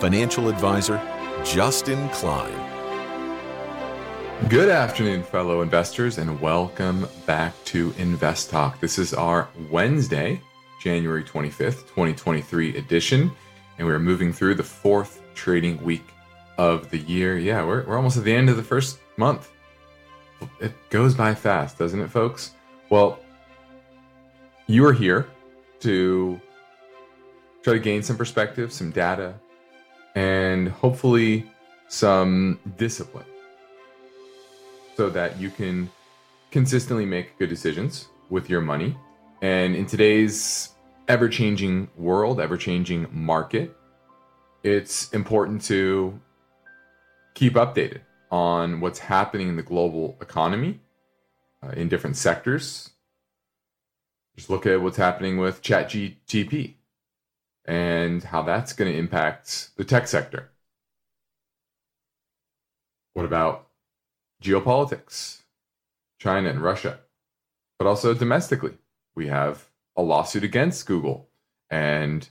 financial 0.00 0.48
advisor 0.48 1.00
Justin 1.44 2.08
Klein. 2.10 2.52
Good 4.48 4.68
afternoon, 4.68 5.22
fellow 5.22 5.62
investors, 5.62 6.18
and 6.18 6.38
welcome 6.40 7.08
back 7.24 7.54
to 7.66 7.94
Invest 7.96 8.50
Talk. 8.50 8.78
This 8.78 8.98
is 8.98 9.14
our 9.14 9.48
Wednesday, 9.70 10.40
January 10.82 11.24
25th, 11.24 11.86
2023 11.88 12.76
edition, 12.76 13.32
and 13.78 13.86
we're 13.86 13.98
moving 13.98 14.34
through 14.34 14.56
the 14.56 14.62
fourth 14.62 15.22
trading 15.34 15.82
week 15.82 16.04
of 16.58 16.90
the 16.90 16.98
year. 16.98 17.38
Yeah, 17.38 17.64
we're, 17.64 17.86
we're 17.86 17.96
almost 17.96 18.18
at 18.18 18.24
the 18.24 18.34
end 18.34 18.50
of 18.50 18.56
the 18.56 18.62
first 18.62 18.98
month. 19.16 19.50
It 20.60 20.74
goes 20.90 21.14
by 21.14 21.34
fast, 21.34 21.78
doesn't 21.78 22.00
it, 22.00 22.10
folks? 22.10 22.52
Well, 22.90 23.18
you 24.66 24.84
are 24.84 24.92
here 24.92 25.26
to 25.80 26.38
try 27.62 27.72
to 27.72 27.80
gain 27.80 28.02
some 28.02 28.18
perspective, 28.18 28.70
some 28.72 28.90
data, 28.90 29.34
and 30.16 30.68
hopefully 30.68 31.48
some 31.88 32.58
discipline 32.78 33.26
so 34.96 35.10
that 35.10 35.38
you 35.38 35.50
can 35.50 35.88
consistently 36.50 37.04
make 37.04 37.38
good 37.38 37.50
decisions 37.50 38.08
with 38.30 38.48
your 38.48 38.62
money. 38.62 38.96
And 39.42 39.76
in 39.76 39.84
today's 39.84 40.70
ever 41.06 41.28
changing 41.28 41.88
world, 41.96 42.40
ever 42.40 42.56
changing 42.56 43.06
market, 43.12 43.76
it's 44.62 45.10
important 45.10 45.62
to 45.66 46.18
keep 47.34 47.52
updated 47.52 48.00
on 48.30 48.80
what's 48.80 48.98
happening 48.98 49.50
in 49.50 49.56
the 49.56 49.62
global 49.62 50.16
economy 50.22 50.80
uh, 51.62 51.72
in 51.72 51.88
different 51.88 52.16
sectors. 52.16 52.90
Just 54.34 54.48
look 54.48 54.64
at 54.64 54.80
what's 54.80 54.96
happening 54.96 55.36
with 55.36 55.62
ChatGPT 55.62 56.75
and 57.66 58.22
how 58.22 58.42
that's 58.42 58.72
going 58.72 58.90
to 58.90 58.98
impact 58.98 59.70
the 59.76 59.84
tech 59.84 60.06
sector. 60.06 60.50
What 63.12 63.26
about 63.26 63.66
geopolitics, 64.42 65.42
China 66.20 66.48
and 66.48 66.60
Russia, 66.60 67.00
but 67.78 67.86
also 67.86 68.14
domestically? 68.14 68.78
We 69.14 69.26
have 69.28 69.68
a 69.96 70.02
lawsuit 70.02 70.44
against 70.44 70.86
Google 70.86 71.28
and 71.68 72.28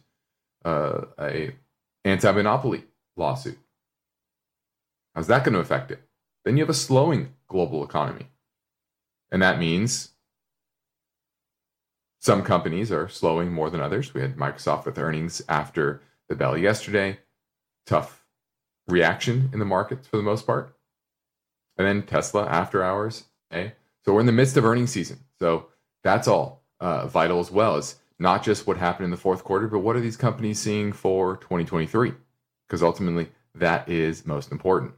uh, 0.64 1.02
a 1.20 1.56
anti-monopoly 2.06 2.86
lawsuit. 3.18 3.58
How's 5.14 5.28
that 5.28 5.44
going 5.44 5.54
to 5.54 5.60
affect 5.60 5.92
it? 5.92 6.02
Then 6.44 6.56
you 6.58 6.64
have 6.64 6.70
a 6.70 6.74
slowing 6.74 7.34
global 7.48 7.84
economy, 7.84 8.28
and 9.32 9.42
that 9.42 9.60
means 9.60 10.12
some 12.26 12.42
companies 12.42 12.92
are 12.92 13.08
slowing 13.08 13.54
more 13.54 13.70
than 13.70 13.80
others. 13.80 14.16
We 14.16 14.22
had 14.22 14.36
Microsoft 14.36 14.86
with 14.86 14.98
earnings 14.98 15.44
after 15.48 16.02
the 16.28 16.34
bell 16.34 16.58
yesterday. 16.58 17.20
Tough 17.86 18.26
reaction 18.88 19.52
in 19.54 19.60
the 19.60 19.66
markets 19.66 20.08
for 20.08 20.18
the 20.18 20.24
most 20.24 20.48
part. 20.48 20.76
And 21.78 21.86
then 21.86 22.02
Tesla 22.02 22.48
after 22.48 22.82
hours. 22.82 23.26
Okay. 23.54 23.74
So 24.04 24.12
we're 24.12 24.22
in 24.22 24.26
the 24.26 24.32
midst 24.32 24.58
of 24.58 24.66
earnings 24.66 24.90
season. 24.90 25.20
So 25.38 25.68
that's 26.04 26.28
all 26.28 26.64
uh, 26.80 27.06
vital 27.06 27.40
as 27.40 27.52
well 27.52 27.76
as 27.76 27.98
not 28.18 28.44
just 28.44 28.66
what 28.66 28.78
happened 28.78 29.06
in 29.06 29.12
the 29.12 29.18
fourth 29.18 29.44
quarter, 29.44 29.68
but 29.68 29.80
what 29.80 29.96
are 29.96 30.02
these 30.02 30.18
companies 30.18 30.60
seeing 30.60 30.94
for 30.94 31.38
2023? 31.38 32.12
Because 32.68 32.82
ultimately, 32.82 33.30
that 33.54 33.88
is 33.88 34.26
most 34.26 34.52
important. 34.52 34.94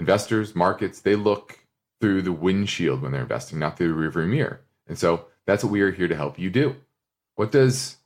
Investors, 0.00 0.56
markets, 0.56 0.98
they 0.98 1.14
look 1.14 1.61
through 2.02 2.20
the 2.20 2.32
windshield 2.32 3.00
when 3.00 3.12
they're 3.12 3.22
investing, 3.22 3.60
not 3.60 3.78
through 3.78 3.94
the 3.94 3.94
rearview 3.94 4.28
mirror. 4.28 4.60
And 4.88 4.98
so 4.98 5.26
that's 5.46 5.62
what 5.62 5.70
we 5.70 5.82
are 5.82 5.92
here 5.92 6.08
to 6.08 6.16
help 6.16 6.36
you 6.36 6.50
do. 6.50 6.74
What 7.36 7.52
does 7.52 7.96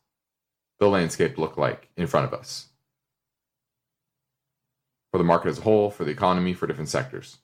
the 0.79 0.87
landscape 0.87 1.39
look 1.39 1.57
like 1.57 1.89
in 1.97 2.07
front 2.07 2.27
of 2.27 2.39
us? 2.39 2.69
For 5.11 5.19
the 5.19 5.25
market 5.25 5.49
as 5.49 5.59
a 5.59 5.63
whole, 5.63 5.91
for 5.91 6.05
the 6.05 6.11
economy, 6.11 6.53
for 6.53 6.67
different 6.67 6.91
sectors. 6.91 7.39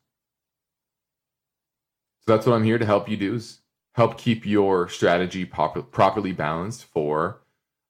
So 2.20 2.36
that's 2.36 2.46
what 2.46 2.54
I'm 2.54 2.64
here 2.64 2.78
to 2.78 2.84
help 2.84 3.08
you 3.08 3.16
do 3.16 3.34
is 3.36 3.60
help 3.94 4.18
keep 4.18 4.44
your 4.44 4.90
strategy 4.90 5.46
pop- 5.46 5.90
properly 5.90 6.32
balanced 6.32 6.84
for 6.84 7.40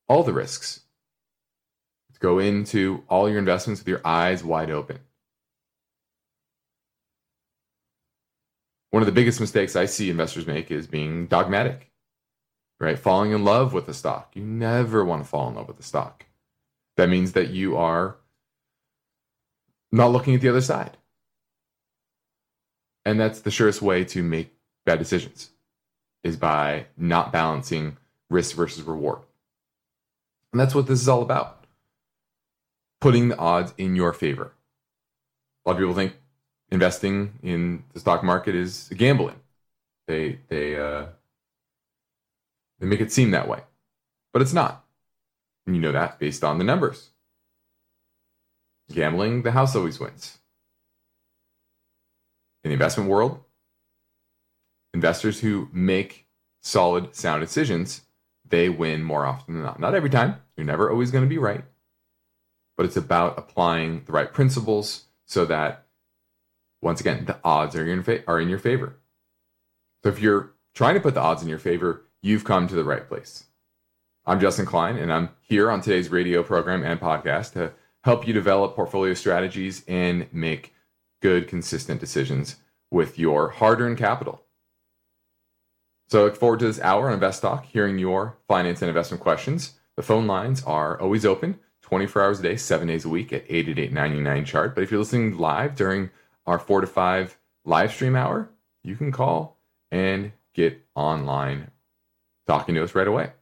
all 0.09 0.23
the 0.23 0.33
risks. 0.33 0.83
Go 2.21 2.39
into 2.39 3.03
all 3.09 3.29
your 3.29 3.41
investments 3.41 3.81
with 3.81 3.89
your 3.89 4.03
eyes 4.05 4.45
wide 4.45 4.71
open. 4.71 5.01
One 8.93 9.03
of 9.03 9.07
the 9.07 9.13
biggest 9.13 9.41
mistakes 9.41 9.75
I 9.75 9.87
see 9.87 10.11
investors 10.11 10.47
make 10.47 10.71
is 10.71 10.87
being 10.87 11.27
dogmatic, 11.27 11.91
right? 12.79 12.99
Falling 12.99 13.33
in 13.33 13.43
love 13.43 13.73
with 13.73 13.89
a 13.89 13.95
stock. 13.95 14.33
You 14.35 14.43
never 14.43 15.03
want 15.03 15.23
to 15.25 15.29
fall 15.29 15.49
in 15.49 15.55
love 15.55 15.67
with 15.67 15.81
a 15.81 15.83
stock. 15.83 16.27
That 16.99 17.09
means 17.09 17.33
that 17.33 17.49
you 17.49 17.75
are 17.79 18.17
not 19.91 20.13
looking 20.13 20.35
at 20.35 20.43
the 20.43 20.51
other 20.51 20.61
side. 20.61 20.99
And 23.07 23.19
that's 23.19 23.41
the 23.41 23.51
surest 23.51 23.81
way 23.81 24.05
to 24.05 24.23
make 24.23 24.53
bad 24.85 24.99
decisions 24.99 25.51
is 26.23 26.37
by 26.37 26.87
not 26.95 27.33
balancing 27.33 27.97
risk 28.29 28.55
versus 28.55 28.83
reward. 28.83 29.21
And 30.53 30.61
that's 30.61 30.75
what 30.75 30.87
this 30.87 31.01
is 31.01 31.09
all 31.09 31.23
about. 31.23 31.65
Putting 33.01 33.29
the 33.29 33.39
odds 33.39 33.73
in 33.79 33.97
your 33.97 34.13
favor. 34.13 34.53
A 35.65 35.71
lot 35.71 35.77
of 35.77 35.79
people 35.79 35.95
think 35.95 36.13
investing 36.73 37.39
in 37.43 37.85
the 37.93 38.01
stock 38.01 38.25
market 38.25 38.55
is 38.55 38.91
gambling. 38.97 39.37
They 40.09 40.41
they 40.49 40.77
uh, 40.77 41.07
they 42.81 42.87
make 42.87 43.01
it 43.01 43.13
seem 43.13 43.31
that 43.33 43.47
way, 43.47 43.61
but 44.33 44.43
it's 44.43 44.55
not. 44.55 44.85
And 45.67 45.77
you 45.77 45.83
know 45.83 45.93
that 45.93 46.19
based 46.19 46.43
on 46.43 46.59
the 46.59 46.65
numbers. 46.65 47.11
Gambling, 48.91 49.43
the 49.43 49.53
house 49.53 49.77
always 49.77 50.01
wins. 50.01 50.39
In 52.65 52.71
the 52.71 52.75
investment 52.75 53.09
world, 53.09 53.41
investors 54.93 55.41
who 55.41 55.69
make 55.73 56.27
solid, 56.63 57.15
sound 57.15 57.41
decisions, 57.41 58.03
they 58.49 58.69
win 58.69 59.03
more 59.03 59.27
often 59.27 59.55
than 59.55 59.63
not. 59.63 59.79
Not 59.79 59.95
every 59.95 60.11
time. 60.11 60.37
You're 60.57 60.67
never 60.67 60.91
always 60.91 61.11
going 61.11 61.25
to 61.25 61.29
be 61.29 61.39
right. 61.39 61.65
But 62.77 62.87
it's 62.87 62.97
about 62.97 63.39
applying 63.39 64.05
the 64.05 64.13
right 64.13 64.33
principles 64.33 65.05
so 65.27 65.45
that 65.47 65.82
once 66.83 67.01
again, 67.01 67.25
the 67.25 67.39
odds 67.45 67.75
are 67.77 67.87
in, 67.87 68.03
fa- 68.03 68.25
are 68.27 68.41
in 68.41 68.49
your 68.49 68.59
favor. 68.59 68.97
So 70.03 70.11
if 70.11 70.21
you're 70.21 70.53
trying 70.75 70.95
to 70.95 71.01
put 71.01 71.15
the 71.15 71.21
odds 71.21 71.43
in 71.43 71.49
your 71.49 71.59
favor, 71.59 72.03
you've 72.21 72.45
come 72.45 72.67
to 72.69 72.75
the 72.75 72.85
right 72.85 73.09
place. 73.09 73.45
I'm 74.27 74.41
Justin 74.41 74.67
Klein, 74.67 74.97
and 74.97 75.13
I'm 75.13 75.31
here 75.41 75.71
on 75.71 75.81
today's 75.81 76.11
radio 76.11 76.43
program 76.43 76.83
and 76.85 77.01
podcast 77.01 77.53
to 77.55 77.73
help 78.05 78.27
you 78.27 78.33
develop 78.33 78.75
portfolio 78.75 79.15
strategies 79.15 79.85
and 79.87 80.27
make 80.33 80.75
good, 81.21 81.49
consistent 81.49 82.01
decisions 82.01 82.57
with 82.91 83.19
your 83.19 83.49
hard 83.51 83.81
earned 83.81 83.99
capital. 83.99 84.43
So 86.09 86.21
I 86.21 86.25
look 86.25 86.37
forward 86.37 86.59
to 86.61 86.67
this 86.67 86.81
hour 86.81 87.07
on 87.07 87.15
Invest 87.15 87.43
Talk, 87.43 87.65
hearing 87.65 87.99
your 87.99 88.37
finance 88.47 88.83
and 88.83 88.89
investment 88.89 89.23
questions. 89.23 89.75
The 89.97 90.03
phone 90.03 90.27
lines 90.27 90.63
are 90.65 91.01
always 91.01 91.25
open 91.25 91.59
24 91.83 92.23
hours 92.23 92.41
a 92.41 92.43
day, 92.43 92.57
seven 92.57 92.89
days 92.89 93.05
a 93.05 93.09
week 93.09 93.33
at 93.33 93.45
888 93.49 93.93
99 93.93 94.45
chart. 94.45 94.75
But 94.75 94.85
if 94.85 94.91
you're 94.91 95.01
listening 95.01 95.39
live 95.39 95.75
during 95.75 96.11
our 96.47 96.59
four 96.59 96.81
to 96.81 96.87
five 96.87 97.39
live 97.65 97.93
stream 97.93 98.17
hour, 98.17 98.51
you 98.83 98.97
can 98.97 99.13
call 99.13 99.59
and 99.91 100.33
get 100.55 100.85
online 100.95 101.71
talking 102.47 102.75
to 102.75 102.83
us 102.83 102.95
right 102.95 103.09
away. 103.09 103.33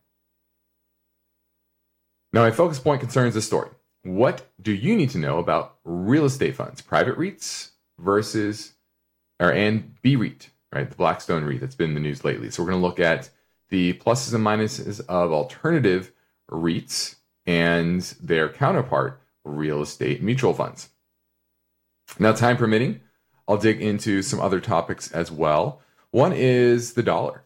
Now, 2.33 2.43
my 2.43 2.51
focus 2.51 2.79
point 2.79 3.01
concerns 3.01 3.35
this 3.35 3.47
story. 3.47 3.71
What 4.03 4.51
do 4.61 4.73
you 4.73 4.97
need 4.97 5.11
to 5.11 5.19
know 5.19 5.39
about 5.39 5.77
real 5.85 6.25
estate 6.25 6.55
funds, 6.55 6.81
private 6.81 7.19
REITs 7.19 7.71
versus, 7.99 8.75
or 9.41 9.53
and 9.53 9.97
BREIT, 10.03 10.49
right? 10.73 10.89
The 10.89 10.97
Blackstone 10.97 11.45
REIT 11.45 11.61
that's 11.61 11.75
been 11.75 11.91
in 11.91 11.95
the 11.95 12.01
news 12.01 12.25
lately. 12.25 12.51
So 12.51 12.63
we're 12.63 12.71
going 12.71 12.81
to 12.81 12.87
look 12.87 13.01
at 13.01 13.31
the 13.69 13.95
pluses 13.95 14.35
and 14.35 14.45
minuses 14.45 15.01
of 15.09 15.33
alternative 15.33 16.13
REITs 16.51 17.17
and 17.47 18.01
their 18.21 18.49
counterpart, 18.49 19.21
real 19.45 19.83
estate 19.83 20.23
mutual 20.23 20.55
funds. 20.55 20.91
Now, 22.19 22.33
time 22.33 22.57
permitting, 22.57 23.01
I'll 23.49 23.57
dig 23.57 23.81
into 23.81 24.23
some 24.23 24.41
other 24.41 24.61
topics 24.61 25.11
as 25.13 25.31
well. 25.31 25.81
One 26.11 26.33
is 26.33 26.95
the 26.95 27.03
dollar. 27.03 27.45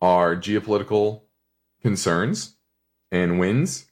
Our 0.00 0.36
geopolitical 0.36 1.22
concerns 1.82 2.56
and 3.10 3.38
wins, 3.38 3.86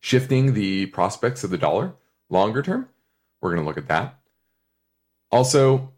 shifting 0.00 0.54
the 0.54 0.86
prospects 0.86 1.44
of 1.44 1.50
the 1.50 1.58
dollar 1.58 1.94
longer 2.28 2.62
term. 2.62 2.88
We're 3.40 3.50
going 3.50 3.62
to 3.62 3.66
look 3.66 3.78
at 3.78 3.88
that. 3.88 4.18
Also, 5.30 5.92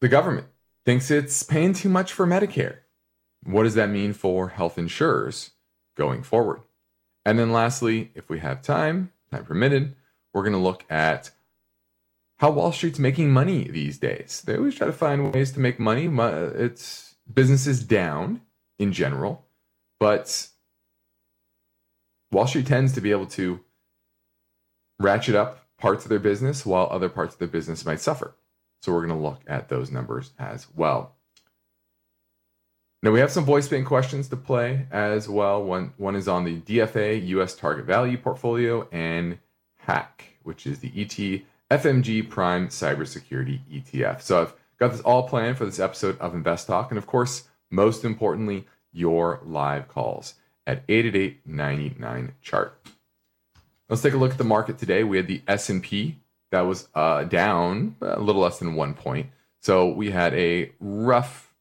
the 0.00 0.08
government 0.08 0.48
thinks 0.84 1.10
it's 1.10 1.42
paying 1.42 1.72
too 1.72 1.88
much 1.88 2.12
for 2.12 2.26
Medicare. 2.26 2.78
What 3.42 3.64
does 3.64 3.74
that 3.74 3.90
mean 3.90 4.12
for 4.12 4.48
health 4.48 4.78
insurers 4.78 5.52
going 5.96 6.22
forward? 6.22 6.60
And 7.24 7.38
then 7.38 7.52
lastly, 7.52 8.10
if 8.14 8.28
we 8.28 8.40
have 8.40 8.62
time, 8.62 9.12
time 9.30 9.44
permitted, 9.44 9.96
we're 10.34 10.42
going 10.42 10.52
to 10.52 10.58
look 10.58 10.84
at 10.90 11.30
how 12.38 12.50
Wall 12.50 12.72
Street's 12.72 12.98
making 12.98 13.30
money 13.30 13.68
these 13.68 13.96
days. 13.96 14.42
They 14.44 14.56
always 14.56 14.74
try 14.74 14.88
to 14.88 14.92
find 14.92 15.32
ways 15.32 15.52
to 15.52 15.60
make 15.60 15.78
money. 15.78 16.06
It's 16.06 17.14
businesses 17.32 17.82
down 17.82 18.42
in 18.78 18.92
general, 18.92 19.46
but 20.00 20.48
Wall 22.32 22.48
Street 22.48 22.66
tends 22.66 22.92
to 22.92 23.00
be 23.00 23.12
able 23.12 23.26
to 23.26 23.60
ratchet 24.98 25.36
up 25.36 25.66
parts 25.78 26.04
of 26.04 26.08
their 26.08 26.18
business 26.18 26.66
while 26.66 26.88
other 26.90 27.08
parts 27.08 27.34
of 27.34 27.38
their 27.38 27.48
business 27.48 27.86
might 27.86 28.00
suffer. 28.00 28.34
So 28.82 28.92
we're 28.92 29.06
going 29.06 29.18
to 29.18 29.24
look 29.24 29.40
at 29.46 29.68
those 29.68 29.90
numbers 29.90 30.32
as 30.38 30.66
well. 30.74 31.14
Now 33.02 33.10
we 33.10 33.20
have 33.20 33.30
some 33.30 33.44
voice 33.44 33.68
bank 33.68 33.86
questions 33.86 34.28
to 34.28 34.36
play 34.36 34.86
as 34.90 35.28
well. 35.28 35.62
One 35.62 35.92
one 35.98 36.16
is 36.16 36.26
on 36.26 36.44
the 36.44 36.60
DFA 36.60 37.26
US 37.28 37.54
Target 37.54 37.84
Value 37.84 38.16
portfolio 38.16 38.88
and 38.92 39.38
HACK, 39.86 40.38
which 40.42 40.66
is 40.66 40.80
the 40.80 40.92
ET 40.96 41.42
FMG 41.70 42.28
Prime 42.28 42.68
Cybersecurity 42.68 43.60
ETF. 43.72 44.20
So 44.20 44.42
I've 44.42 44.54
got 44.78 44.92
this 44.92 45.00
all 45.00 45.28
planned 45.28 45.58
for 45.58 45.64
this 45.64 45.80
episode 45.80 46.18
of 46.20 46.34
Invest 46.34 46.66
Talk, 46.66 46.90
and 46.90 46.98
of 46.98 47.06
course, 47.06 47.48
most 47.70 48.04
importantly, 48.04 48.66
your 48.92 49.40
live 49.44 49.88
calls 49.88 50.34
at 50.66 50.82
888 50.88 52.42
chart. 52.42 52.78
Let's 53.88 54.02
take 54.02 54.14
a 54.14 54.16
look 54.16 54.32
at 54.32 54.38
the 54.38 54.44
market 54.44 54.78
today. 54.78 55.04
We 55.04 55.16
had 55.18 55.26
the 55.26 55.42
S&P 55.46 56.18
that 56.50 56.62
was 56.62 56.88
uh, 56.94 57.24
down 57.24 57.96
a 58.00 58.20
little 58.20 58.40
less 58.40 58.58
than 58.58 58.74
one 58.74 58.94
point. 58.94 59.28
So 59.60 59.88
we 59.88 60.10
had 60.10 60.34
a 60.34 60.72
rough 60.80 61.52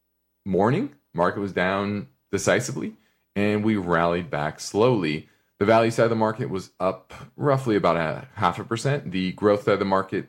morning. 0.45 0.93
Market 1.13 1.39
was 1.39 1.51
down 1.51 2.07
decisively, 2.31 2.93
and 3.35 3.63
we 3.63 3.75
rallied 3.75 4.29
back 4.29 4.59
slowly. 4.59 5.29
The 5.63 5.67
value 5.67 5.91
side 5.91 6.03
of 6.03 6.09
the 6.09 6.17
market 6.17 6.49
was 6.49 6.71
up 6.81 7.13
roughly 7.37 7.77
about 7.77 7.95
a 7.95 8.27
half 8.35 8.59
a 8.59 8.65
percent. 8.65 9.11
The 9.11 9.31
growth 9.31 9.63
side 9.63 9.75
of 9.75 9.79
the 9.79 9.85
market 9.85 10.27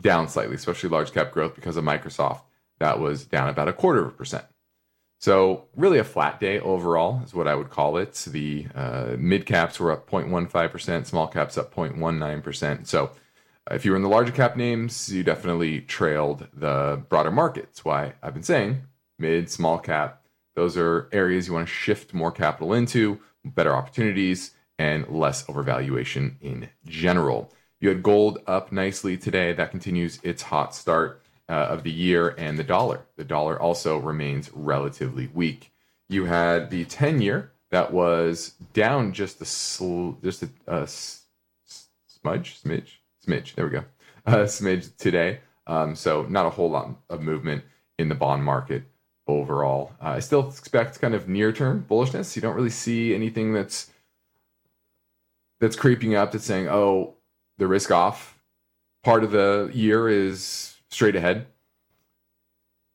down 0.00 0.28
slightly, 0.28 0.56
especially 0.56 0.88
large 0.88 1.12
cap 1.12 1.30
growth 1.30 1.54
because 1.54 1.76
of 1.76 1.84
Microsoft. 1.84 2.40
That 2.80 2.98
was 2.98 3.24
down 3.24 3.48
about 3.48 3.68
a 3.68 3.72
quarter 3.72 4.00
of 4.00 4.08
a 4.08 4.10
percent. 4.10 4.46
So 5.20 5.66
really 5.76 6.00
a 6.00 6.02
flat 6.02 6.40
day 6.40 6.58
overall 6.58 7.22
is 7.24 7.32
what 7.32 7.46
I 7.46 7.54
would 7.54 7.70
call 7.70 7.98
it. 7.98 8.14
The 8.28 8.66
uh, 8.74 9.14
mid 9.16 9.46
caps 9.46 9.78
were 9.78 9.92
up 9.92 10.10
0.15%, 10.10 11.06
small 11.06 11.28
caps 11.28 11.56
up 11.56 11.72
0.19%. 11.72 12.88
So 12.88 13.12
if 13.70 13.84
you 13.84 13.92
were 13.92 13.96
in 13.96 14.02
the 14.02 14.08
larger 14.08 14.32
cap 14.32 14.56
names, 14.56 15.08
you 15.14 15.22
definitely 15.22 15.82
trailed 15.82 16.48
the 16.52 17.00
broader 17.08 17.30
markets. 17.30 17.84
Why 17.84 18.14
I've 18.24 18.34
been 18.34 18.42
saying 18.42 18.82
mid, 19.20 19.48
small 19.48 19.78
cap, 19.78 20.24
those 20.56 20.76
are 20.76 21.08
areas 21.12 21.46
you 21.46 21.54
want 21.54 21.68
to 21.68 21.72
shift 21.72 22.12
more 22.12 22.32
capital 22.32 22.74
into, 22.74 23.20
better 23.44 23.72
opportunities, 23.72 24.50
and 24.78 25.08
less 25.08 25.44
overvaluation 25.46 26.34
in 26.40 26.68
general. 26.86 27.52
You 27.80 27.90
had 27.90 28.02
gold 28.02 28.38
up 28.46 28.72
nicely 28.72 29.16
today. 29.16 29.52
That 29.52 29.70
continues 29.70 30.18
its 30.22 30.42
hot 30.42 30.74
start 30.74 31.20
uh, 31.48 31.52
of 31.52 31.82
the 31.82 31.90
year, 31.90 32.34
and 32.38 32.58
the 32.58 32.64
dollar. 32.64 33.06
The 33.16 33.24
dollar 33.24 33.60
also 33.60 33.98
remains 33.98 34.50
relatively 34.52 35.28
weak. 35.32 35.70
You 36.08 36.24
had 36.24 36.70
the 36.70 36.84
10 36.84 37.20
year 37.20 37.52
that 37.70 37.92
was 37.92 38.54
down 38.72 39.12
just 39.12 39.40
a 39.40 39.44
sl- 39.44 40.12
just 40.22 40.42
a, 40.42 40.48
a 40.66 40.86
smudge, 40.86 42.60
smidge, 42.62 42.88
smidge. 43.26 43.54
There 43.54 43.66
we 43.66 43.72
go, 43.72 43.84
a 44.26 44.44
smidge 44.44 44.96
today. 44.96 45.40
Um, 45.66 45.94
so 45.94 46.22
not 46.28 46.46
a 46.46 46.50
whole 46.50 46.70
lot 46.70 46.90
of 47.08 47.20
movement 47.20 47.64
in 47.98 48.08
the 48.08 48.14
bond 48.14 48.44
market 48.44 48.84
overall. 49.26 49.92
Uh, 50.00 50.10
I 50.10 50.18
still 50.20 50.48
expect 50.48 51.00
kind 51.00 51.14
of 51.14 51.28
near 51.28 51.52
term 51.52 51.86
bullishness. 51.88 52.36
You 52.36 52.42
don't 52.42 52.54
really 52.56 52.70
see 52.70 53.14
anything 53.14 53.52
that's 53.52 53.90
that's 55.64 55.76
creeping 55.76 56.14
up 56.14 56.30
that's 56.30 56.44
saying, 56.44 56.68
oh, 56.68 57.14
the 57.56 57.66
risk 57.66 57.90
off 57.90 58.38
part 59.02 59.24
of 59.24 59.30
the 59.30 59.70
year 59.72 60.10
is 60.10 60.76
straight 60.90 61.16
ahead. 61.16 61.46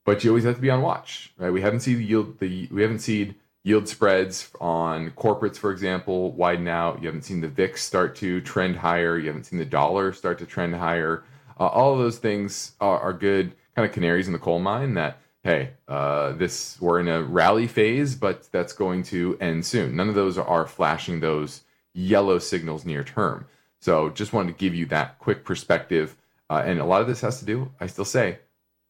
But 0.06 0.24
you 0.24 0.30
always 0.30 0.44
have 0.44 0.56
to 0.56 0.62
be 0.62 0.69
on 0.69 0.83
watch, 0.83 1.33
right? 1.38 1.50
We 1.50 1.62
haven't 1.62 1.80
seen 1.80 2.00
yield 2.00 2.39
the 2.39 2.68
we 2.71 2.83
haven't 2.83 3.00
seen 3.00 3.36
yield 3.63 3.88
spreads 3.88 4.51
on 4.62 5.10
corporates, 5.12 5.57
for 5.57 5.71
example, 5.71 6.31
widen 6.33 6.68
out. 6.68 7.01
You 7.01 7.07
haven't 7.07 7.24
seen 7.24 7.42
the 7.42 7.48
VIX 7.48 7.81
start 7.81 8.16
to 8.18 8.39
trend 8.42 8.75
higher. 8.75 9.18
You 9.18 9.27
haven't 9.27 9.45
seen 9.45 9.57
the 9.57 9.66
dollar 9.66 10.13
start 10.13 10.38
to 10.39 10.45
trend 10.45 10.75
higher. 10.75 11.24
Uh, 11.60 11.68
all 11.68 11.94
of 11.94 12.00
those 12.00 12.19
things 12.19 12.74
are, 12.80 13.00
are, 13.00 13.13
good 13.13 13.51
kind 13.75 13.88
of 13.88 13.94
canaries 13.94 14.27
in 14.27 14.33
the 14.33 14.39
coal 14.39 14.60
mine. 14.60 14.94
That 14.94 15.18
hey, 15.44 15.71
uh, 15.88 16.33
this 16.33 16.80
we're 16.80 17.00
in 17.00 17.07
a 17.07 17.24
rally 17.24 17.68
phase, 17.68 18.16
but 18.16 18.48
that's 18.51 18.74
going 18.74 19.01
to 19.06 19.38
end 19.42 19.66
soon. 19.66 19.95
None 19.95 20.10
of 20.10 20.16
those 20.16 20.38
are 20.38 20.68
flashing 20.68 21.19
those 21.19 21.62
yellow 21.94 22.39
signals 22.39 22.86
near 22.86 23.03
term. 23.03 23.45
So 23.81 24.09
just 24.09 24.33
wanted 24.33 24.53
to 24.53 24.59
give 24.59 24.75
you 24.75 24.86
that 24.88 25.19
quick 25.19 25.45
perspective 25.45 26.15
uh, 26.50 26.63
and 26.65 26.80
a 26.80 26.86
lot 26.86 27.01
of 27.01 27.07
this 27.07 27.21
has 27.21 27.39
to 27.39 27.45
do, 27.45 27.71
I 27.80 27.88
still 27.88 28.06
say, 28.06 28.39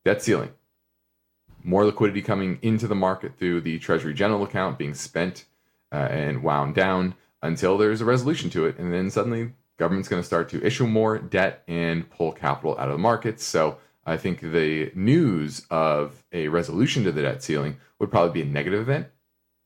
debt 0.06 0.22
ceiling. 0.22 0.52
More 1.64 1.86
liquidity 1.86 2.22
coming 2.22 2.58
into 2.62 2.88
the 2.88 2.96
market 2.96 3.38
through 3.38 3.62
the 3.62 3.80
Treasury 3.80 4.14
General 4.14 4.44
account 4.44 4.78
being 4.78 4.94
spent 4.94 5.46
uh, 5.92 6.08
and 6.10 6.42
wound 6.42 6.76
down 6.76 7.16
until 7.42 7.78
there's 7.78 8.02
a 8.02 8.06
resolution 8.06 8.50
to 8.52 8.66
it. 8.66 8.78
And 8.78 8.94
then 8.94 9.10
suddenly, 9.10 9.52
government's 9.78 10.08
going 10.08 10.22
to 10.22 10.26
start 10.26 10.48
to 10.50 10.66
issue 10.66 10.88
more 10.88 11.18
debt 11.18 11.64
and 11.68 12.10
pull 12.10 12.32
capital 12.32 12.78
out 12.80 12.88
of 12.88 12.94
the 12.94 12.98
markets. 12.98 13.44
So 13.44 13.78
I 14.06 14.16
think 14.16 14.40
the 14.40 14.92
news 14.96 15.66
of 15.70 16.24
a 16.32 16.48
resolution 16.48 17.04
to 17.04 17.12
the 17.12 17.24
debt 17.24 17.44
ceiling 17.44 17.78
would 18.00 18.10
probably 18.10 18.42
be 18.42 18.50
a 18.50 18.52
negative 18.52 18.80
event, 18.80 19.08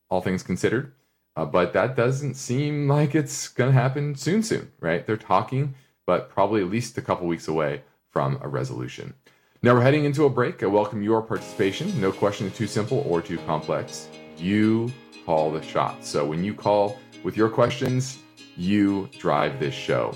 all 0.09 0.21
things 0.21 0.41
considered. 0.41 0.94
Uh, 1.35 1.45
but 1.45 1.74
that 1.74 1.95
doesn't 1.95 2.35
seem 2.35 2.88
like 2.88 3.15
it's 3.15 3.47
going 3.47 3.71
to 3.71 3.80
happen 3.80 4.15
soon, 4.15 4.44
soon, 4.44 4.71
right? 4.80 5.06
They're 5.06 5.18
talking 5.18 5.74
but 6.06 6.30
probably 6.30 6.62
at 6.62 6.69
least 6.69 6.97
a 6.97 7.01
couple 7.01 7.27
weeks 7.27 7.47
away 7.47 7.81
from 8.09 8.38
a 8.41 8.47
resolution. 8.47 9.13
Now 9.62 9.74
we're 9.74 9.81
heading 9.81 10.06
into 10.06 10.25
a 10.25 10.30
break. 10.30 10.62
I 10.62 10.65
welcome 10.65 11.01
your 11.01 11.21
participation. 11.21 12.00
No 12.00 12.12
question 12.12 12.47
is 12.47 12.57
too 12.57 12.68
simple 12.68 13.06
or 13.07 13.21
too 13.21 13.38
complex. 13.39 14.09
You 14.38 14.91
call 15.25 15.51
the 15.51 15.62
shots. 15.62 16.10
So 16.10 16.25
when 16.25 16.43
you 16.43 16.53
call 16.53 17.00
with 17.24 17.38
your 17.38 17.50
questions, 17.50 18.19
you 18.57 19.10
drive 19.17 19.60
this 19.60 19.74
show, 19.74 20.15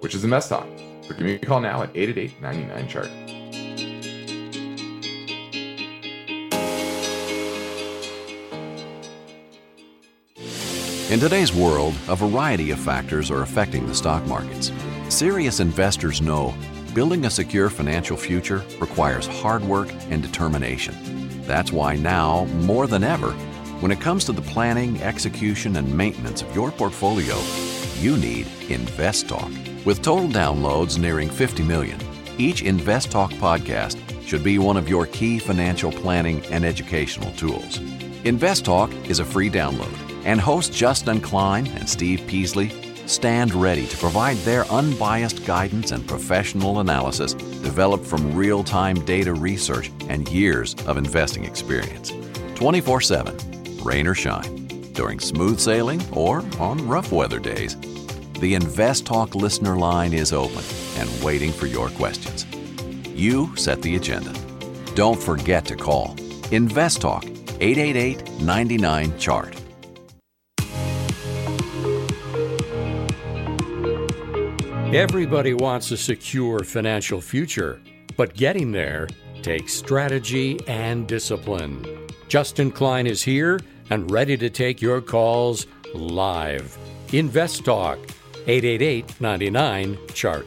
which 0.00 0.14
is 0.14 0.22
Invest 0.24 0.50
Talk. 0.50 0.68
So 1.02 1.08
give 1.08 1.20
me 1.20 1.34
a 1.34 1.38
call 1.38 1.60
now 1.60 1.82
at 1.82 1.90
888 1.94 2.40
99 2.40 2.88
chart. 2.88 3.37
In 11.10 11.18
today's 11.18 11.54
world, 11.54 11.94
a 12.06 12.14
variety 12.14 12.70
of 12.70 12.78
factors 12.78 13.30
are 13.30 13.40
affecting 13.40 13.86
the 13.86 13.94
stock 13.94 14.26
markets. 14.26 14.70
Serious 15.08 15.58
investors 15.58 16.20
know 16.20 16.54
building 16.92 17.24
a 17.24 17.30
secure 17.30 17.70
financial 17.70 18.14
future 18.14 18.62
requires 18.78 19.26
hard 19.26 19.64
work 19.64 19.88
and 20.10 20.22
determination. 20.22 20.94
That's 21.46 21.72
why 21.72 21.96
now, 21.96 22.44
more 22.60 22.86
than 22.86 23.02
ever, 23.02 23.30
when 23.80 23.90
it 23.90 24.02
comes 24.02 24.26
to 24.26 24.32
the 24.32 24.42
planning, 24.42 25.00
execution, 25.00 25.76
and 25.76 25.96
maintenance 25.96 26.42
of 26.42 26.54
your 26.54 26.70
portfolio, 26.70 27.40
you 28.00 28.18
need 28.18 28.44
InvestTalk. 28.68 29.86
With 29.86 30.02
total 30.02 30.28
downloads 30.28 30.98
nearing 30.98 31.30
50 31.30 31.62
million, 31.62 31.98
each 32.36 32.62
InvestTalk 32.62 33.30
podcast 33.38 33.96
should 34.26 34.44
be 34.44 34.58
one 34.58 34.76
of 34.76 34.90
your 34.90 35.06
key 35.06 35.38
financial 35.38 35.90
planning 35.90 36.44
and 36.50 36.66
educational 36.66 37.32
tools. 37.32 37.78
InvestTalk 38.24 39.08
is 39.08 39.20
a 39.20 39.24
free 39.24 39.48
download, 39.48 40.07
and 40.24 40.40
hosts 40.40 40.76
Justin 40.76 41.20
Klein 41.20 41.66
and 41.68 41.88
Steve 41.88 42.22
Peasley 42.26 42.70
stand 43.08 43.54
ready 43.54 43.86
to 43.86 43.96
provide 43.96 44.36
their 44.38 44.64
unbiased 44.66 45.44
guidance 45.44 45.92
and 45.92 46.06
professional 46.06 46.80
analysis 46.80 47.34
developed 47.34 48.04
from 48.04 48.34
real 48.34 48.62
time 48.62 48.96
data 49.04 49.32
research 49.32 49.90
and 50.08 50.28
years 50.28 50.74
of 50.86 50.96
investing 50.96 51.44
experience. 51.44 52.12
24 52.54 53.00
7, 53.00 53.36
rain 53.82 54.06
or 54.06 54.14
shine, 54.14 54.66
during 54.92 55.18
smooth 55.18 55.58
sailing 55.58 56.02
or 56.12 56.44
on 56.58 56.86
rough 56.86 57.12
weather 57.12 57.38
days. 57.38 57.76
The 58.40 58.54
Invest 58.54 59.06
Talk 59.06 59.34
listener 59.34 59.76
line 59.76 60.12
is 60.12 60.32
open 60.32 60.62
and 60.96 61.24
waiting 61.24 61.50
for 61.50 61.66
your 61.66 61.88
questions. 61.90 62.46
You 63.08 63.54
set 63.56 63.82
the 63.82 63.96
agenda. 63.96 64.32
Don't 64.94 65.20
forget 65.20 65.64
to 65.66 65.76
call 65.76 66.14
Invest 66.50 67.00
Talk 67.00 67.24
888 67.60 68.40
99 68.40 69.18
Chart. 69.18 69.54
Everybody 74.94 75.52
wants 75.52 75.90
a 75.90 75.98
secure 75.98 76.60
financial 76.64 77.20
future, 77.20 77.78
but 78.16 78.32
getting 78.32 78.72
there 78.72 79.06
takes 79.42 79.74
strategy 79.74 80.58
and 80.66 81.06
discipline. 81.06 81.84
Justin 82.28 82.70
Klein 82.70 83.06
is 83.06 83.22
here 83.22 83.60
and 83.90 84.10
ready 84.10 84.38
to 84.38 84.48
take 84.48 84.80
your 84.80 85.02
calls 85.02 85.66
live. 85.94 86.78
Invest 87.12 87.66
Talk, 87.66 87.98
888 88.46 89.20
99 89.20 89.98
Chart. 90.14 90.46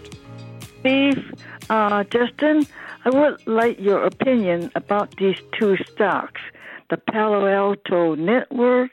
Steve, 0.79 1.33
uh, 1.69 2.03
Justin, 2.05 2.65
I 3.05 3.11
would 3.11 3.45
like 3.45 3.79
your 3.79 4.03
opinion 4.03 4.71
about 4.73 5.17
these 5.17 5.37
two 5.51 5.77
stocks 5.77 6.41
the 6.89 6.97
Palo 6.97 7.45
Alto 7.45 8.15
Network 8.15 8.91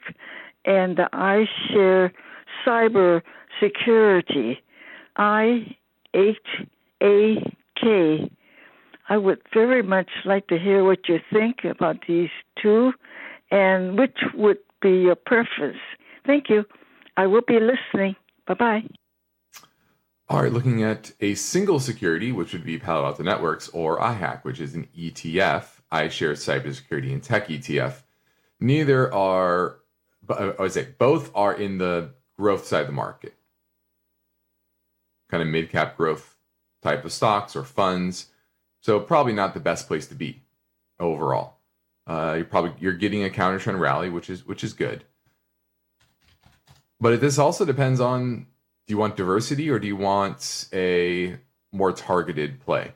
and 0.67 0.99
the 0.99 1.09
iShare 1.15 2.13
Cyber 2.67 3.23
Security. 3.59 4.63
I 5.19 5.77
H 6.15 6.37
A 7.03 7.57
K. 7.81 8.31
I 9.11 9.17
would 9.17 9.41
very 9.53 9.83
much 9.83 10.11
like 10.25 10.47
to 10.49 10.59
hear 10.59 10.85
what 10.85 11.09
you 11.09 11.19
think 11.33 11.65
about 11.65 11.97
these 12.07 12.31
two 12.63 12.93
and 13.51 13.99
which 13.99 14.19
would 14.35 14.59
be 14.81 14.91
your 14.91 15.15
preference. 15.15 15.79
Thank 16.27 16.49
you. 16.49 16.65
I 17.17 17.27
will 17.27 17.43
be 17.47 17.59
listening. 17.59 18.17
Bye 18.47 18.55
bye. 18.55 18.85
All 20.31 20.43
right, 20.43 20.53
looking 20.53 20.83
at 20.83 21.13
a 21.21 21.35
single 21.35 21.81
security, 21.81 22.33
which 22.33 22.53
would 22.53 22.65
be 22.65 22.79
Palo 22.79 23.07
Alto 23.07 23.23
Networks, 23.23 23.71
or 23.71 23.99
IHAK, 23.99 24.45
which 24.45 24.61
is 24.61 24.75
an 24.75 24.87
ETF, 24.97 25.81
iShares 25.91 26.45
Cybersecurity 26.45 27.13
and 27.13 27.23
Tech 27.23 27.49
ETF. 27.49 28.03
Neither 28.61 29.13
are, 29.13 29.79
I 30.29 30.53
would 30.59 30.73
say, 30.73 30.89
both 30.99 31.31
are 31.35 31.55
in 31.55 31.79
the 31.79 32.11
growth 32.37 32.67
side 32.67 32.83
of 32.83 32.89
the 32.89 32.93
market, 32.93 33.38
kind 35.31 35.43
of 35.43 35.49
mid 35.49 35.71
cap 35.71 35.97
growth 35.97 36.37
type 36.83 37.05
of 37.05 37.13
stocks 37.13 37.57
or 37.57 37.65
funds. 37.65 38.27
So 38.81 39.01
probably 39.01 39.33
not 39.33 39.55
the 39.55 39.61
best 39.61 39.87
place 39.87 40.07
to 40.09 40.15
be 40.15 40.43
overall. 41.01 41.57
Uh, 42.07 42.35
you're 42.37 42.45
probably 42.45 42.73
you're 42.81 42.95
getting 42.95 43.25
a 43.25 43.31
counter 43.31 43.59
trend 43.59 43.81
rally, 43.81 44.09
which 44.09 44.31
is 44.31 44.47
which 44.47 44.65
is 44.65 44.73
good. 44.73 45.05
But 47.01 47.21
this 47.21 47.39
also 47.39 47.65
depends 47.65 48.01
on 48.01 48.47
do 48.87 48.95
you 48.95 48.99
want 48.99 49.17
diversity 49.17 49.69
or 49.69 49.79
do 49.79 49.87
you 49.87 49.97
want 49.97 50.69
a 50.73 51.39
more 51.71 51.93
targeted 51.93 52.61
play? 52.61 52.93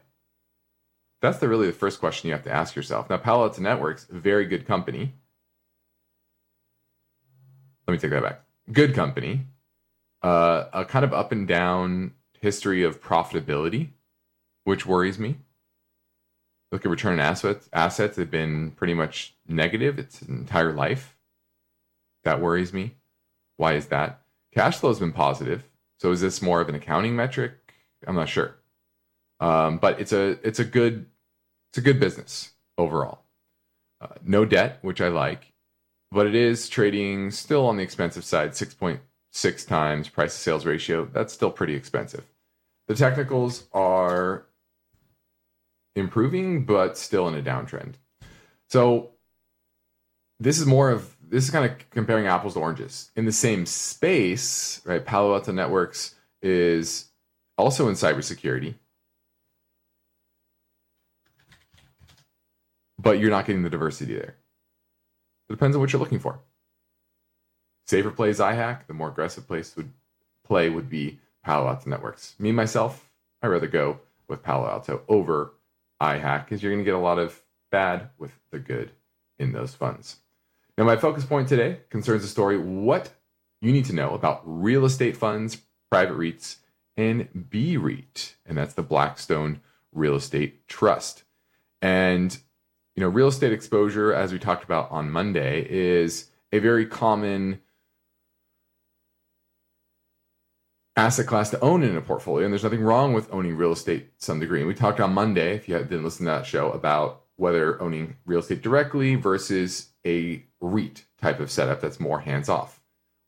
That's 1.21 1.39
the 1.39 1.49
really 1.49 1.67
the 1.67 1.73
first 1.73 2.01
question 2.01 2.29
you 2.29 2.35
have 2.35 2.45
to 2.45 2.53
ask 2.53 2.75
yourself. 2.75 3.09
Now, 3.09 3.19
Palo 3.19 3.45
Alto 3.45 3.61
Networks, 3.61 4.07
very 4.11 4.47
good 4.47 4.67
company. 4.67 5.15
Let 7.87 7.93
me 7.93 7.99
take 7.99 8.11
that 8.11 8.23
back. 8.23 8.41
Good 8.73 8.95
company. 8.95 9.47
Uh, 10.23 10.65
a 10.73 10.85
kind 10.85 11.05
of 11.05 11.13
up 11.13 11.31
and 11.31 11.47
down 11.47 12.15
history 12.43 12.83
of 12.83 13.01
profitability, 13.01 13.91
which 14.65 14.85
worries 14.85 15.19
me. 15.19 15.37
Look 16.73 16.85
at 16.85 16.91
return 16.91 17.15
on 17.15 17.21
assets. 17.21 17.69
Assets 17.73 18.17
have 18.17 18.31
been 18.31 18.73
pretty 18.73 18.95
much 18.95 19.35
negative 19.47 19.99
its 19.99 20.21
entire 20.23 20.73
life. 20.73 21.17
That 22.25 22.41
worries 22.41 22.73
me. 22.73 22.97
Why 23.57 23.75
is 23.75 23.87
that? 23.87 24.23
Cash 24.53 24.79
flow 24.79 24.91
has 24.91 24.99
been 24.99 25.13
positive. 25.13 25.65
So 26.01 26.11
is 26.11 26.21
this 26.21 26.43
more 26.43 26.61
of 26.61 26.69
an 26.69 26.75
accounting 26.75 27.15
metric? 27.15 27.53
I'm 28.07 28.17
not 28.17 28.29
sure. 28.29 28.57
Um, 29.39 29.79
but 29.79 30.01
it's 30.01 30.13
a 30.13 30.39
it's 30.47 30.59
a 30.59 30.65
good 30.65 31.07
it's 31.71 31.79
a 31.79 31.83
good 31.83 32.01
business 32.01 32.53
overall. 32.79 33.23
Uh, 34.01 34.15
no 34.25 34.45
debt, 34.45 34.79
which 34.83 35.01
I 35.01 35.09
like, 35.09 35.53
but 36.11 36.27
it 36.27 36.35
is 36.35 36.69
trading 36.69 37.31
still 37.31 37.67
on 37.67 37.77
the 37.77 37.83
expensive 37.83 38.25
side. 38.25 38.53
6.6 38.53 39.67
times 39.69 40.09
price 40.09 40.35
to 40.35 40.41
sales 40.41 40.67
ratio. 40.67 41.05
That's 41.13 41.33
still 41.33 41.51
pretty 41.51 41.75
expensive. 41.75 42.25
The 42.93 42.99
technicals 42.99 43.65
are 43.73 44.45
improving, 45.97 46.67
but 46.67 46.99
still 46.99 47.27
in 47.27 47.35
a 47.35 47.41
downtrend. 47.41 47.95
So 48.69 49.13
this 50.39 50.61
is 50.61 50.67
more 50.67 50.91
of 50.91 51.17
this 51.27 51.45
is 51.45 51.51
kind 51.51 51.65
of 51.65 51.89
comparing 51.89 52.27
apples 52.27 52.53
to 52.53 52.61
oranges. 52.61 53.11
In 53.17 53.25
the 53.25 53.33
same 53.33 53.65
space, 53.65 54.83
right? 54.85 55.03
Palo 55.03 55.33
Alto 55.33 55.53
Networks 55.53 56.17
is 56.43 57.09
also 57.57 57.89
in 57.89 57.95
cybersecurity, 57.95 58.75
but 62.99 63.19
you're 63.19 63.31
not 63.31 63.47
getting 63.47 63.63
the 63.63 63.71
diversity 63.71 64.13
there. 64.13 64.37
It 65.49 65.53
depends 65.55 65.75
on 65.75 65.81
what 65.81 65.95
you're 65.95 66.01
looking 66.01 66.19
for. 66.19 66.41
Safer 67.87 68.11
plays 68.11 68.39
IHAK, 68.39 68.87
the 68.87 68.93
more 68.93 69.09
aggressive 69.09 69.49
place 69.49 69.75
would 69.77 69.91
play 70.45 70.69
would 70.69 70.91
be 70.91 71.21
Palo 71.45 71.69
Alto 71.69 71.91
Networks. 71.91 72.35
Me 72.39 72.53
myself, 72.53 73.11
I 73.43 73.49
rather 73.49 73.67
go 73.67 74.01
with 74.29 74.43
Palo 74.43 74.69
Alto 74.69 75.03
over 75.09 75.53
iHack 76.01 76.45
because 76.45 76.63
you're 76.63 76.73
going 76.73 76.85
to 76.85 76.89
get 76.89 76.95
a 76.95 76.99
lot 76.99 77.19
of 77.19 77.43
bad 77.71 78.11
with 78.19 78.33
the 78.51 78.59
good 78.59 78.93
in 79.39 79.53
those 79.53 79.75
funds. 79.75 80.19
Now, 80.79 80.85
my 80.85 80.97
focus 80.97 81.25
point 81.25 81.49
today 81.49 81.81
concerns 81.91 82.23
the 82.23 82.29
story 82.29 82.59
what 82.59 83.11
you 83.61 83.73
need 83.73 83.85
to 83.87 83.95
know 83.95 84.15
about 84.15 84.43
real 84.45 84.85
estate 84.85 85.17
funds, 85.17 85.59
private 85.91 86.17
REITs, 86.17 86.57
and 86.97 87.29
BREIT, 87.35 88.35
and 88.47 88.57
that's 88.57 88.75
the 88.75 88.83
Blackstone 88.83 89.61
Real 89.93 90.15
Estate 90.15 90.67
Trust. 90.69 91.25
And 91.81 92.37
you 92.97 93.01
know, 93.01 93.09
real 93.09 93.29
estate 93.29 93.53
exposure, 93.53 94.13
as 94.13 94.33
we 94.33 94.39
talked 94.39 94.65
about 94.65 94.91
on 94.91 95.11
Monday, 95.11 95.67
is 95.69 96.29
a 96.53 96.59
very 96.59 96.85
common 96.85 97.61
asset 100.97 101.27
class 101.27 101.51
to 101.51 101.61
own 101.61 101.83
in 101.83 101.97
a 101.97 102.01
portfolio. 102.01 102.45
And 102.45 102.53
there's 102.53 102.65
nothing 102.65 102.83
wrong 102.83 103.13
with 103.13 103.33
owning 103.33 103.57
real 103.57 103.73
estate 103.73 104.19
to 104.19 104.25
some 104.25 104.41
degree. 104.41 104.61
And 104.61 104.69
we 104.69 104.75
talked 104.75 105.01
on 105.01 105.13
Monday, 105.13 105.55
if 105.55 105.69
you 105.69 105.79
didn't 105.79 106.05
listen 106.05 106.27
to 106.27 106.33
that 106.33 106.47
show, 106.47 106.71
about 106.71 107.23
whether 107.37 107.81
owning 107.81 108.17
real 108.25 108.41
estate 108.41 108.63
directly 108.63 109.15
versus 109.15 109.89
a 110.07 110.45
REIT 110.61 111.05
type 111.21 111.41
of 111.41 111.51
setup 111.51 111.81
that's 111.81 112.01
more 112.01 112.21
hands 112.21 112.49
off. 112.49 112.81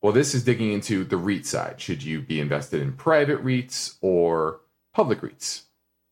Well, 0.03 0.13
this 0.13 0.35
is 0.35 0.45
digging 0.45 0.73
into 0.73 1.05
the 1.05 1.17
REIT 1.17 1.47
side. 1.47 1.81
Should 1.81 2.03
you 2.03 2.21
be 2.21 2.39
invested 2.39 2.83
in 2.83 2.93
private 2.93 3.43
REITs 3.43 3.97
or 4.03 4.61
public 4.93 5.23
REITs? 5.23 5.63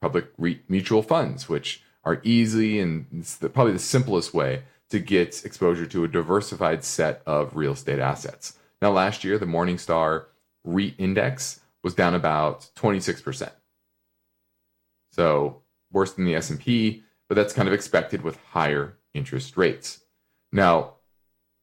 Public 0.01 0.29
REIT 0.39 0.69
mutual 0.69 1.03
funds, 1.03 1.49
which 1.49 1.83
are 2.03 2.21
easy 2.25 2.81
and 2.81 3.07
it's 3.13 3.37
the, 3.37 3.49
probably 3.49 3.75
the 3.75 3.79
simplest 3.79 4.35
way 4.35 4.63
to 4.91 4.99
get 4.99 5.45
exposure 5.45 5.87
to 5.87 6.05
a 6.05 6.09
diversified 6.09 6.85
set 6.85 7.23
of 7.27 7.55
real 7.55 7.73
estate 7.73 7.99
assets. 7.99 8.59
Now, 8.81 8.91
last 8.91 9.25
year, 9.25 9.39
the 9.39 9.47
Morningstar 9.47 10.25
REIT 10.65 10.95
index 10.99 11.61
was 11.83 11.95
down 11.95 12.15
about 12.15 12.71
26%. 12.77 13.51
So 15.11 15.63
worse 15.91 16.13
than 16.13 16.25
the 16.25 16.35
S&P, 16.35 17.03
but 17.29 17.35
that's 17.35 17.53
kind 17.53 17.69
of 17.69 17.75
expected 17.75 18.23
with 18.23 18.39
higher 18.53 18.99
interest 19.15 19.57
rates. 19.57 20.01
Now, 20.51 20.95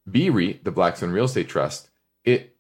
BREIT, 0.08 0.64
the 0.64 0.72
Blackstone 0.72 1.12
Real 1.12 1.26
Estate 1.26 1.50
Trust, 1.50 1.90
it 2.24 2.56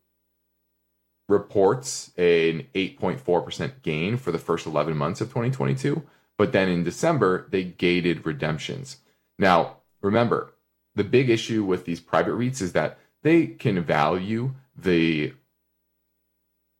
reports 1.27 2.11
an 2.17 2.67
8.4% 2.73 3.81
gain 3.83 4.17
for 4.17 4.31
the 4.31 4.39
first 4.39 4.65
11 4.65 4.97
months 4.97 5.21
of 5.21 5.27
2022, 5.29 6.03
but 6.37 6.51
then 6.51 6.69
in 6.69 6.83
December, 6.83 7.47
they 7.51 7.63
gated 7.63 8.25
redemptions. 8.25 8.97
Now, 9.37 9.77
remember, 10.01 10.53
the 10.95 11.03
big 11.03 11.29
issue 11.29 11.63
with 11.63 11.85
these 11.85 11.99
private 11.99 12.31
REITs 12.31 12.61
is 12.61 12.73
that 12.73 12.97
they 13.21 13.47
can 13.47 13.83
value 13.83 14.55
the 14.75 15.33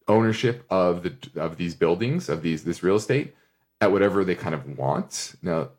ownership 0.09 0.65
of 0.69 1.03
the 1.03 1.15
of 1.35 1.57
these 1.57 1.75
buildings 1.75 2.27
of 2.27 2.41
these 2.41 2.63
this 2.63 2.83
real 2.83 2.95
estate 2.95 3.35
at 3.79 3.91
whatever 3.91 4.25
they 4.25 4.35
kind 4.35 4.55
of 4.55 4.77
want. 4.77 5.35
Now, 5.41 5.69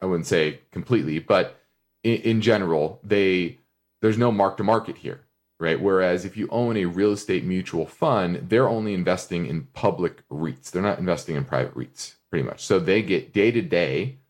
I 0.00 0.06
wouldn't 0.06 0.26
say 0.26 0.60
completely, 0.70 1.18
but 1.18 1.60
in, 2.02 2.16
in 2.22 2.40
general, 2.40 3.00
they 3.04 3.58
there's 4.00 4.16
no 4.16 4.32
mark 4.32 4.56
to 4.56 4.64
market 4.64 4.98
here, 4.98 5.20
right? 5.58 5.80
Whereas 5.80 6.24
if 6.24 6.36
you 6.36 6.48
own 6.50 6.76
a 6.76 6.86
real 6.86 7.12
estate 7.12 7.44
mutual 7.44 7.84
fund, 7.84 8.46
they're 8.48 8.68
only 8.68 8.94
investing 8.94 9.44
in 9.44 9.64
public 9.74 10.26
REITs. 10.30 10.70
They're 10.70 10.80
not 10.80 10.98
investing 10.98 11.36
in 11.36 11.44
private 11.44 11.74
REITs, 11.74 12.14
pretty 12.30 12.46
much. 12.46 12.64
So 12.64 12.78
they 12.78 13.02
get 13.02 13.34
day 13.34 13.50
to 13.50 13.60
day 13.60 14.20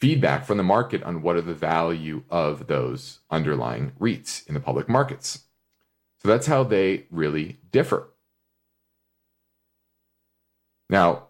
feedback 0.00 0.44
from 0.44 0.56
the 0.56 0.62
market 0.64 1.02
on 1.02 1.22
what 1.22 1.36
are 1.36 1.42
the 1.42 1.54
value 1.54 2.22
of 2.30 2.66
those 2.66 3.20
underlying 3.30 3.92
REITs 4.00 4.46
in 4.48 4.54
the 4.54 4.60
public 4.60 4.88
markets. 4.88 5.44
So 6.22 6.28
that's 6.28 6.46
how 6.46 6.64
they 6.64 7.06
really 7.10 7.58
differ. 7.70 8.08
Now, 10.88 11.28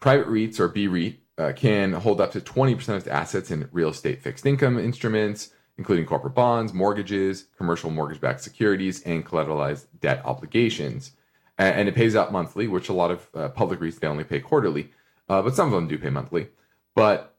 private 0.00 0.28
REITs 0.28 0.60
or 0.60 0.68
BREIT 0.68 1.20
uh, 1.36 1.52
can 1.52 1.92
hold 1.92 2.20
up 2.20 2.32
to 2.32 2.40
20% 2.40 2.88
of 2.88 2.96
its 2.96 3.06
assets 3.06 3.50
in 3.50 3.68
real 3.72 3.88
estate 3.88 4.22
fixed 4.22 4.46
income 4.46 4.78
instruments, 4.78 5.50
including 5.76 6.06
corporate 6.06 6.34
bonds, 6.34 6.72
mortgages, 6.72 7.46
commercial 7.56 7.90
mortgage 7.90 8.20
backed 8.20 8.42
securities, 8.42 9.02
and 9.02 9.26
collateralized 9.26 9.86
debt 10.00 10.22
obligations. 10.24 11.12
And, 11.56 11.88
it 11.88 11.94
pays 11.94 12.16
out 12.16 12.32
monthly, 12.32 12.66
which 12.66 12.88
a 12.88 12.92
lot 12.92 13.12
of 13.12 13.28
uh, 13.32 13.48
public 13.48 13.78
REITs 13.80 14.00
they 14.00 14.08
only 14.08 14.24
pay 14.24 14.40
quarterly, 14.40 14.90
uh, 15.28 15.40
but 15.42 15.54
some 15.54 15.68
of 15.68 15.72
them 15.72 15.86
do 15.86 15.98
pay 15.98 16.10
monthly. 16.10 16.48
But 16.96 17.36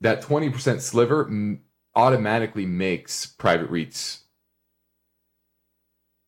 that 0.00 0.22
20% 0.22 0.80
sliver 0.80 1.26
m- 1.26 1.62
automatically 1.94 2.66
makes 2.66 3.26
private 3.26 3.70
REITs 3.70 4.20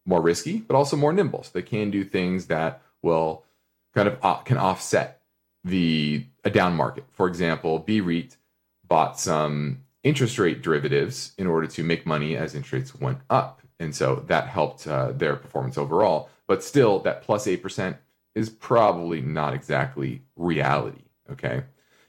more 0.05 0.21
risky, 0.21 0.59
but 0.59 0.75
also 0.75 0.97
more 0.97 1.13
nimble. 1.13 1.45
So 1.45 1.51
they 1.55 1.63
can 1.63 1.91
do 1.91 2.05
things 2.05 2.47
that 2.47 2.83
will 3.01 3.45
kind 3.95 4.09
of 4.09 4.19
uh, 4.23 4.37
can 4.37 4.57
offset 4.57 5.23
the 5.65 6.27
a 6.45 6.51
down 6.51 6.75
market. 6.75 7.05
For 7.11 7.27
example, 7.27 7.79
BREIT 7.79 8.37
bought 8.87 9.19
some 9.21 9.83
interest 10.03 10.39
rate 10.39 10.63
derivatives 10.63 11.33
in 11.37 11.47
order 11.47 11.67
to 11.67 11.85
make 11.85 12.07
money 12.07 12.37
as 12.37 12.55
interest 12.55 12.73
rates 12.73 13.01
went 13.01 13.19
up 13.29 13.61
and 13.81 13.97
so 13.97 14.23
that 14.29 14.47
helped 14.47 14.87
uh, 14.87 15.11
their 15.11 15.35
performance 15.35 15.77
overall. 15.79 16.29
But 16.47 16.63
still, 16.63 17.01
that 17.01 17.23
plus 17.23 17.47
eight 17.47 17.63
percent 17.63 17.97
is 18.35 18.51
probably 18.51 19.21
not 19.21 19.55
exactly 19.55 20.23
reality. 20.37 21.03
Okay. 21.33 21.65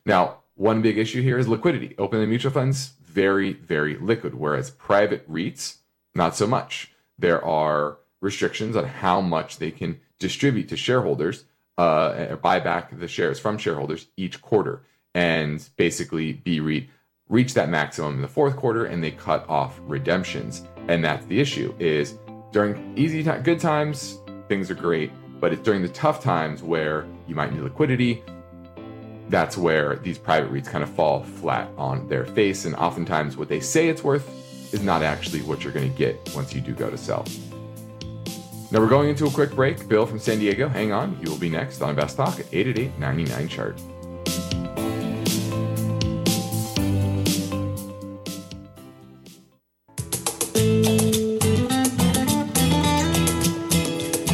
Now, 0.06 0.40
one 0.56 0.82
big 0.82 0.98
issue 0.98 1.22
here 1.22 1.40
is 1.40 1.48
liquidity. 1.48 1.96
Open 1.98 2.20
and 2.20 2.30
mutual 2.30 2.52
funds 2.52 2.94
very 3.02 3.54
very 3.54 3.98
liquid, 3.98 4.36
whereas 4.36 4.70
private 4.70 5.28
REITs 5.32 5.78
not 6.14 6.36
so 6.36 6.46
much. 6.46 6.92
There 7.18 7.44
are 7.44 7.98
restrictions 8.20 8.76
on 8.76 8.86
how 8.86 9.22
much 9.22 9.58
they 9.58 9.72
can 9.72 10.00
distribute 10.20 10.68
to 10.70 10.78
shareholders, 10.78 11.46
uh, 11.82 12.36
buy 12.36 12.60
back 12.60 12.98
the 12.98 13.08
shares 13.08 13.40
from 13.40 13.58
shareholders 13.58 14.08
each 14.16 14.42
quarter, 14.42 14.84
and 15.16 15.68
basically 15.78 16.34
BREIT 16.34 16.88
reach 17.28 17.54
that 17.54 17.70
maximum 17.70 18.16
in 18.16 18.22
the 18.22 18.28
fourth 18.28 18.56
quarter 18.58 18.86
and 18.86 19.04
they 19.04 19.12
cut 19.12 19.50
off 19.50 19.80
redemptions. 19.84 20.64
And 20.90 21.04
that's 21.04 21.26
the 21.26 21.40
issue 21.40 21.74
is 21.80 22.18
during 22.52 22.94
easy 22.98 23.24
time, 23.24 23.42
good 23.42 23.60
times, 23.60 24.20
things 24.50 24.70
are 24.70 24.76
great, 24.76 25.12
but 25.40 25.54
it's 25.54 25.62
during 25.62 25.82
the 25.82 25.90
tough 25.90 26.22
times 26.22 26.62
where 26.62 27.08
you 27.28 27.34
might 27.34 27.54
need 27.54 27.62
liquidity. 27.62 28.22
That's 29.30 29.58
where 29.58 29.96
these 29.96 30.18
private 30.18 30.52
REITs 30.52 30.68
kind 30.68 30.84
of 30.84 30.90
fall 30.90 31.24
flat 31.24 31.70
on 31.78 32.08
their 32.10 32.26
face. 32.26 32.66
And 32.66 32.76
oftentimes, 32.76 33.38
what 33.38 33.48
they 33.48 33.62
say 33.62 33.88
it's 33.88 34.04
worth 34.04 34.28
is 34.74 34.84
not 34.84 35.02
actually 35.02 35.42
what 35.44 35.64
you're 35.64 35.72
going 35.72 35.90
to 35.90 35.98
get 35.98 36.20
once 36.36 36.54
you 36.54 36.60
do 36.60 36.74
go 36.74 36.90
to 36.90 36.98
sell. 36.98 37.26
Now 38.72 38.80
we're 38.80 38.88
going 38.88 39.10
into 39.10 39.26
a 39.26 39.30
quick 39.30 39.52
break. 39.52 39.88
Bill 39.90 40.06
from 40.06 40.18
San 40.18 40.40
Diego, 40.40 40.70
hang 40.70 40.94
on. 40.94 41.20
You 41.22 41.30
will 41.30 41.38
be 41.38 41.50
next 41.50 41.82
on 41.82 41.90
Invest 41.90 42.16
Talk 42.16 42.40
at 42.40 42.46
888 42.54 42.98
99 43.00 43.48
chart. 43.50 43.78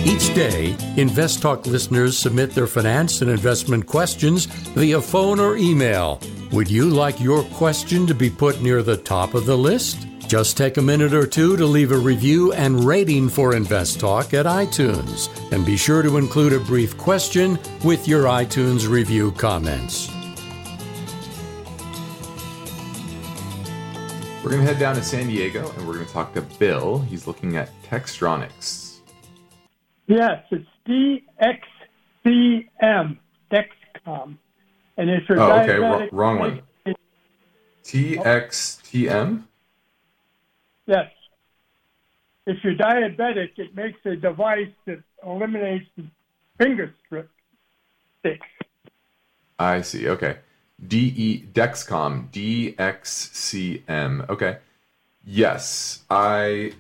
Each 0.06 0.36
day, 0.36 0.76
Invest 0.98 1.42
Talk 1.42 1.66
listeners 1.66 2.18
submit 2.18 2.52
their 2.52 2.68
finance 2.68 3.24
and 3.24 3.32
investment 3.32 3.88
questions 3.88 4.46
via 4.46 5.02
phone 5.02 5.40
or 5.40 5.58
email. 5.58 6.22
Would 6.52 6.70
you 6.70 6.90
like 6.90 7.20
your 7.20 7.44
question 7.44 8.06
to 8.06 8.14
be 8.14 8.30
put 8.30 8.62
near 8.62 8.84
the 8.84 8.98
top 8.98 9.34
of 9.34 9.48
the 9.48 9.58
list? 9.58 10.08
Just 10.28 10.58
take 10.58 10.76
a 10.76 10.82
minute 10.82 11.14
or 11.14 11.26
two 11.26 11.56
to 11.56 11.66
leave 11.66 11.94
a 11.94 11.98
review 11.98 12.52
and 12.52 12.84
rating 12.84 13.30
for 13.30 13.56
Invest 13.56 13.98
Talk 14.02 14.34
at 14.34 14.46
iTunes. 14.46 15.30
And 15.54 15.66
be 15.66 15.78
sure 15.78 16.02
to 16.02 16.18
include 16.18 16.52
a 16.52 16.60
brief 16.60 16.98
question 16.98 17.58
with 17.86 18.10
your 18.10 18.26
iTunes 18.26 18.90
review 18.90 19.32
comments. 19.32 20.10
We're 24.44 24.52
going 24.52 24.66
to 24.66 24.68
head 24.68 24.80
down 24.80 24.96
to 24.96 25.04
San 25.04 25.28
Diego 25.28 25.72
and 25.78 25.88
we're 25.88 25.94
going 25.94 26.06
to 26.06 26.12
talk 26.12 26.34
to 26.34 26.42
Bill. 26.42 27.00
He's 27.00 27.26
looking 27.26 27.56
at 27.56 27.70
Textronics. 27.84 28.98
Yes, 30.08 30.44
it's 30.52 30.68
DXCM, 32.26 33.18
Dexcom. 33.50 34.38
And 34.98 35.10
if 35.10 35.30
you're 35.30 35.40
oh, 35.40 35.52
okay, 35.62 35.74
diabetic, 35.74 36.10
wrong 36.12 36.40
one. 36.40 36.62
TXTM? 37.86 39.44
Yes. 40.88 41.12
If 42.48 42.64
you're 42.64 42.76
diabetic, 42.76 43.52
it 43.58 43.76
makes 43.76 44.00
a 44.06 44.16
device 44.16 44.72
that 44.86 45.04
eliminates 45.24 45.86
the 45.98 46.06
finger 46.58 46.94
strip 47.06 47.30
sticks. 48.20 48.48
I 49.60 49.82
see. 49.82 50.08
Okay. 50.08 50.38
D 50.86 51.14
E 51.16 51.46
Dexcom 51.54 52.32
D 52.32 52.74
X 52.78 53.32
C 53.34 53.84
M. 53.88 54.26
Okay. 54.30 54.58
Yes, 55.26 56.04
I 56.10 56.74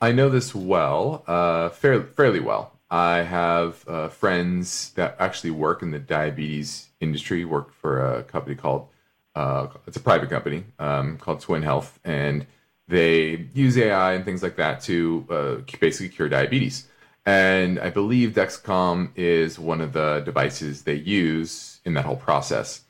I 0.00 0.12
know 0.12 0.30
this 0.30 0.54
well, 0.54 1.22
uh, 1.26 1.68
fairly 1.68 2.04
fairly 2.04 2.40
well. 2.40 2.72
I 2.90 3.22
have 3.22 3.86
uh, 3.88 4.08
friends 4.08 4.92
that 4.92 5.16
actually 5.18 5.50
work 5.50 5.82
in 5.82 5.90
the 5.90 5.98
diabetes 5.98 6.88
industry. 7.00 7.44
Work 7.44 7.74
for 7.74 8.00
a 8.00 8.22
company 8.22 8.54
called 8.54 8.88
uh, 9.34 9.66
it's 9.86 9.96
a 9.98 10.00
private 10.00 10.30
company 10.30 10.64
um, 10.78 11.18
called 11.18 11.40
Twin 11.40 11.62
Health, 11.62 11.98
and 12.04 12.46
they 12.88 13.46
use 13.54 13.76
AI 13.78 14.12
and 14.14 14.24
things 14.24 14.42
like 14.42 14.56
that 14.56 14.80
to 14.82 15.26
uh, 15.30 15.76
basically 15.80 16.08
cure 16.10 16.28
diabetes. 16.28 16.88
And 17.26 17.78
I 17.78 17.90
believe 17.90 18.32
Dexcom 18.32 19.10
is 19.16 19.58
one 19.58 19.80
of 19.80 19.94
the 19.94 20.20
devices 20.24 20.82
they 20.82 20.94
use 20.94 21.80
in 21.84 21.94
that 21.94 22.04
whole 22.04 22.16
process. 22.16 22.82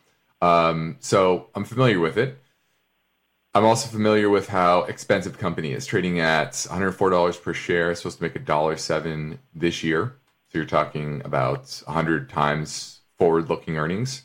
Um, 0.42 0.96
so 1.00 1.48
I'm 1.54 1.64
familiar 1.64 2.00
with 2.00 2.18
it. 2.18 2.38
I'm 3.56 3.64
also 3.64 3.88
familiar 3.88 4.28
with 4.28 4.48
how 4.48 4.82
expensive 4.82 5.32
the 5.32 5.38
company 5.38 5.72
is, 5.72 5.86
trading 5.86 6.18
at 6.18 6.52
$104 6.52 7.40
per 7.40 7.54
share. 7.54 7.94
Supposed 7.94 8.18
to 8.18 8.24
make 8.24 8.34
a 8.34 8.40
dollar 8.40 8.76
seven 8.76 9.38
this 9.54 9.84
year. 9.84 10.16
So 10.48 10.58
you're 10.58 10.66
talking 10.66 11.22
about 11.24 11.82
100 11.84 12.28
times 12.28 13.00
forward-looking 13.16 13.78
earnings. 13.78 14.22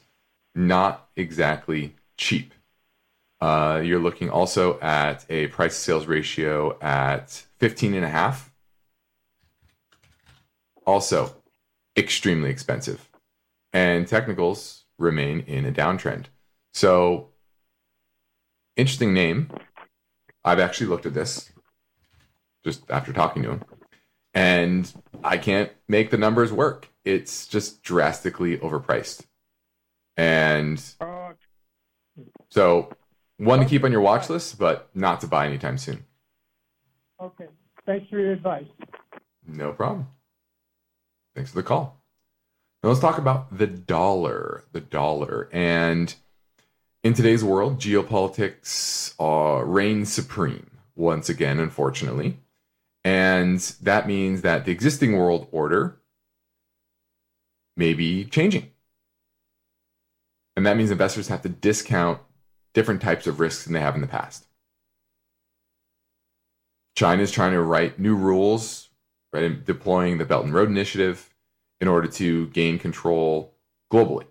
Not 0.55 1.09
exactly 1.15 1.95
cheap. 2.17 2.55
Uh, 3.41 3.81
you're 3.83 3.99
looking 3.99 4.29
also 4.29 4.79
at 4.79 5.25
a 5.29 5.47
price 5.47 5.75
sales 5.75 6.07
ratio 6.07 6.77
at 6.81 7.29
15 7.59 7.93
and 7.93 8.05
a 8.05 8.09
half. 8.09 8.51
Also, 10.85 11.35
extremely 11.95 12.49
expensive. 12.49 13.09
And 13.71 14.07
technicals 14.07 14.85
remain 14.97 15.41
in 15.41 15.65
a 15.65 15.71
downtrend. 15.71 16.25
So, 16.73 17.29
interesting 18.75 19.13
name. 19.13 19.49
I've 20.43 20.59
actually 20.59 20.87
looked 20.87 21.05
at 21.05 21.13
this 21.13 21.51
just 22.63 22.89
after 22.89 23.13
talking 23.13 23.43
to 23.43 23.51
him, 23.51 23.63
and 24.33 24.91
I 25.23 25.37
can't 25.37 25.71
make 25.87 26.09
the 26.09 26.17
numbers 26.17 26.51
work. 26.51 26.89
It's 27.05 27.47
just 27.47 27.83
drastically 27.83 28.57
overpriced. 28.57 29.25
And 30.17 30.81
so 32.49 32.91
one 33.39 33.59
to 33.59 33.65
keep 33.65 33.83
on 33.83 33.91
your 33.91 34.01
watch 34.01 34.29
list, 34.29 34.59
but 34.59 34.89
not 34.93 35.21
to 35.21 35.27
buy 35.27 35.47
anytime 35.47 35.77
soon. 35.77 36.05
Okay. 37.21 37.47
Thanks 37.85 38.09
for 38.09 38.19
your 38.19 38.33
advice. 38.33 38.67
No 39.47 39.71
problem. 39.71 40.07
Thanks 41.35 41.51
for 41.51 41.57
the 41.57 41.63
call. 41.63 42.03
Now 42.83 42.89
let's 42.89 43.01
talk 43.01 43.17
about 43.17 43.57
the 43.57 43.67
dollar. 43.67 44.65
The 44.73 44.81
dollar. 44.81 45.49
And 45.51 46.13
in 47.03 47.13
today's 47.13 47.43
world, 47.43 47.79
geopolitics 47.79 49.15
uh, 49.19 49.63
reign 49.63 50.05
supreme 50.05 50.71
once 50.95 51.29
again, 51.29 51.59
unfortunately. 51.59 52.39
And 53.05 53.59
that 53.81 54.05
means 54.05 54.41
that 54.41 54.65
the 54.65 54.71
existing 54.71 55.17
world 55.17 55.47
order 55.51 56.01
may 57.77 57.93
be 57.93 58.25
changing. 58.25 58.71
And 60.57 60.65
that 60.65 60.75
means 60.75 60.91
investors 60.91 61.29
have 61.29 61.41
to 61.43 61.49
discount 61.49 62.19
different 62.73 63.01
types 63.01 63.27
of 63.27 63.39
risks 63.39 63.63
than 63.63 63.73
they 63.73 63.79
have 63.79 63.95
in 63.95 64.01
the 64.01 64.07
past. 64.07 64.45
China 66.95 67.21
is 67.21 67.31
trying 67.31 67.53
to 67.53 67.61
write 67.61 67.99
new 67.99 68.15
rules, 68.15 68.89
right, 69.31 69.63
deploying 69.65 70.17
the 70.17 70.25
Belt 70.25 70.45
and 70.45 70.53
Road 70.53 70.69
Initiative 70.69 71.33
in 71.79 71.87
order 71.87 72.07
to 72.07 72.47
gain 72.47 72.77
control 72.77 73.55
globally. 73.91 74.25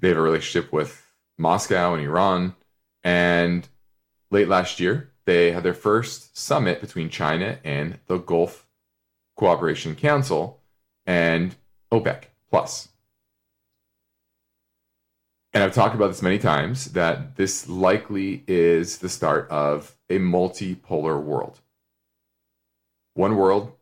They 0.00 0.08
have 0.08 0.16
a 0.16 0.22
relationship 0.22 0.72
with 0.72 1.06
Moscow 1.38 1.94
and 1.94 2.02
Iran. 2.02 2.56
And 3.04 3.68
late 4.30 4.48
last 4.48 4.80
year, 4.80 5.12
they 5.24 5.52
had 5.52 5.62
their 5.62 5.74
first 5.74 6.36
summit 6.36 6.80
between 6.80 7.08
China 7.08 7.58
and 7.62 7.98
the 8.06 8.18
Gulf 8.18 8.66
Cooperation 9.36 9.94
Council 9.94 10.60
and 11.06 11.54
OPEC 11.92 12.24
Plus 12.50 12.88
and 15.52 15.62
I've 15.62 15.74
talked 15.74 15.94
about 15.94 16.08
this 16.08 16.22
many 16.22 16.38
times 16.38 16.92
that 16.92 17.36
this 17.36 17.68
likely 17.68 18.42
is 18.46 18.98
the 18.98 19.08
start 19.08 19.50
of 19.50 19.96
a 20.08 20.18
multipolar 20.18 21.22
world. 21.22 21.60
One 23.14 23.36
world, 23.36 23.72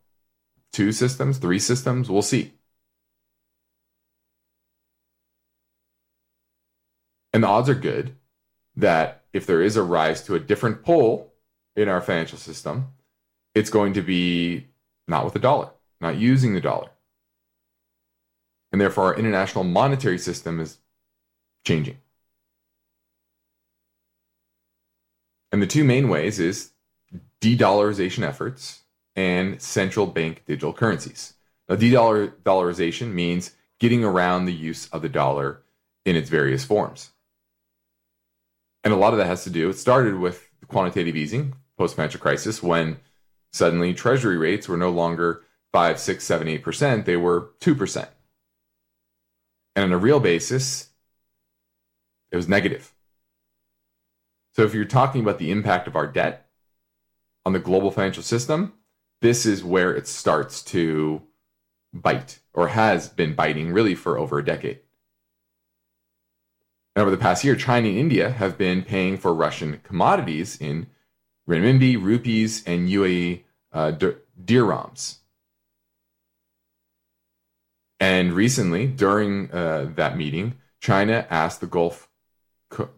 two 0.72 0.90
systems, 0.90 1.38
three 1.38 1.60
systems, 1.60 2.10
we'll 2.10 2.22
see. 2.22 2.52
And 7.32 7.44
the 7.44 7.48
odds 7.48 7.68
are 7.68 7.74
good 7.74 8.16
that 8.74 9.24
if 9.32 9.46
there 9.46 9.62
is 9.62 9.76
a 9.76 9.82
rise 9.82 10.22
to 10.24 10.34
a 10.34 10.40
different 10.40 10.82
pole 10.82 11.32
in 11.76 11.88
our 11.88 12.00
financial 12.00 12.38
system, 12.38 12.88
it's 13.54 13.70
going 13.70 13.92
to 13.92 14.02
be 14.02 14.66
not 15.06 15.24
with 15.24 15.34
the 15.34 15.40
dollar, 15.40 15.70
not 16.00 16.16
using 16.16 16.54
the 16.54 16.60
dollar. 16.60 16.90
And 18.72 18.80
therefore, 18.80 19.04
our 19.04 19.18
international 19.18 19.64
monetary 19.64 20.18
system 20.18 20.58
is 20.60 20.78
changing. 21.64 21.98
And 25.52 25.60
the 25.60 25.66
two 25.66 25.84
main 25.84 26.08
ways 26.08 26.38
is 26.38 26.72
de-dollarization 27.40 28.22
efforts 28.22 28.80
and 29.16 29.60
central 29.60 30.06
bank 30.06 30.42
digital 30.46 30.72
currencies. 30.72 31.34
Now, 31.68 31.76
de-dollarization 31.76 33.12
means 33.12 33.52
getting 33.78 34.04
around 34.04 34.44
the 34.44 34.52
use 34.52 34.88
of 34.88 35.02
the 35.02 35.08
dollar 35.08 35.62
in 36.04 36.16
its 36.16 36.28
various 36.28 36.64
forms. 36.64 37.10
And 38.84 38.94
a 38.94 38.96
lot 38.96 39.12
of 39.12 39.18
that 39.18 39.26
has 39.26 39.44
to 39.44 39.50
do, 39.50 39.68
it 39.70 39.78
started 39.78 40.18
with 40.18 40.48
quantitative 40.68 41.16
easing 41.16 41.54
post 41.76 41.96
financial 41.96 42.20
crisis 42.20 42.62
when 42.62 42.98
suddenly 43.52 43.94
treasury 43.94 44.36
rates 44.36 44.68
were 44.68 44.76
no 44.76 44.90
longer 44.90 45.42
5, 45.72 45.98
6, 45.98 46.24
7, 46.24 46.46
8%, 46.46 47.04
they 47.04 47.16
were 47.16 47.50
2%. 47.60 48.08
And 49.76 49.84
on 49.84 49.92
a 49.92 49.98
real 49.98 50.20
basis, 50.20 50.89
it 52.30 52.36
was 52.36 52.48
negative. 52.48 52.94
So 54.54 54.62
if 54.62 54.74
you're 54.74 54.84
talking 54.84 55.22
about 55.22 55.38
the 55.38 55.50
impact 55.50 55.86
of 55.86 55.96
our 55.96 56.06
debt 56.06 56.50
on 57.46 57.52
the 57.52 57.58
global 57.58 57.90
financial 57.90 58.22
system, 58.22 58.74
this 59.20 59.46
is 59.46 59.64
where 59.64 59.94
it 59.94 60.06
starts 60.06 60.62
to 60.64 61.22
bite 61.92 62.40
or 62.52 62.68
has 62.68 63.08
been 63.08 63.34
biting 63.34 63.72
really 63.72 63.94
for 63.94 64.18
over 64.18 64.38
a 64.38 64.44
decade. 64.44 64.80
And 66.94 67.02
over 67.02 67.10
the 67.10 67.16
past 67.16 67.44
year, 67.44 67.54
China 67.54 67.88
and 67.88 67.96
India 67.96 68.30
have 68.30 68.58
been 68.58 68.82
paying 68.82 69.16
for 69.16 69.32
Russian 69.32 69.80
commodities 69.84 70.60
in 70.60 70.88
renminbi, 71.48 72.00
rupees, 72.00 72.64
and 72.66 72.88
UAE 72.88 73.44
uh, 73.72 73.92
dirhams. 74.44 75.18
And 78.00 78.32
recently, 78.32 78.86
during 78.86 79.50
uh, 79.52 79.92
that 79.94 80.16
meeting, 80.16 80.54
China 80.80 81.26
asked 81.30 81.60
the 81.60 81.66
Gulf, 81.66 82.09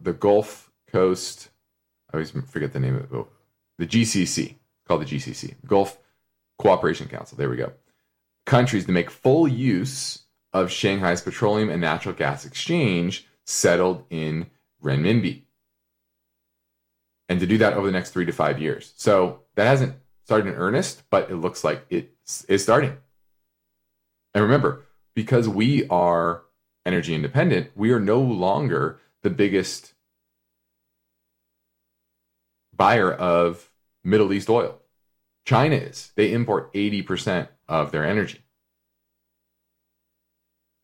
the 0.01 0.13
Gulf 0.13 0.71
Coast, 0.91 1.49
I 2.11 2.17
always 2.17 2.31
forget 2.31 2.73
the 2.73 2.79
name 2.79 2.95
of 2.95 3.13
it, 3.13 3.25
the 3.77 3.87
GCC, 3.87 4.55
called 4.87 5.01
the 5.01 5.05
GCC, 5.05 5.55
Gulf 5.65 5.97
Cooperation 6.57 7.07
Council. 7.07 7.37
There 7.37 7.49
we 7.49 7.57
go. 7.57 7.73
Countries 8.45 8.85
to 8.85 8.91
make 8.91 9.09
full 9.09 9.47
use 9.47 10.23
of 10.53 10.71
Shanghai's 10.71 11.21
petroleum 11.21 11.69
and 11.69 11.81
natural 11.81 12.13
gas 12.13 12.45
exchange 12.45 13.27
settled 13.45 14.05
in 14.09 14.47
renminbi. 14.83 15.43
And 17.29 17.39
to 17.39 17.47
do 17.47 17.57
that 17.57 17.73
over 17.73 17.87
the 17.87 17.93
next 17.93 18.11
three 18.11 18.25
to 18.25 18.31
five 18.31 18.61
years. 18.61 18.93
So 18.95 19.41
that 19.55 19.65
hasn't 19.65 19.95
started 20.25 20.49
in 20.49 20.55
earnest, 20.55 21.03
but 21.09 21.31
it 21.31 21.35
looks 21.37 21.63
like 21.63 21.85
it 21.89 22.13
is 22.47 22.61
starting. 22.61 22.97
And 24.33 24.43
remember, 24.43 24.83
because 25.15 25.47
we 25.47 25.87
are 25.87 26.43
energy 26.85 27.15
independent, 27.15 27.71
we 27.75 27.91
are 27.91 27.99
no 27.99 28.19
longer 28.19 28.99
the 29.23 29.29
biggest 29.29 29.93
buyer 32.75 33.11
of 33.11 33.71
Middle 34.03 34.33
East 34.33 34.49
oil. 34.49 34.79
China 35.45 35.75
is. 35.75 36.11
They 36.15 36.31
import 36.31 36.73
80% 36.73 37.47
of 37.67 37.91
their 37.91 38.05
energy. 38.05 38.39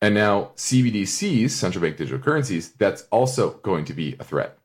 And 0.02 0.14
now 0.14 0.52
CBDCs, 0.56 1.50
central 1.50 1.82
bank 1.82 1.98
digital 1.98 2.18
currencies, 2.18 2.72
that's 2.72 3.02
also 3.10 3.52
going 3.58 3.84
to 3.84 3.92
be 3.92 4.16
a 4.18 4.24
threat. 4.24 4.58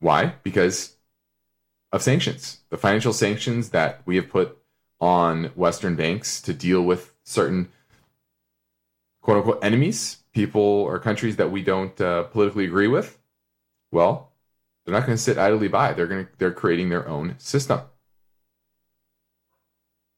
Why? 0.00 0.34
Because 0.42 0.96
of 1.92 2.02
sanctions, 2.02 2.60
the 2.68 2.76
financial 2.76 3.12
sanctions 3.12 3.70
that 3.70 4.02
we 4.04 4.16
have 4.16 4.28
put 4.28 4.58
on 5.00 5.44
Western 5.54 5.94
banks 5.94 6.40
to 6.42 6.52
deal 6.52 6.82
with 6.82 7.14
certain 7.22 7.68
quote 9.24 9.38
unquote 9.38 9.64
enemies, 9.64 10.18
people 10.34 10.60
or 10.60 10.98
countries 10.98 11.36
that 11.36 11.50
we 11.50 11.62
don't 11.62 11.98
uh, 12.00 12.24
politically 12.24 12.66
agree 12.66 12.88
with. 12.88 13.18
Well, 13.90 14.30
they're 14.84 14.92
not 14.92 15.06
going 15.06 15.16
to 15.16 15.22
sit 15.22 15.38
idly 15.38 15.66
by. 15.66 15.94
They're 15.94 16.06
going 16.06 16.26
to 16.26 16.32
they're 16.38 16.52
creating 16.52 16.90
their 16.90 17.08
own 17.08 17.34
system. 17.38 17.80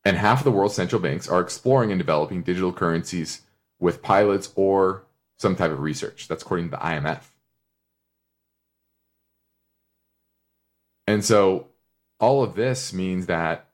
And 0.05 0.17
half 0.17 0.41
of 0.41 0.45
the 0.45 0.51
world's 0.51 0.75
central 0.75 1.01
banks 1.01 1.29
are 1.29 1.41
exploring 1.41 1.93
and 1.93 2.01
developing 2.01 2.43
digital 2.43 2.73
currencies 2.73 3.43
with 3.79 4.03
pilots 4.03 4.53
or 4.57 5.05
some 5.39 5.55
type 5.55 5.71
of 5.71 5.81
research. 5.81 6.27
That's 6.27 6.43
according 6.43 6.67
to 6.67 6.71
the 6.73 6.77
IMF. 6.79 7.23
And 11.07 11.25
so 11.25 11.69
all 12.19 12.43
of 12.43 12.57
this 12.57 12.93
means 12.93 13.27
that 13.27 13.69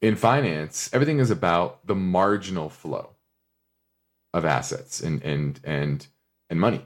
in 0.00 0.14
finance, 0.14 0.88
everything 0.92 1.18
is 1.18 1.32
about 1.32 1.84
the 1.84 1.96
marginal 1.96 2.68
flow 2.68 3.16
of 4.34 4.44
assets 4.44 5.00
and 5.00 5.22
and 5.22 5.60
and 5.64 6.06
and 6.50 6.60
money. 6.60 6.84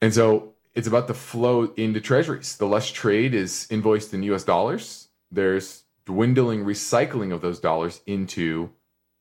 And 0.00 0.14
so 0.14 0.54
it's 0.74 0.86
about 0.86 1.08
the 1.08 1.14
flow 1.14 1.72
into 1.76 2.00
treasuries. 2.00 2.56
The 2.56 2.66
less 2.66 2.90
trade 2.90 3.34
is 3.34 3.66
invoiced 3.70 4.14
in 4.14 4.22
US 4.24 4.44
dollars, 4.44 5.08
there's 5.30 5.84
dwindling 6.06 6.64
recycling 6.64 7.32
of 7.32 7.40
those 7.40 7.60
dollars 7.60 8.00
into 8.06 8.70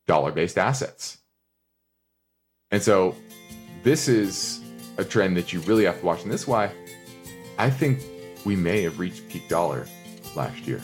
dollar 0.06 0.32
based 0.32 0.58
assets. 0.58 1.18
And 2.72 2.82
so 2.82 3.16
this 3.84 4.08
is 4.08 4.62
a 4.98 5.06
trend 5.06 5.38
that 5.38 5.54
you 5.54 5.60
really 5.62 5.86
have 5.86 6.00
to 6.00 6.06
watch. 6.06 6.24
And 6.24 6.32
this 6.32 6.42
is 6.42 6.48
why 6.48 6.72
I 7.58 7.70
think 7.70 8.00
we 8.46 8.56
may 8.56 8.82
have 8.84 9.00
reached 9.00 9.28
peak 9.30 9.48
dollar 9.50 9.88
last 10.36 10.68
year. 10.68 10.82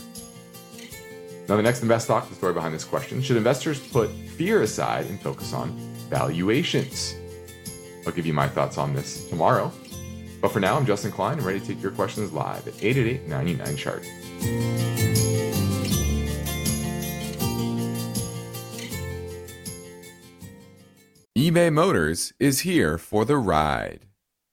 Now, 1.50 1.58
the 1.58 1.62
next 1.62 1.82
Invest 1.82 2.08
Talk, 2.08 2.30
the 2.30 2.36
story 2.36 2.54
behind 2.54 2.74
this 2.74 2.86
question 2.86 3.22
should 3.22 3.36
investors 3.36 3.78
put 3.78 4.10
fear 4.10 4.62
aside 4.62 5.08
and 5.08 5.20
focus 5.22 5.52
on 5.52 5.78
valuations? 6.10 7.16
I'll 8.08 8.14
give 8.14 8.26
you 8.26 8.34
my 8.34 8.48
thoughts 8.48 8.78
on 8.78 8.94
this 8.94 9.28
tomorrow. 9.30 9.72
But 10.42 10.54
for 10.54 10.62
now, 10.62 10.78
I'm 10.78 10.86
Justin 10.86 11.12
Klein 11.12 11.38
and 11.38 11.46
ready 11.46 11.60
to 11.60 11.66
take 11.66 11.82
your 11.82 11.92
questions 11.92 12.32
live 12.32 12.66
at 12.68 12.82
888 12.82 13.28
99 13.28 13.76
Chart. 13.76 14.04
eBay 21.38 21.74
Motors 21.74 22.32
is 22.40 22.62
here 22.62 22.98
for 22.98 23.26
the 23.26 23.38
ride. 23.38 24.06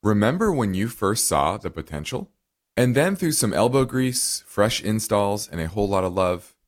Remember 0.03 0.50
when 0.50 0.74
you 0.74 0.88
first 0.88 1.29
saw 1.29 1.57
the 1.57 1.70
potential? 1.70 2.33
And 2.76 2.96
then 2.96 3.14
through 3.14 3.33
some 3.33 3.53
elbow 3.53 3.85
grease, 3.85 4.42
fresh 4.46 4.83
installs, 4.83 5.48
and 5.48 5.61
a 5.61 5.68
whole 5.68 5.88
lot 5.88 6.05
of 6.05 6.14
love, 6.14 6.55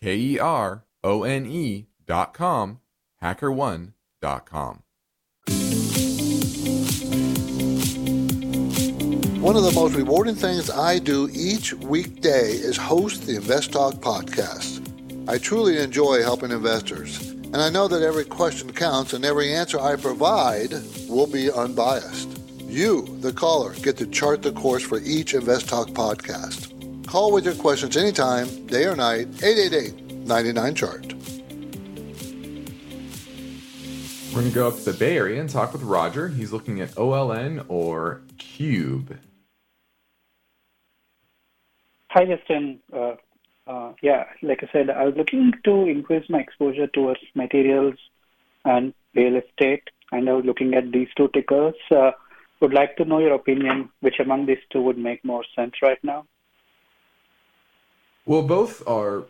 K 0.00 0.16
E 0.16 0.38
R 0.38 0.84
O 1.02 1.22
N 1.22 1.86
dot 2.06 2.34
com. 2.34 2.80
One 9.40 9.56
of 9.56 9.62
the 9.62 9.72
most 9.74 9.94
rewarding 9.94 10.34
things 10.34 10.70
I 10.70 10.98
do 10.98 11.30
each 11.32 11.72
weekday 11.72 12.50
is 12.50 12.76
host 12.76 13.26
the 13.26 13.36
Invest 13.36 13.72
Talk 13.72 13.94
podcast. 13.94 14.82
I 15.28 15.38
truly 15.38 15.78
enjoy 15.78 16.22
helping 16.22 16.50
investors, 16.50 17.30
and 17.30 17.56
I 17.56 17.70
know 17.70 17.88
that 17.88 18.02
every 18.02 18.24
question 18.24 18.72
counts 18.72 19.12
and 19.12 19.24
every 19.24 19.54
answer 19.54 19.78
I 19.80 19.96
provide 19.96 20.72
will 21.08 21.26
be 21.26 21.50
unbiased. 21.50 22.28
You, 22.62 23.06
the 23.20 23.32
caller, 23.32 23.72
get 23.74 23.96
to 23.98 24.06
chart 24.06 24.42
the 24.42 24.52
course 24.52 24.82
for 24.82 25.00
each 25.00 25.34
Invest 25.34 25.68
Talk 25.68 25.88
podcast. 25.90 26.65
Call 27.06 27.32
with 27.32 27.44
your 27.44 27.54
questions 27.54 27.96
anytime, 27.96 28.66
day 28.66 28.84
or 28.84 28.96
night, 28.96 29.28
888 29.42 30.26
99 30.26 30.74
Chart. 30.74 31.06
We're 34.36 34.42
going 34.42 34.52
to 34.52 34.54
go 34.54 34.68
up 34.68 34.74
to 34.76 34.90
the 34.90 34.96
Bay 34.98 35.16
Area 35.16 35.40
and 35.40 35.48
talk 35.48 35.72
with 35.72 35.82
Roger. 35.82 36.28
He's 36.28 36.52
looking 36.52 36.80
at 36.80 36.90
OLN 36.90 37.64
or 37.68 38.20
Cube. 38.36 39.16
Hi, 42.10 42.24
Justin. 42.26 42.80
Uh, 42.92 43.14
uh, 43.66 43.92
yeah, 44.02 44.24
like 44.42 44.62
I 44.62 44.68
said, 44.72 44.90
I 44.90 45.04
was 45.04 45.14
looking 45.16 45.52
to 45.64 45.86
increase 45.86 46.28
my 46.28 46.40
exposure 46.40 46.86
towards 46.88 47.20
materials 47.34 47.94
and 48.64 48.92
real 49.14 49.36
estate, 49.36 49.84
and 50.12 50.28
I 50.28 50.32
was 50.32 50.44
looking 50.44 50.74
at 50.74 50.92
these 50.92 51.08
two 51.16 51.28
tickers. 51.32 51.74
Uh, 51.90 52.10
would 52.60 52.74
like 52.74 52.96
to 52.96 53.04
know 53.04 53.20
your 53.20 53.34
opinion. 53.34 53.90
Which 54.00 54.18
among 54.18 54.46
these 54.46 54.64
two 54.70 54.82
would 54.82 54.98
make 54.98 55.24
more 55.24 55.44
sense 55.54 55.74
right 55.82 56.02
now? 56.02 56.26
Well, 58.26 58.42
both 58.42 58.86
are 58.88 59.24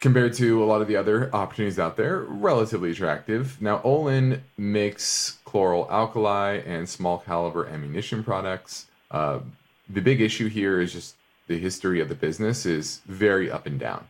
compared 0.00 0.32
to 0.34 0.64
a 0.64 0.66
lot 0.66 0.80
of 0.80 0.88
the 0.88 0.96
other 0.96 1.30
opportunities 1.34 1.78
out 1.78 1.96
there, 1.96 2.20
relatively 2.20 2.90
attractive. 2.90 3.60
Now, 3.60 3.80
Olin 3.84 4.42
makes 4.56 5.38
chlor-alkali 5.46 6.62
and 6.66 6.88
small 6.88 7.18
caliber 7.18 7.68
ammunition 7.68 8.24
products. 8.24 8.86
Uh, 9.10 9.40
the 9.88 10.00
big 10.00 10.20
issue 10.20 10.48
here 10.48 10.80
is 10.80 10.92
just 10.92 11.16
the 11.46 11.58
history 11.58 12.00
of 12.00 12.08
the 12.08 12.14
business 12.14 12.64
is 12.64 13.02
very 13.06 13.50
up 13.50 13.66
and 13.66 13.78
down. 13.78 14.08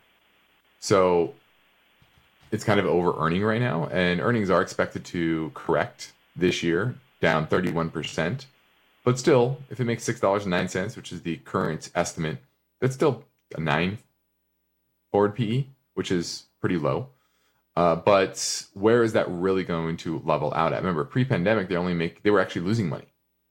So 0.78 1.34
it's 2.52 2.64
kind 2.64 2.78
of 2.78 2.86
over 2.86 3.14
earning 3.18 3.42
right 3.42 3.60
now, 3.60 3.88
and 3.88 4.20
earnings 4.20 4.48
are 4.48 4.62
expected 4.62 5.04
to 5.06 5.50
correct 5.54 6.12
this 6.36 6.62
year, 6.62 6.94
down 7.20 7.48
31%. 7.48 8.46
But 9.04 9.18
still, 9.18 9.58
if 9.68 9.80
it 9.80 9.84
makes 9.84 10.08
$6.09, 10.08 10.96
which 10.96 11.10
is 11.10 11.22
the 11.22 11.36
current 11.38 11.90
estimate, 11.94 12.38
that's 12.78 12.94
still 12.94 13.24
a 13.54 13.60
nine 13.60 13.98
forward 15.10 15.34
PE, 15.34 15.66
which 15.94 16.10
is 16.10 16.44
pretty 16.60 16.78
low. 16.78 17.08
Uh, 17.74 17.96
but 17.96 18.66
where 18.74 19.02
is 19.02 19.14
that 19.14 19.30
really 19.30 19.64
going 19.64 19.96
to 19.98 20.20
level 20.24 20.52
out 20.54 20.72
at? 20.72 20.80
Remember, 20.80 21.04
pre-pandemic, 21.04 21.68
they 21.68 21.76
only 21.76 21.94
make 21.94 22.22
they 22.22 22.30
were 22.30 22.40
actually 22.40 22.62
losing 22.62 22.88
money, 22.88 23.06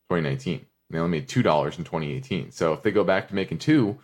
2019. 0.09 0.65
They 0.89 0.99
only 0.99 1.19
made 1.19 1.27
two 1.27 1.41
dollars 1.41 1.77
in 1.77 1.83
2018. 1.83 2.51
So 2.51 2.73
if 2.73 2.83
they 2.83 2.91
go 2.91 3.03
back 3.03 3.29
to 3.29 3.35
making 3.35 3.59
two, 3.59 3.97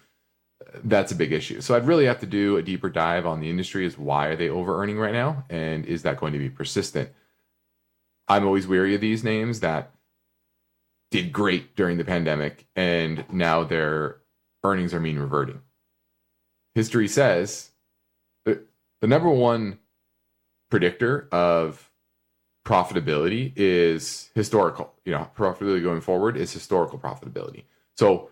that's 0.83 1.11
a 1.11 1.15
big 1.15 1.33
issue. 1.33 1.61
So 1.61 1.75
I'd 1.75 1.85
really 1.85 2.05
have 2.05 2.19
to 2.21 2.25
do 2.25 2.57
a 2.57 2.63
deeper 2.63 2.89
dive 2.89 3.25
on 3.25 3.41
the 3.41 3.49
industry 3.49 3.85
Is 3.85 3.97
why 3.97 4.27
are 4.27 4.35
they 4.35 4.49
over 4.49 4.81
earning 4.81 4.97
right 4.97 5.13
now, 5.13 5.45
and 5.49 5.85
is 5.85 6.03
that 6.03 6.19
going 6.19 6.33
to 6.33 6.39
be 6.39 6.49
persistent? 6.49 7.09
I'm 8.27 8.45
always 8.45 8.67
weary 8.67 8.95
of 8.95 9.01
these 9.01 9.23
names 9.23 9.61
that 9.61 9.91
did 11.11 11.31
great 11.31 11.75
during 11.75 11.97
the 11.97 12.03
pandemic 12.03 12.67
and 12.75 13.23
now 13.31 13.63
their 13.63 14.17
earnings 14.63 14.93
are 14.93 14.99
mean 14.99 15.17
reverting. 15.17 15.61
History 16.77 17.07
says 17.07 17.71
that 18.45 18.67
the 19.01 19.07
number 19.07 19.29
one 19.29 19.79
predictor 20.69 21.27
of 21.31 21.89
profitability 22.63 23.51
is 23.55 24.29
historical. 24.35 24.93
You 25.03 25.13
know, 25.13 25.31
profitability 25.35 25.81
going 25.81 26.01
forward 26.01 26.37
is 26.37 26.53
historical 26.53 26.99
profitability. 26.99 27.63
So, 27.95 28.29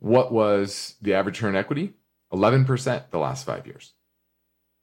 what 0.00 0.30
was 0.30 0.96
the 1.00 1.14
average 1.14 1.40
return 1.40 1.56
equity? 1.56 1.94
11% 2.30 3.04
the 3.08 3.18
last 3.18 3.46
five 3.46 3.66
years. 3.66 3.94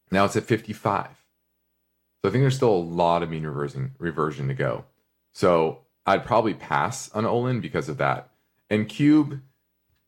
Now 0.09 0.25
it's 0.25 0.35
at 0.35 0.45
55. 0.45 1.05
So 1.05 2.29
I 2.29 2.31
think 2.31 2.41
there's 2.41 2.55
still 2.55 2.73
a 2.73 2.89
lot 2.89 3.21
of 3.21 3.29
mean 3.29 3.43
reversing 3.43 3.91
reversion 3.99 4.47
to 4.47 4.55
go. 4.55 4.85
So 5.31 5.81
I'd 6.07 6.25
probably 6.25 6.55
pass 6.55 7.11
on 7.11 7.23
Olin 7.23 7.61
because 7.61 7.87
of 7.87 7.97
that. 7.97 8.31
And 8.67 8.89
Cube, 8.89 9.41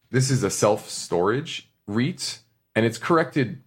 this 0.09 0.31
is 0.31 0.41
a 0.41 0.49
self 0.49 0.89
storage 0.89 1.69
REIT, 1.85 2.39
and 2.77 2.85
it's 2.85 2.99
corrected 2.99 3.63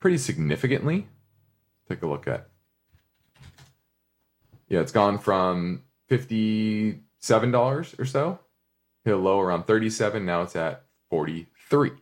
pretty 0.00 0.18
significantly. 0.18 1.06
Take 1.88 2.02
a 2.02 2.06
look 2.06 2.28
at 2.28 2.48
yeah, 4.68 4.80
it's 4.80 4.92
gone 4.92 5.18
from 5.18 5.82
fifty 6.08 7.00
seven 7.20 7.50
dollars 7.50 7.94
or 7.98 8.04
so, 8.04 8.38
hit 9.02 9.14
a 9.14 9.16
low 9.16 9.40
around 9.40 9.64
thirty 9.64 9.88
seven. 9.88 10.26
Now 10.26 10.42
it's 10.42 10.54
at 10.54 10.84
forty 11.08 11.46
three. 11.70 11.92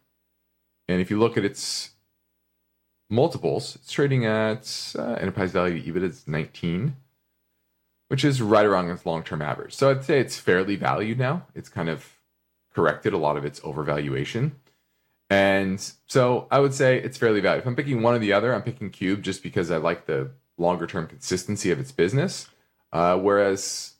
And 0.88 1.00
if 1.00 1.12
you 1.12 1.18
look 1.20 1.36
at 1.36 1.44
its 1.44 1.90
multiples, 3.08 3.76
it's 3.76 3.92
trading 3.92 4.26
at 4.26 4.96
uh, 4.98 5.12
enterprise 5.12 5.52
value 5.52 5.80
to 5.80 5.92
EBITDA 5.92 6.02
is 6.02 6.26
nineteen, 6.26 6.96
which 8.08 8.24
is 8.24 8.42
right 8.42 8.66
around 8.66 8.90
its 8.90 9.06
long 9.06 9.22
term 9.22 9.42
average. 9.42 9.76
So 9.76 9.92
I'd 9.92 10.02
say 10.02 10.18
it's 10.18 10.36
fairly 10.36 10.74
valued 10.74 11.20
now. 11.20 11.46
It's 11.54 11.68
kind 11.68 11.88
of 11.88 12.18
corrected 12.74 13.12
a 13.12 13.18
lot 13.18 13.36
of 13.36 13.44
its 13.44 13.60
overvaluation. 13.60 14.54
And 15.30 15.92
so 16.06 16.46
I 16.50 16.58
would 16.58 16.72
say 16.72 16.98
it's 16.98 17.18
fairly 17.18 17.40
valued. 17.40 17.62
If 17.62 17.66
I'm 17.66 17.76
picking 17.76 18.02
one 18.02 18.14
or 18.14 18.18
the 18.18 18.32
other, 18.32 18.54
I'm 18.54 18.62
picking 18.62 18.90
Cube 18.90 19.22
just 19.22 19.42
because 19.42 19.70
I 19.70 19.76
like 19.76 20.06
the 20.06 20.30
longer 20.56 20.86
term 20.86 21.06
consistency 21.06 21.70
of 21.70 21.78
its 21.78 21.92
business. 21.92 22.48
Uh, 22.92 23.18
whereas 23.18 23.94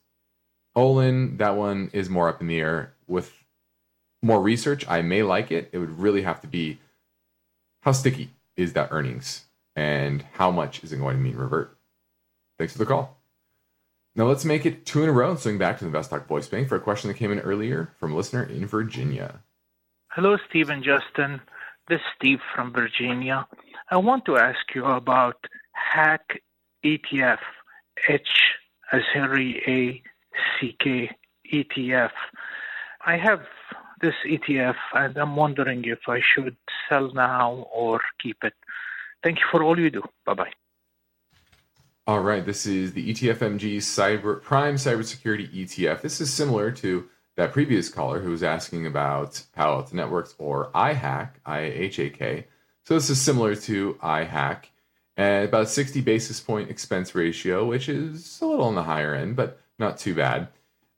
Olin, 0.75 1.37
that 1.37 1.57
one 1.57 1.91
is 1.93 2.09
more 2.09 2.29
up 2.29 2.41
in 2.41 2.47
the 2.47 2.61
air. 2.61 2.95
With 3.07 3.33
more 4.23 4.41
research, 4.41 4.87
I 4.88 5.03
may 5.03 5.23
like 5.23 5.51
it. 5.51 5.69
It 5.73 5.79
would 5.79 5.99
really 5.99 6.23
have 6.23 6.41
to 6.43 6.47
be 6.47 6.79
how 7.83 7.93
sticky 7.93 8.31
is 8.57 8.73
that 8.73 8.88
earnings 8.91 9.45
and 9.77 10.25
how 10.33 10.51
much 10.51 10.83
is 10.83 10.93
it 10.93 10.99
going 10.99 11.17
to 11.17 11.23
mean 11.23 11.37
revert? 11.37 11.77
Thanks 12.59 12.73
for 12.73 12.79
the 12.79 12.87
call. 12.87 13.17
Now 14.17 14.25
let's 14.25 14.45
make 14.45 14.67
it 14.67 14.85
two 14.85 15.03
in 15.05 15.09
a 15.09 15.12
row 15.12 15.31
and 15.31 15.38
swing 15.38 15.59
back 15.59 15.79
to 15.79 15.85
the 15.85 15.88
Invest 15.88 16.11
Talk 16.11 16.27
Voice 16.27 16.49
Bank 16.49 16.69
for 16.69 16.77
a 16.77 16.81
question 16.81 17.09
that 17.09 17.14
came 17.14 17.31
in 17.31 17.38
earlier 17.38 17.93
from 18.01 18.12
a 18.12 18.17
listener 18.17 18.43
in 18.43 18.67
Virginia. 18.67 19.41
Hello, 20.20 20.37
Steve 20.48 20.68
and 20.68 20.83
Justin. 20.83 21.40
This 21.87 22.00
is 22.00 22.07
Steve 22.16 22.40
from 22.52 22.72
Virginia. 22.72 23.46
I 23.88 23.98
want 23.98 24.24
to 24.24 24.37
ask 24.37 24.59
you 24.74 24.85
about 24.85 25.37
Hack 25.74 26.42
ETF, 26.85 27.38
H 28.09 28.28
as 28.90 29.02
Henry 29.14 29.62
A. 29.68 30.02
C. 30.59 30.76
K. 30.81 31.09
ETF. 31.54 32.11
I 33.07 33.16
have 33.16 33.42
this 34.00 34.16
ETF 34.26 34.74
and 34.92 35.16
I'm 35.16 35.37
wondering 35.37 35.85
if 35.85 36.00
I 36.09 36.20
should 36.20 36.57
sell 36.88 37.12
now 37.14 37.68
or 37.72 38.00
keep 38.20 38.38
it. 38.42 38.54
Thank 39.22 39.38
you 39.38 39.44
for 39.52 39.62
all 39.62 39.78
you 39.78 39.88
do. 39.88 40.02
Bye 40.26 40.35
bye. 40.35 40.52
All 42.09 42.22
right, 42.22 42.44
this 42.44 42.66
is 42.66 42.92
the 42.92 43.09
ETFMG 43.14 43.76
Cyber 43.76 44.42
Prime 44.42 44.74
Cybersecurity 44.74 45.48
ETF. 45.54 46.00
This 46.00 46.20
is 46.20 46.35
similar 46.35 46.72
to 46.72 47.09
that 47.38 47.53
previous 47.53 47.88
caller 47.88 48.18
who 48.18 48.33
was 48.33 48.42
asking 48.42 48.85
about 48.85 49.40
Palo 49.55 49.77
Alto 49.77 49.94
Networks 49.94 50.35
or 50.38 50.72
iHack, 50.74 51.35
I-H-A-K. 51.46 52.48
So 52.83 52.94
this 52.94 53.11
is 53.11 53.20
similar 53.20 53.55
to 53.55 53.94
iHack 54.03 54.64
and 55.16 55.44
about 55.44 55.62
a 55.62 55.66
60 55.66 56.01
basis 56.01 56.40
point 56.40 56.68
expense 56.68 57.14
ratio, 57.14 57.64
which 57.64 57.88
is 57.88 58.40
a 58.42 58.46
little 58.46 58.64
on 58.64 58.74
the 58.74 58.83
higher 58.83 59.14
end, 59.14 59.37
but 59.37 59.61
not 59.79 59.98
too 59.98 60.16
bad. 60.16 60.48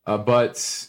Uh, 0.06 0.16
but 0.16 0.88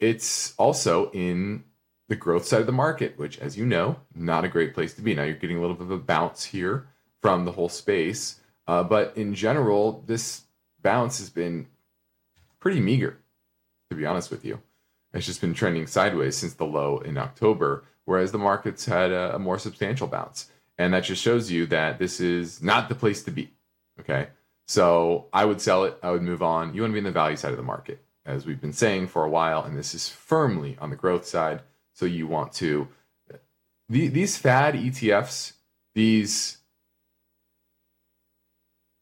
it's 0.00 0.54
also 0.56 1.10
in 1.10 1.64
the 2.08 2.16
growth 2.16 2.46
side 2.46 2.60
of 2.60 2.66
the 2.66 2.72
market, 2.72 3.18
which, 3.18 3.38
as 3.40 3.58
you 3.58 3.66
know, 3.66 3.96
not 4.14 4.46
a 4.46 4.48
great 4.48 4.72
place 4.72 4.94
to 4.94 5.02
be. 5.02 5.14
Now 5.14 5.24
you're 5.24 5.34
getting 5.34 5.58
a 5.58 5.60
little 5.60 5.76
bit 5.76 5.84
of 5.84 5.90
a 5.90 5.98
bounce 5.98 6.44
here 6.46 6.86
from 7.20 7.44
the 7.44 7.52
whole 7.52 7.68
space, 7.68 8.40
uh, 8.66 8.84
but 8.84 9.14
in 9.18 9.34
general, 9.34 10.02
this 10.06 10.44
bounce 10.80 11.18
has 11.18 11.28
been 11.28 11.66
pretty 12.58 12.80
meager. 12.80 13.18
to 13.90 13.96
be 13.96 14.06
honest 14.06 14.30
with 14.30 14.46
you. 14.46 14.62
It's 15.18 15.26
just 15.26 15.40
been 15.40 15.54
trending 15.54 15.86
sideways 15.86 16.36
since 16.36 16.54
the 16.54 16.64
low 16.64 16.98
in 16.98 17.18
October, 17.18 17.84
whereas 18.04 18.32
the 18.32 18.38
markets 18.38 18.86
had 18.86 19.10
a, 19.10 19.34
a 19.34 19.38
more 19.38 19.58
substantial 19.58 20.06
bounce. 20.06 20.50
And 20.78 20.94
that 20.94 21.04
just 21.04 21.22
shows 21.22 21.50
you 21.50 21.66
that 21.66 21.98
this 21.98 22.20
is 22.20 22.62
not 22.62 22.88
the 22.88 22.94
place 22.94 23.22
to 23.24 23.30
be. 23.30 23.52
Okay. 24.00 24.28
So 24.66 25.26
I 25.32 25.44
would 25.44 25.60
sell 25.60 25.84
it. 25.84 25.98
I 26.02 26.12
would 26.12 26.22
move 26.22 26.42
on. 26.42 26.74
You 26.74 26.82
want 26.82 26.92
to 26.92 26.94
be 26.94 26.98
in 26.98 27.04
the 27.04 27.10
value 27.10 27.36
side 27.36 27.50
of 27.50 27.56
the 27.56 27.62
market, 27.62 28.02
as 28.24 28.46
we've 28.46 28.60
been 28.60 28.72
saying 28.72 29.08
for 29.08 29.24
a 29.24 29.30
while. 29.30 29.64
And 29.64 29.76
this 29.76 29.94
is 29.94 30.08
firmly 30.08 30.76
on 30.80 30.90
the 30.90 30.96
growth 30.96 31.26
side. 31.26 31.62
So 31.94 32.06
you 32.06 32.26
want 32.28 32.52
to, 32.54 32.86
uh, 33.32 33.38
the, 33.88 34.06
these 34.08 34.38
fad 34.38 34.74
ETFs, 34.74 35.54
these 35.94 36.58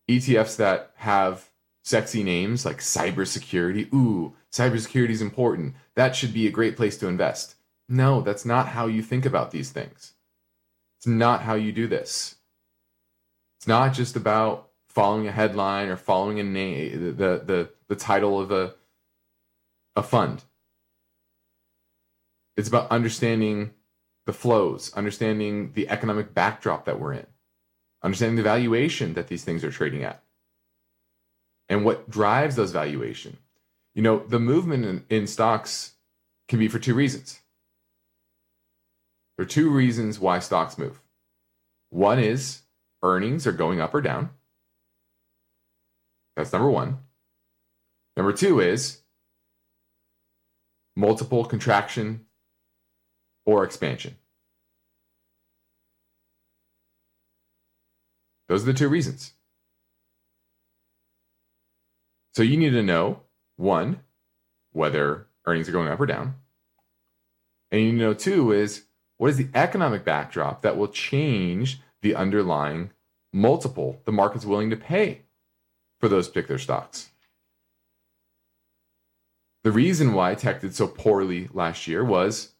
ETFs 0.09 0.57
that 0.57 0.93
have 0.97 1.51
sexy 1.87 2.25
names 2.25 2.65
like 2.65 2.79
cybersecurity. 2.79 3.93
Ooh, 3.95 4.35
cybersecurity 4.51 5.11
is 5.11 5.23
important. 5.23 5.77
That 5.95 6.17
should 6.17 6.35
be 6.35 6.47
a 6.47 6.51
great 6.51 6.77
place 6.77 6.99
to 6.99 7.07
invest. 7.07 7.55
No, 7.89 8.21
that's 8.21 8.45
not 8.45 8.69
how 8.69 8.87
you 8.87 9.03
think 9.03 9.25
about 9.25 9.53
these 9.53 9.71
things. 9.71 10.15
It's 10.99 11.07
not 11.07 11.43
how 11.43 11.55
you 11.55 11.71
do 11.71 11.87
this. 11.87 12.35
It's 13.59 13.69
not 13.69 13.95
just 13.95 14.17
about 14.17 14.71
following 14.89 15.29
a 15.29 15.33
headline 15.33 15.89
or 15.89 15.97
following 15.97 16.41
a 16.41 16.43
name, 16.43 17.17
the 17.17 17.41
the 17.45 17.71
the 17.87 17.97
title 17.97 18.41
of 18.41 18.51
a 18.51 18.75
a 19.95 20.03
fund. 20.03 20.43
It's 22.57 22.69
about 22.69 22.91
understanding 22.91 23.71
the 24.25 24.33
flows, 24.33 24.93
understanding 24.95 25.73
the 25.75 25.89
economic 25.89 26.35
backdrop 26.35 26.85
that 26.87 26.99
we're 26.99 27.13
in, 27.13 27.27
understanding 28.03 28.37
the 28.37 28.43
valuation 28.43 29.15
that 29.15 29.29
these 29.29 29.45
things 29.45 29.63
are 29.63 29.71
trading 29.71 30.03
at 30.03 30.26
and 31.69 31.85
what 31.85 32.09
drives 32.11 32.57
those 32.57 32.73
valuation. 32.73 33.39
You 33.95 34.03
know, 34.03 34.19
the 34.19 34.39
movement 34.39 34.85
in, 34.85 35.05
in 35.09 35.27
stocks 35.27 35.95
can 36.49 36.59
be 36.59 36.69
for 36.69 36.79
two 36.79 36.95
reasons. 36.95 37.41
There 39.37 39.45
are 39.45 39.49
two 39.49 39.71
reasons 39.71 40.19
why 40.19 40.39
stocks 40.39 40.79
move. 40.79 41.01
One 41.91 42.19
is 42.19 42.63
earnings 43.03 43.47
are 43.47 43.53
going 43.53 43.81
up 43.81 43.95
or 43.95 44.01
down. 44.01 44.31
That's 46.37 46.53
number 46.53 46.71
one. 46.71 46.99
Number 48.17 48.33
two 48.33 48.61
is 48.61 48.99
multiple 50.95 51.45
contraction 51.45 52.27
or 53.45 53.65
expansion. 53.65 54.17
Those 58.49 58.63
are 58.63 58.67
the 58.67 58.75
two 58.75 58.89
reasons. 58.89 59.33
So 62.37 62.43
you 62.43 62.59
need 62.59 62.73
to 62.73 62.83
know 62.83 63.23
one, 63.57 64.01
whether 64.73 65.27
earnings 65.47 65.71
are 65.71 65.73
going 65.73 65.89
up 65.89 65.99
or 65.99 66.05
down. 66.05 66.35
And 67.71 67.81
you 67.81 67.93
need 67.93 67.99
to 67.99 68.05
know 68.05 68.13
two 68.13 68.53
is 68.53 68.83
what 69.17 69.31
is 69.31 69.39
the 69.39 69.49
economic 69.55 70.05
backdrop 70.05 70.61
that 70.61 70.77
will 70.77 70.89
change 70.89 71.81
the 72.03 72.15
underlying 72.15 72.91
multiple 73.33 74.03
the 74.05 74.13
market's 74.13 74.45
willing 74.45 74.69
to 74.69 74.77
pay 74.77 75.23
for 75.99 76.09
those 76.09 76.29
particular 76.29 76.59
stocks. 76.59 77.09
The 79.65 79.73
reason 79.73 80.13
why 80.13 80.35
tech 80.35 80.61
did 80.61 80.75
so 80.75 80.89
poorly 80.89 81.49
last 81.55 81.87
year 81.87 82.05
was 82.05 82.53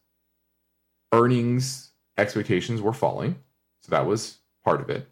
earnings 1.13 1.91
expectations 2.17 2.81
were 2.81 2.93
falling. 2.93 3.35
So 3.83 3.91
that 3.91 4.07
was 4.07 4.39
part 4.65 4.81
of 4.81 4.89
it 4.89 5.07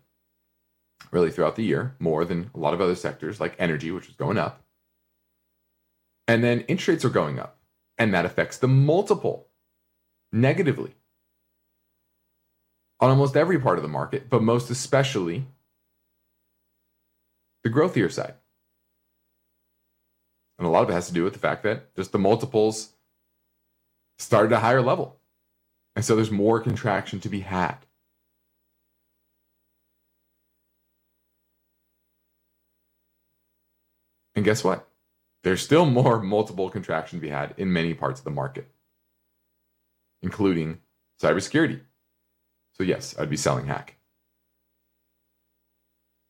really 1.11 1.31
throughout 1.31 1.55
the 1.55 1.63
year, 1.63 1.95
more 1.99 2.25
than 2.25 2.49
a 2.53 2.59
lot 2.59 2.73
of 2.73 2.81
other 2.81 2.95
sectors 2.95 3.39
like 3.39 3.55
energy, 3.59 3.91
which 3.91 4.07
was 4.07 4.15
going 4.15 4.37
up. 4.37 4.61
And 6.27 6.43
then 6.43 6.61
interest 6.61 6.87
rates 6.87 7.05
are 7.05 7.09
going 7.09 7.39
up, 7.39 7.57
and 7.97 8.13
that 8.13 8.25
affects 8.25 8.57
the 8.57 8.67
multiple 8.67 9.47
negatively 10.31 10.95
on 12.99 13.09
almost 13.09 13.35
every 13.35 13.59
part 13.59 13.77
of 13.77 13.83
the 13.83 13.89
market, 13.89 14.29
but 14.29 14.41
most 14.41 14.69
especially 14.69 15.45
the 17.63 17.69
growthier 17.69 18.11
side. 18.11 18.35
And 20.57 20.65
a 20.65 20.69
lot 20.69 20.83
of 20.83 20.89
it 20.89 20.93
has 20.93 21.07
to 21.07 21.13
do 21.13 21.23
with 21.23 21.33
the 21.33 21.39
fact 21.39 21.63
that 21.63 21.93
just 21.95 22.11
the 22.11 22.19
multiples 22.19 22.89
started 24.17 24.53
at 24.53 24.57
a 24.57 24.61
higher 24.61 24.81
level. 24.81 25.19
And 25.95 26.03
so 26.05 26.15
there's 26.15 26.31
more 26.31 26.59
contraction 26.59 27.19
to 27.21 27.29
be 27.29 27.41
had. 27.41 27.84
And 34.35 34.43
guess 34.43 34.63
what? 34.63 34.87
There's 35.43 35.61
still 35.61 35.85
more 35.85 36.19
multiple 36.21 36.69
contraction 36.69 37.19
to 37.19 37.21
be 37.21 37.29
had 37.29 37.53
in 37.57 37.71
many 37.71 37.93
parts 37.93 38.19
of 38.19 38.23
the 38.25 38.31
market, 38.31 38.67
including 40.21 40.79
cybersecurity. 41.21 41.81
So, 42.73 42.83
yes, 42.83 43.15
I'd 43.17 43.29
be 43.29 43.37
selling 43.37 43.67
hack. 43.67 43.95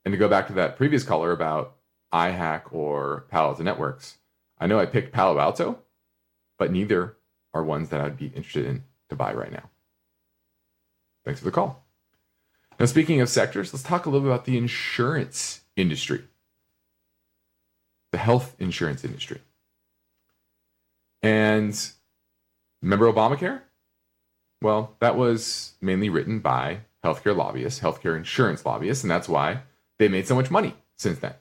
And 0.03 0.11
to 0.11 0.17
go 0.17 0.27
back 0.27 0.47
to 0.47 0.53
that 0.53 0.77
previous 0.77 1.03
caller 1.03 1.31
about 1.31 1.77
IHAK 2.13 2.71
or 2.71 3.25
Palo 3.31 3.49
Alto 3.49 3.63
Networks, 3.63 4.17
I 4.59 4.67
know 4.67 4.79
I 4.79 4.85
picked 4.85 5.13
Palo 5.13 5.39
Alto, 5.39 5.79
but 6.59 6.71
neither 6.71 7.17
are 7.53 7.63
ones 7.63 7.89
that 7.89 8.01
I'd 8.01 8.17
be 8.17 8.27
interested 8.27 8.65
in 8.65 8.83
to 9.09 9.15
buy 9.15 9.33
right 9.33 9.51
now. 9.51 9.69
Thanks 11.23 11.39
for 11.39 11.45
the 11.45 11.51
call. 11.51 11.83
Now, 12.79 12.85
speaking 12.85 13.21
of 13.21 13.29
sectors, 13.29 13.73
let's 13.73 13.83
talk 13.83 14.05
a 14.05 14.09
little 14.09 14.27
bit 14.27 14.33
about 14.33 14.45
the 14.45 14.57
insurance 14.57 15.61
industry 15.75 16.25
the 18.15 18.19
health 18.19 18.55
insurance 18.59 19.03
industry. 19.03 19.41
And 21.21 21.77
remember 22.81 23.11
Obamacare? 23.11 23.59
Well, 24.61 24.95
that 25.01 25.17
was 25.17 25.73
mainly 25.81 26.07
written 26.07 26.39
by 26.39 26.79
healthcare 27.03 27.35
lobbyists, 27.35 27.81
healthcare 27.81 28.15
insurance 28.15 28.65
lobbyists, 28.65 29.03
and 29.03 29.11
that's 29.11 29.27
why 29.27 29.63
they 29.99 30.07
made 30.07 30.27
so 30.27 30.33
much 30.33 30.49
money 30.49 30.75
since 30.95 31.19
then. 31.19 31.33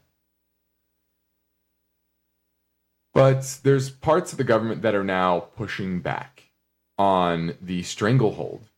But 3.12 3.60
there's 3.62 3.88
parts 3.88 4.32
of 4.32 4.38
the 4.38 4.42
government 4.42 4.82
that 4.82 4.96
are 4.96 5.04
now 5.04 5.38
pushing 5.54 6.00
back 6.00 6.50
on 6.98 7.54
the 7.62 7.84
stranglehold 7.84 8.68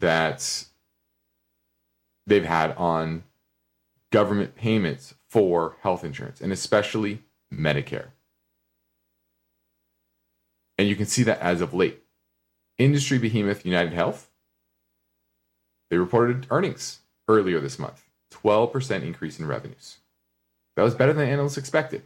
that 0.00 0.64
they've 2.26 2.46
had 2.46 2.74
on 2.78 3.24
government 4.10 4.54
payments 4.54 5.12
for 5.34 5.74
health 5.80 6.04
insurance, 6.04 6.40
and 6.40 6.52
especially 6.52 7.20
Medicare. 7.52 8.10
And 10.78 10.86
you 10.86 10.94
can 10.94 11.06
see 11.06 11.24
that 11.24 11.40
as 11.40 11.60
of 11.60 11.74
late. 11.74 12.04
Industry 12.78 13.18
behemoth 13.18 13.64
UnitedHealth, 13.64 14.26
they 15.90 15.98
reported 15.98 16.46
earnings 16.50 17.00
earlier 17.26 17.58
this 17.58 17.80
month 17.80 18.04
12% 18.30 19.02
increase 19.02 19.40
in 19.40 19.46
revenues. 19.46 19.96
That 20.76 20.84
was 20.84 20.94
better 20.94 21.12
than 21.12 21.28
analysts 21.28 21.58
expected. 21.58 22.04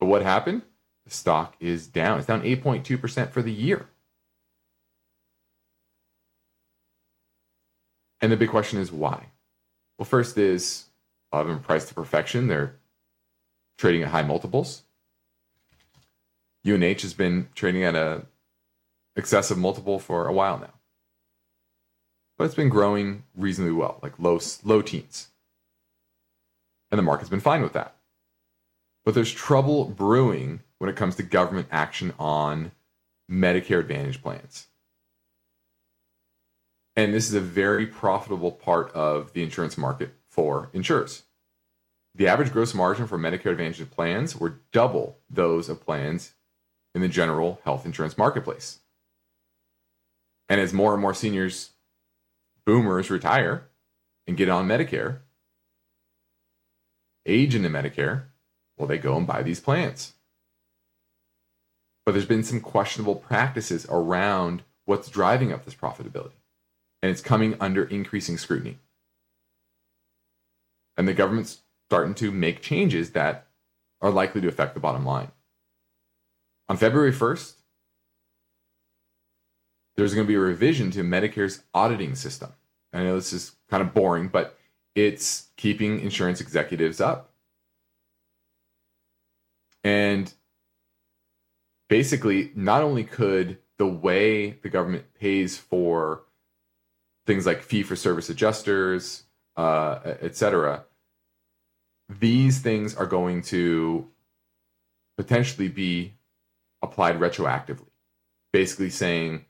But 0.00 0.06
what 0.06 0.22
happened? 0.22 0.62
The 1.04 1.12
stock 1.12 1.54
is 1.60 1.86
down. 1.86 2.18
It's 2.18 2.26
down 2.26 2.42
8.2% 2.42 3.30
for 3.30 3.40
the 3.40 3.52
year. 3.52 3.86
And 8.20 8.32
the 8.32 8.36
big 8.36 8.50
question 8.50 8.80
is 8.80 8.90
why? 8.90 9.26
Well, 9.96 10.06
first 10.06 10.36
is 10.36 10.85
of 11.32 11.46
them 11.46 11.60
priced 11.60 11.88
to 11.88 11.94
perfection. 11.94 12.48
They're 12.48 12.76
trading 13.78 14.02
at 14.02 14.08
high 14.08 14.22
multiples. 14.22 14.82
UNH 16.66 17.02
has 17.02 17.14
been 17.14 17.48
trading 17.54 17.84
at 17.84 17.94
a 17.94 18.26
excessive 19.14 19.58
multiple 19.58 19.98
for 19.98 20.26
a 20.26 20.32
while 20.32 20.58
now. 20.58 20.74
But 22.36 22.44
it's 22.44 22.54
been 22.54 22.68
growing 22.68 23.22
reasonably 23.34 23.72
well, 23.72 23.98
like 24.02 24.18
low 24.18 24.38
low 24.64 24.82
teens. 24.82 25.28
And 26.90 26.98
the 26.98 27.02
market's 27.02 27.30
been 27.30 27.40
fine 27.40 27.62
with 27.62 27.72
that. 27.72 27.96
But 29.04 29.14
there's 29.14 29.32
trouble 29.32 29.84
brewing 29.84 30.60
when 30.78 30.90
it 30.90 30.96
comes 30.96 31.16
to 31.16 31.22
government 31.22 31.68
action 31.70 32.12
on 32.18 32.72
Medicare 33.30 33.80
Advantage 33.80 34.22
plans. 34.22 34.66
And 36.94 37.12
this 37.12 37.28
is 37.28 37.34
a 37.34 37.40
very 37.40 37.86
profitable 37.86 38.52
part 38.52 38.90
of 38.92 39.32
the 39.32 39.42
insurance 39.42 39.76
market 39.76 40.12
for 40.36 40.68
insurers. 40.74 41.22
The 42.14 42.28
average 42.28 42.52
gross 42.52 42.74
margin 42.74 43.06
for 43.06 43.18
Medicare 43.18 43.52
Advantage 43.52 43.90
plans 43.90 44.36
were 44.36 44.60
double 44.70 45.18
those 45.28 45.68
of 45.68 45.84
plans 45.84 46.34
in 46.94 47.00
the 47.00 47.08
general 47.08 47.60
health 47.64 47.84
insurance 47.84 48.16
marketplace. 48.16 48.80
And 50.48 50.60
as 50.60 50.72
more 50.72 50.92
and 50.92 51.02
more 51.02 51.14
seniors, 51.14 51.70
boomers 52.64 53.10
retire 53.10 53.68
and 54.26 54.36
get 54.36 54.48
on 54.48 54.68
Medicare, 54.68 55.18
age 57.24 57.54
into 57.54 57.68
Medicare, 57.68 58.24
well, 58.76 58.86
they 58.86 58.98
go 58.98 59.16
and 59.16 59.26
buy 59.26 59.42
these 59.42 59.60
plans. 59.60 60.12
But 62.04 62.12
there's 62.12 62.26
been 62.26 62.44
some 62.44 62.60
questionable 62.60 63.16
practices 63.16 63.86
around 63.90 64.62
what's 64.84 65.08
driving 65.08 65.52
up 65.52 65.64
this 65.64 65.74
profitability. 65.74 66.38
And 67.02 67.10
it's 67.10 67.20
coming 67.20 67.56
under 67.60 67.84
increasing 67.84 68.38
scrutiny. 68.38 68.78
And 70.96 71.06
the 71.06 71.14
government's 71.14 71.60
starting 71.88 72.14
to 72.14 72.30
make 72.32 72.62
changes 72.62 73.10
that 73.12 73.46
are 74.00 74.10
likely 74.10 74.40
to 74.40 74.48
affect 74.48 74.74
the 74.74 74.80
bottom 74.80 75.04
line. 75.04 75.30
on 76.68 76.76
February 76.76 77.12
1st, 77.12 77.54
there's 79.96 80.14
going 80.14 80.26
to 80.26 80.28
be 80.28 80.34
a 80.34 80.40
revision 80.40 80.90
to 80.90 81.02
Medicare's 81.02 81.62
auditing 81.72 82.14
system. 82.14 82.52
I 82.92 83.02
know 83.02 83.14
this 83.14 83.32
is 83.32 83.56
kind 83.70 83.82
of 83.82 83.94
boring, 83.94 84.28
but 84.28 84.58
it's 84.94 85.48
keeping 85.56 86.00
insurance 86.00 86.40
executives 86.40 87.00
up. 87.00 87.32
And 89.84 90.32
basically, 91.88 92.50
not 92.54 92.82
only 92.82 93.04
could 93.04 93.58
the 93.78 93.86
way 93.86 94.50
the 94.62 94.68
government 94.68 95.14
pays 95.14 95.56
for 95.56 96.22
things 97.26 97.46
like 97.46 97.62
fee 97.62 97.82
for 97.82 97.94
service 97.94 98.28
adjusters, 98.28 99.24
uh, 99.56 100.00
et 100.04 100.36
cetera, 100.36 100.84
these 102.08 102.60
things 102.60 102.94
are 102.94 103.06
going 103.06 103.42
to 103.42 104.06
potentially 105.16 105.68
be 105.68 106.14
applied 106.82 107.18
retroactively. 107.18 107.88
Basically, 108.52 108.90
saying 108.90 109.44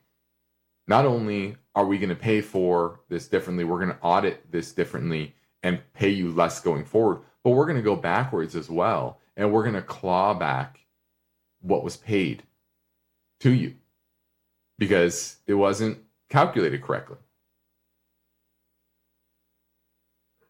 not 0.87 1.05
only 1.05 1.55
are 1.75 1.85
we 1.85 1.97
going 1.97 2.09
to 2.09 2.15
pay 2.15 2.41
for 2.41 3.01
this 3.09 3.27
differently, 3.27 3.63
we're 3.63 3.79
going 3.79 3.95
to 3.95 4.01
audit 4.01 4.51
this 4.51 4.71
differently 4.71 5.35
and 5.63 5.81
pay 5.93 6.09
you 6.09 6.31
less 6.31 6.59
going 6.61 6.85
forward, 6.85 7.19
but 7.43 7.51
we're 7.51 7.65
going 7.65 7.77
to 7.77 7.83
go 7.83 7.95
backwards 7.95 8.55
as 8.55 8.69
well. 8.69 9.19
And 9.35 9.51
we're 9.51 9.63
going 9.63 9.75
to 9.75 9.81
claw 9.83 10.33
back 10.33 10.79
what 11.61 11.83
was 11.83 11.95
paid 11.95 12.43
to 13.41 13.51
you 13.51 13.75
because 14.79 15.37
it 15.45 15.53
wasn't 15.53 15.99
calculated 16.29 16.81
correctly. 16.81 17.17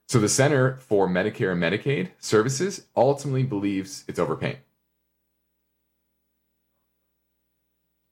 So 0.08 0.20
the 0.20 0.30
Center 0.30 0.78
for 0.78 1.08
Medicare 1.08 1.52
and 1.52 1.62
Medicaid 1.62 2.12
Services 2.20 2.88
ultimately 2.96 3.44
believes 3.44 4.06
it's 4.08 4.20
overpaying. 4.20 4.58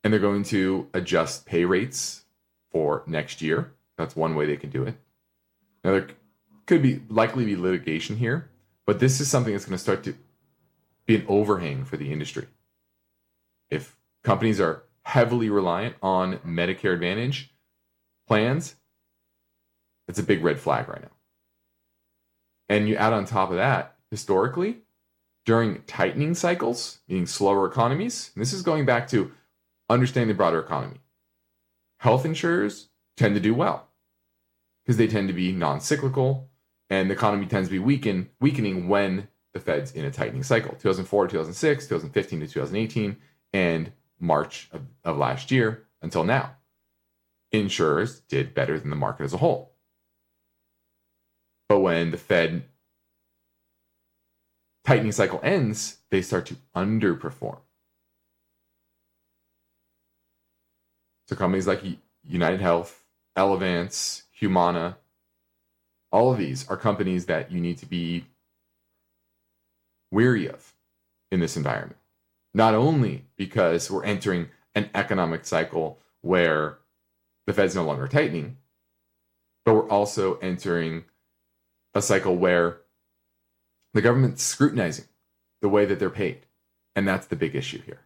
And 0.04 0.12
they're 0.12 0.20
going 0.20 0.44
to 0.44 0.88
adjust 0.92 1.46
pay 1.46 1.64
rates 1.64 2.24
for 2.70 3.02
next 3.06 3.40
year. 3.40 3.72
That's 3.96 4.14
one 4.14 4.34
way 4.34 4.44
they 4.44 4.58
can 4.58 4.70
do 4.70 4.82
it. 4.84 4.94
Now 5.82 5.92
there 5.92 6.08
could 6.66 6.82
be 6.82 7.00
likely 7.08 7.46
be 7.46 7.56
litigation 7.56 8.16
here, 8.16 8.50
but 8.84 9.00
this 9.00 9.20
is 9.20 9.30
something 9.30 9.54
that's 9.54 9.64
going 9.64 9.78
to 9.78 9.82
start 9.82 10.04
to 10.04 10.14
be 11.06 11.16
an 11.16 11.24
overhang 11.28 11.84
for 11.84 11.96
the 11.96 12.12
industry. 12.12 12.46
If 13.70 13.96
companies 14.22 14.60
are 14.60 14.82
heavily 15.02 15.48
reliant 15.48 15.96
on 16.02 16.38
Medicare 16.38 16.92
Advantage 16.92 17.54
plans, 18.28 18.76
it's 20.08 20.18
a 20.18 20.24
big 20.24 20.44
red 20.44 20.60
flag 20.60 20.88
right 20.88 21.00
now. 21.00 21.15
And 22.68 22.88
you 22.88 22.96
add 22.96 23.12
on 23.12 23.24
top 23.24 23.50
of 23.50 23.56
that, 23.56 23.96
historically, 24.10 24.78
during 25.44 25.82
tightening 25.82 26.34
cycles, 26.34 26.98
meaning 27.08 27.26
slower 27.26 27.66
economies, 27.66 28.32
this 28.36 28.52
is 28.52 28.62
going 28.62 28.84
back 28.84 29.08
to 29.08 29.32
understanding 29.88 30.28
the 30.28 30.34
broader 30.34 30.58
economy. 30.58 31.00
Health 32.00 32.24
insurers 32.24 32.88
tend 33.16 33.34
to 33.36 33.40
do 33.40 33.54
well 33.54 33.88
because 34.84 34.96
they 34.96 35.06
tend 35.06 35.28
to 35.28 35.34
be 35.34 35.52
non 35.52 35.80
cyclical 35.80 36.50
and 36.90 37.08
the 37.08 37.14
economy 37.14 37.46
tends 37.46 37.68
to 37.68 37.72
be 37.72 37.78
weaken, 37.78 38.28
weakening 38.40 38.88
when 38.88 39.28
the 39.52 39.60
Fed's 39.60 39.92
in 39.92 40.04
a 40.04 40.10
tightening 40.10 40.42
cycle 40.42 40.72
2004 40.72 41.28
2006, 41.28 41.86
2015 41.86 42.40
to 42.40 42.46
2018, 42.46 43.16
and 43.52 43.92
March 44.20 44.68
of, 44.72 44.82
of 45.04 45.16
last 45.16 45.50
year 45.50 45.86
until 46.02 46.24
now. 46.24 46.56
Insurers 47.52 48.20
did 48.20 48.54
better 48.54 48.78
than 48.78 48.90
the 48.90 48.96
market 48.96 49.24
as 49.24 49.32
a 49.32 49.38
whole. 49.38 49.75
But 51.68 51.80
when 51.80 52.10
the 52.10 52.18
Fed 52.18 52.64
tightening 54.84 55.12
cycle 55.12 55.40
ends, 55.42 55.98
they 56.10 56.22
start 56.22 56.46
to 56.46 56.56
underperform. 56.74 57.58
So 61.28 61.34
companies 61.34 61.66
like 61.66 61.82
UnitedHealth, 62.30 62.94
Elevance, 63.36 64.22
Humana, 64.30 64.98
all 66.12 66.32
of 66.32 66.38
these 66.38 66.68
are 66.68 66.76
companies 66.76 67.26
that 67.26 67.50
you 67.50 67.60
need 67.60 67.78
to 67.78 67.86
be 67.86 68.26
weary 70.12 70.48
of 70.48 70.72
in 71.32 71.40
this 71.40 71.56
environment. 71.56 71.98
Not 72.54 72.74
only 72.74 73.24
because 73.36 73.90
we're 73.90 74.04
entering 74.04 74.48
an 74.74 74.88
economic 74.94 75.44
cycle 75.44 75.98
where 76.22 76.78
the 77.46 77.52
Fed's 77.52 77.74
no 77.74 77.84
longer 77.84 78.06
tightening, 78.06 78.56
but 79.64 79.74
we're 79.74 79.88
also 79.88 80.38
entering 80.38 81.04
a 81.96 82.02
cycle 82.02 82.36
where 82.36 82.80
the 83.94 84.02
government's 84.02 84.42
scrutinizing 84.42 85.06
the 85.62 85.68
way 85.68 85.86
that 85.86 85.98
they're 85.98 86.10
paid. 86.10 86.46
And 86.94 87.08
that's 87.08 87.26
the 87.26 87.36
big 87.36 87.54
issue 87.54 87.80
here. 87.82 88.00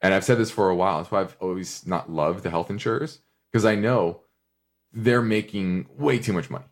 And 0.00 0.12
I've 0.14 0.24
said 0.24 0.38
this 0.38 0.50
for 0.50 0.68
a 0.68 0.76
while. 0.76 0.98
That's 0.98 1.10
why 1.10 1.20
I've 1.20 1.36
always 1.40 1.86
not 1.86 2.10
loved 2.10 2.42
the 2.42 2.50
health 2.50 2.70
insurers 2.70 3.20
because 3.50 3.64
I 3.64 3.74
know 3.74 4.20
they're 4.92 5.22
making 5.22 5.86
way 5.96 6.18
too 6.18 6.32
much 6.32 6.50
money. 6.50 6.66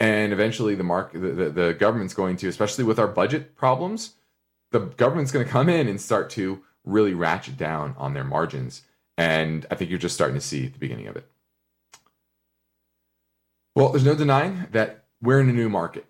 And 0.00 0.32
eventually, 0.32 0.74
the 0.74 0.84
market, 0.84 1.20
the, 1.20 1.28
the, 1.28 1.50
the 1.50 1.74
government's 1.74 2.14
going 2.14 2.36
to, 2.38 2.48
especially 2.48 2.84
with 2.84 2.98
our 2.98 3.06
budget 3.06 3.54
problems, 3.54 4.14
the 4.72 4.80
government's 4.80 5.32
going 5.32 5.46
to 5.46 5.50
come 5.50 5.68
in 5.68 5.88
and 5.88 6.00
start 6.00 6.30
to 6.30 6.62
really 6.84 7.14
ratchet 7.14 7.56
down 7.56 7.94
on 7.96 8.12
their 8.12 8.24
margins. 8.24 8.82
And 9.16 9.64
I 9.70 9.76
think 9.76 9.90
you're 9.90 9.98
just 9.98 10.14
starting 10.14 10.34
to 10.34 10.40
see 10.40 10.66
the 10.66 10.78
beginning 10.78 11.06
of 11.06 11.16
it. 11.16 11.30
Well, 13.74 13.88
there's 13.88 14.04
no 14.04 14.14
denying 14.14 14.66
that 14.70 15.06
we're 15.20 15.40
in 15.40 15.48
a 15.48 15.52
new 15.52 15.68
market 15.68 16.06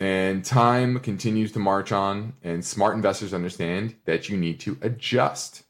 and 0.00 0.44
time 0.44 1.00
continues 1.00 1.50
to 1.52 1.58
march 1.58 1.90
on, 1.90 2.34
and 2.42 2.64
smart 2.64 2.94
investors 2.94 3.34
understand 3.34 3.96
that 4.04 4.28
you 4.28 4.36
need 4.36 4.60
to 4.60 4.78
adjust 4.80 5.64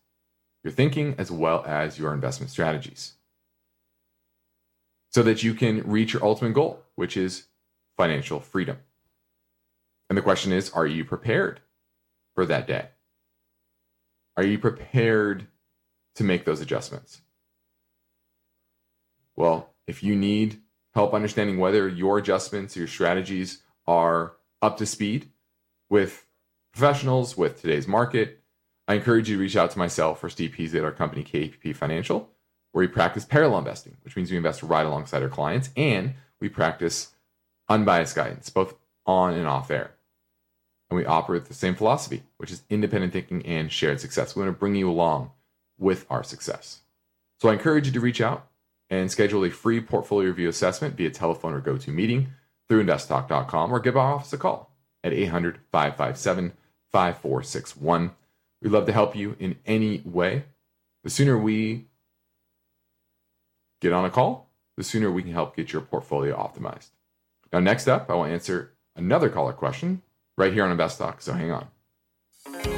your 0.62 0.72
thinking 0.72 1.14
as 1.16 1.30
well 1.30 1.64
as 1.66 1.98
your 1.98 2.12
investment 2.12 2.50
strategies 2.50 3.14
so 5.10 5.22
that 5.22 5.42
you 5.42 5.54
can 5.54 5.82
reach 5.90 6.12
your 6.12 6.22
ultimate 6.22 6.52
goal, 6.52 6.82
which 6.94 7.16
is 7.16 7.44
financial 7.96 8.40
freedom. 8.40 8.76
And 10.10 10.18
the 10.18 10.22
question 10.22 10.52
is 10.52 10.70
are 10.70 10.86
you 10.86 11.04
prepared 11.04 11.60
for 12.34 12.44
that 12.44 12.66
day? 12.66 12.88
Are 14.36 14.44
you 14.44 14.58
prepared 14.58 15.46
to 16.16 16.24
make 16.24 16.44
those 16.44 16.60
adjustments? 16.60 17.22
Well, 19.36 19.70
if 19.86 20.02
you 20.02 20.14
need 20.14 20.60
help 20.98 21.14
understanding 21.14 21.58
whether 21.58 21.88
your 21.88 22.18
adjustments, 22.18 22.76
your 22.76 22.88
strategies 22.88 23.62
are 23.86 24.32
up 24.60 24.76
to 24.76 24.84
speed 24.84 25.30
with 25.88 26.26
professionals, 26.72 27.36
with 27.36 27.60
today's 27.60 27.86
market, 27.86 28.40
I 28.88 28.94
encourage 28.94 29.30
you 29.30 29.36
to 29.36 29.40
reach 29.40 29.56
out 29.56 29.70
to 29.70 29.78
myself 29.78 30.24
or 30.24 30.28
Steve 30.28 30.50
Peasley 30.50 30.80
at 30.80 30.84
our 30.84 30.90
company, 30.90 31.22
KPP 31.22 31.76
Financial, 31.76 32.28
where 32.72 32.80
we 32.80 32.88
practice 32.88 33.24
parallel 33.24 33.60
investing, 33.60 33.96
which 34.02 34.16
means 34.16 34.28
we 34.28 34.36
invest 34.36 34.60
right 34.64 34.84
alongside 34.84 35.22
our 35.22 35.28
clients, 35.28 35.70
and 35.76 36.14
we 36.40 36.48
practice 36.48 37.12
unbiased 37.68 38.16
guidance, 38.16 38.50
both 38.50 38.74
on 39.06 39.34
and 39.34 39.46
off 39.46 39.70
air. 39.70 39.92
And 40.90 40.96
we 40.96 41.06
operate 41.06 41.42
with 41.42 41.48
the 41.48 41.54
same 41.54 41.76
philosophy, 41.76 42.24
which 42.38 42.50
is 42.50 42.64
independent 42.70 43.12
thinking 43.12 43.46
and 43.46 43.70
shared 43.70 44.00
success. 44.00 44.34
We 44.34 44.42
want 44.42 44.52
to 44.52 44.58
bring 44.58 44.74
you 44.74 44.90
along 44.90 45.30
with 45.78 46.06
our 46.10 46.24
success. 46.24 46.80
So 47.40 47.50
I 47.50 47.52
encourage 47.52 47.86
you 47.86 47.92
to 47.92 48.00
reach 48.00 48.20
out 48.20 48.47
and 48.90 49.10
schedule 49.10 49.44
a 49.44 49.50
free 49.50 49.80
portfolio 49.80 50.28
review 50.28 50.48
assessment 50.48 50.96
via 50.96 51.10
telephone 51.10 51.54
or 51.54 51.60
GoToMeeting 51.60 52.28
through 52.68 52.84
investtalk.com 52.84 53.72
or 53.72 53.80
give 53.80 53.96
our 53.96 54.14
office 54.14 54.32
a 54.32 54.38
call 54.38 54.72
at 55.02 55.12
800 55.12 55.58
557 55.70 56.52
5461. 56.90 58.10
We'd 58.62 58.72
love 58.72 58.86
to 58.86 58.92
help 58.92 59.14
you 59.14 59.36
in 59.38 59.56
any 59.66 60.02
way. 60.04 60.44
The 61.04 61.10
sooner 61.10 61.38
we 61.38 61.86
get 63.80 63.92
on 63.92 64.04
a 64.04 64.10
call, 64.10 64.50
the 64.76 64.84
sooner 64.84 65.10
we 65.10 65.22
can 65.22 65.32
help 65.32 65.56
get 65.56 65.72
your 65.72 65.82
portfolio 65.82 66.36
optimized. 66.36 66.88
Now, 67.52 67.60
next 67.60 67.88
up, 67.88 68.10
I 68.10 68.14
will 68.14 68.24
answer 68.24 68.72
another 68.96 69.28
caller 69.28 69.52
question 69.52 70.02
right 70.36 70.52
here 70.52 70.64
on 70.64 70.70
Invest 70.70 70.98
Talk, 70.98 71.20
so 71.22 71.32
hang 71.32 71.52
on. 71.52 72.77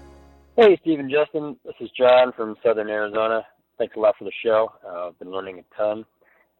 Hey, 0.57 0.77
Stephen 0.81 1.09
Justin. 1.09 1.55
This 1.63 1.75
is 1.79 1.89
John 1.97 2.33
from 2.35 2.57
Southern 2.61 2.89
Arizona. 2.89 3.41
Thanks 3.77 3.95
a 3.95 3.99
lot 4.01 4.15
for 4.19 4.25
the 4.25 4.33
show. 4.43 4.69
Uh, 4.85 5.07
I've 5.07 5.17
been 5.17 5.31
learning 5.31 5.59
a 5.59 5.77
ton. 5.77 6.03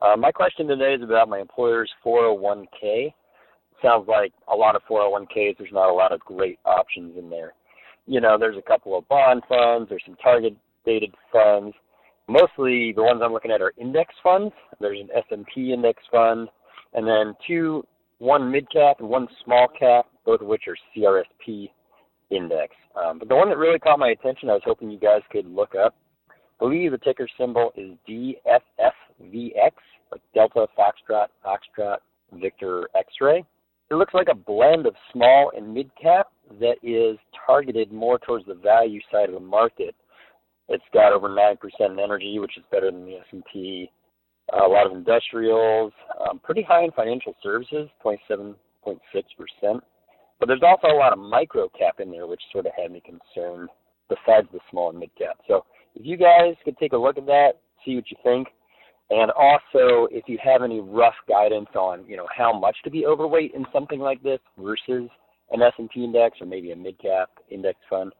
Uh, 0.02 0.16
my 0.16 0.32
question 0.32 0.66
today 0.66 0.94
is 0.94 1.04
about 1.04 1.28
my 1.28 1.40
employer's 1.40 1.92
401k. 2.04 3.14
Sounds 3.84 4.08
like 4.08 4.32
a 4.48 4.56
lot 4.56 4.78
of 4.78 4.82
401ks. 4.90 5.58
There's 5.58 5.74
not 5.74 5.90
a 5.90 5.94
lot 5.94 6.14
of 6.14 6.22
great 6.22 6.58
options 6.64 7.18
in 7.18 7.30
there. 7.30 7.52
You 8.08 8.22
know, 8.22 8.38
there's 8.40 8.56
a 8.56 8.62
couple 8.62 8.98
of 8.98 9.06
bond 9.10 9.44
funds. 9.50 9.90
There's 9.90 10.04
some 10.06 10.16
target 10.24 10.56
dated 10.86 11.14
funds. 11.30 11.76
Mostly 12.30 12.94
the 12.94 13.04
ones 13.04 13.20
I'm 13.22 13.34
looking 13.34 13.52
at 13.52 13.62
are 13.62 13.74
index 13.78 14.16
funds. 14.24 14.54
There's 14.80 15.02
an 15.02 15.10
S&P 15.14 15.74
index 15.74 16.02
fund, 16.10 16.48
and 16.94 17.06
then 17.06 17.36
two, 17.46 17.86
one 18.20 18.50
mid 18.50 18.72
cap 18.72 19.02
and 19.02 19.10
one 19.10 19.28
small 19.44 19.68
cap, 19.78 20.06
both 20.26 20.40
of 20.40 20.48
which 20.48 20.64
are 20.70 20.78
CRSP 20.96 21.72
index. 22.32 22.76
Um, 22.96 23.20
but 23.20 23.28
the 23.30 23.36
one 23.36 23.50
that 23.50 23.58
really 23.58 23.80
caught 23.80 24.00
my 24.00 24.10
attention, 24.10 24.50
I 24.50 24.54
was 24.54 24.62
hoping 24.66 24.90
you 24.90 25.00
guys 25.00 25.22
could 25.32 25.46
look 25.46 25.76
up. 25.76 25.96
I 26.30 26.34
believe 26.60 26.92
the 26.92 26.98
ticker 26.98 27.28
symbol 27.38 27.72
is 27.76 27.92
DFFVX, 28.08 29.72
like 30.12 30.22
Delta 30.34 30.68
Foxtrot 30.78 31.28
Foxtrot 31.46 31.98
Victor 32.34 32.88
X-ray. 32.96 33.44
It 33.90 33.96
looks 33.96 34.14
like 34.14 34.28
a 34.32 34.36
blend 34.36 34.86
of 34.86 34.96
small 35.12 35.52
and 35.56 35.74
mid 35.74 35.92
cap 36.02 36.28
that 36.60 36.76
is 36.82 37.18
targeted 37.46 37.92
more 37.92 38.20
towards 38.20 38.46
the 38.46 38.54
value 38.54 39.02
side 39.12 39.30
of 39.30 39.34
the 39.34 39.40
market. 39.40 39.96
It's 40.70 40.84
got 40.94 41.12
over 41.12 41.28
9% 41.28 41.58
in 41.82 42.00
energy, 42.00 42.40
which 42.40 42.58
is 42.58 42.64
better 42.72 42.90
than 42.90 43.06
the 43.06 43.18
S&P. 43.18 43.92
Uh, 44.54 44.66
a 44.66 44.70
lot 44.70 44.86
of 44.86 44.94
industrials, 44.94 45.92
um, 46.20 46.40
pretty 46.40 46.62
high 46.62 46.84
in 46.84 46.92
financial 46.92 47.36
services, 47.44 47.90
27.6%. 48.04 49.82
But 50.42 50.48
there's 50.48 50.64
also 50.64 50.88
a 50.88 50.98
lot 50.98 51.14
of 51.14 51.20
micro 51.20 51.70
cap 51.70 52.00
in 52.00 52.10
there, 52.10 52.26
which 52.26 52.42
sort 52.52 52.66
of 52.66 52.72
had 52.76 52.92
me 52.92 53.02
concerned, 53.06 53.70
besides 54.10 54.48
the 54.52 54.60
small 54.72 54.90
and 54.90 55.00
mid 55.00 55.12
cap. 55.16 55.38
So 55.48 55.66
if 55.94 56.04
you 56.04 56.18
guys 56.18 56.56
could 56.66 56.76
take 56.80 56.94
a 56.94 56.98
look 56.98 57.20
at 57.20 57.28
that, 57.28 57.60
see 57.86 57.94
what 57.96 58.10
you 58.10 58.18
think. 58.24 58.48
And 59.12 59.30
also, 59.32 60.08
if 60.10 60.24
you 60.28 60.40
have 60.44 60.64
any 60.64 60.80
rough 60.80 61.14
guidance 61.30 61.70
on, 61.76 62.06
you 62.08 62.18
know, 62.18 62.28
how 62.36 62.58
much 62.58 62.76
to 62.86 62.90
be 62.90 63.06
overweight 63.06 63.54
in 63.54 63.68
something 63.72 64.00
like 64.00 64.24
this 64.24 64.40
versus 64.58 65.10
an 65.52 65.62
S&P 65.62 66.04
index 66.04 66.42
or 66.42 66.48
maybe 66.48 66.72
a 66.72 66.76
mid-cap 66.76 67.30
index 67.52 67.78
fund, 67.88 68.12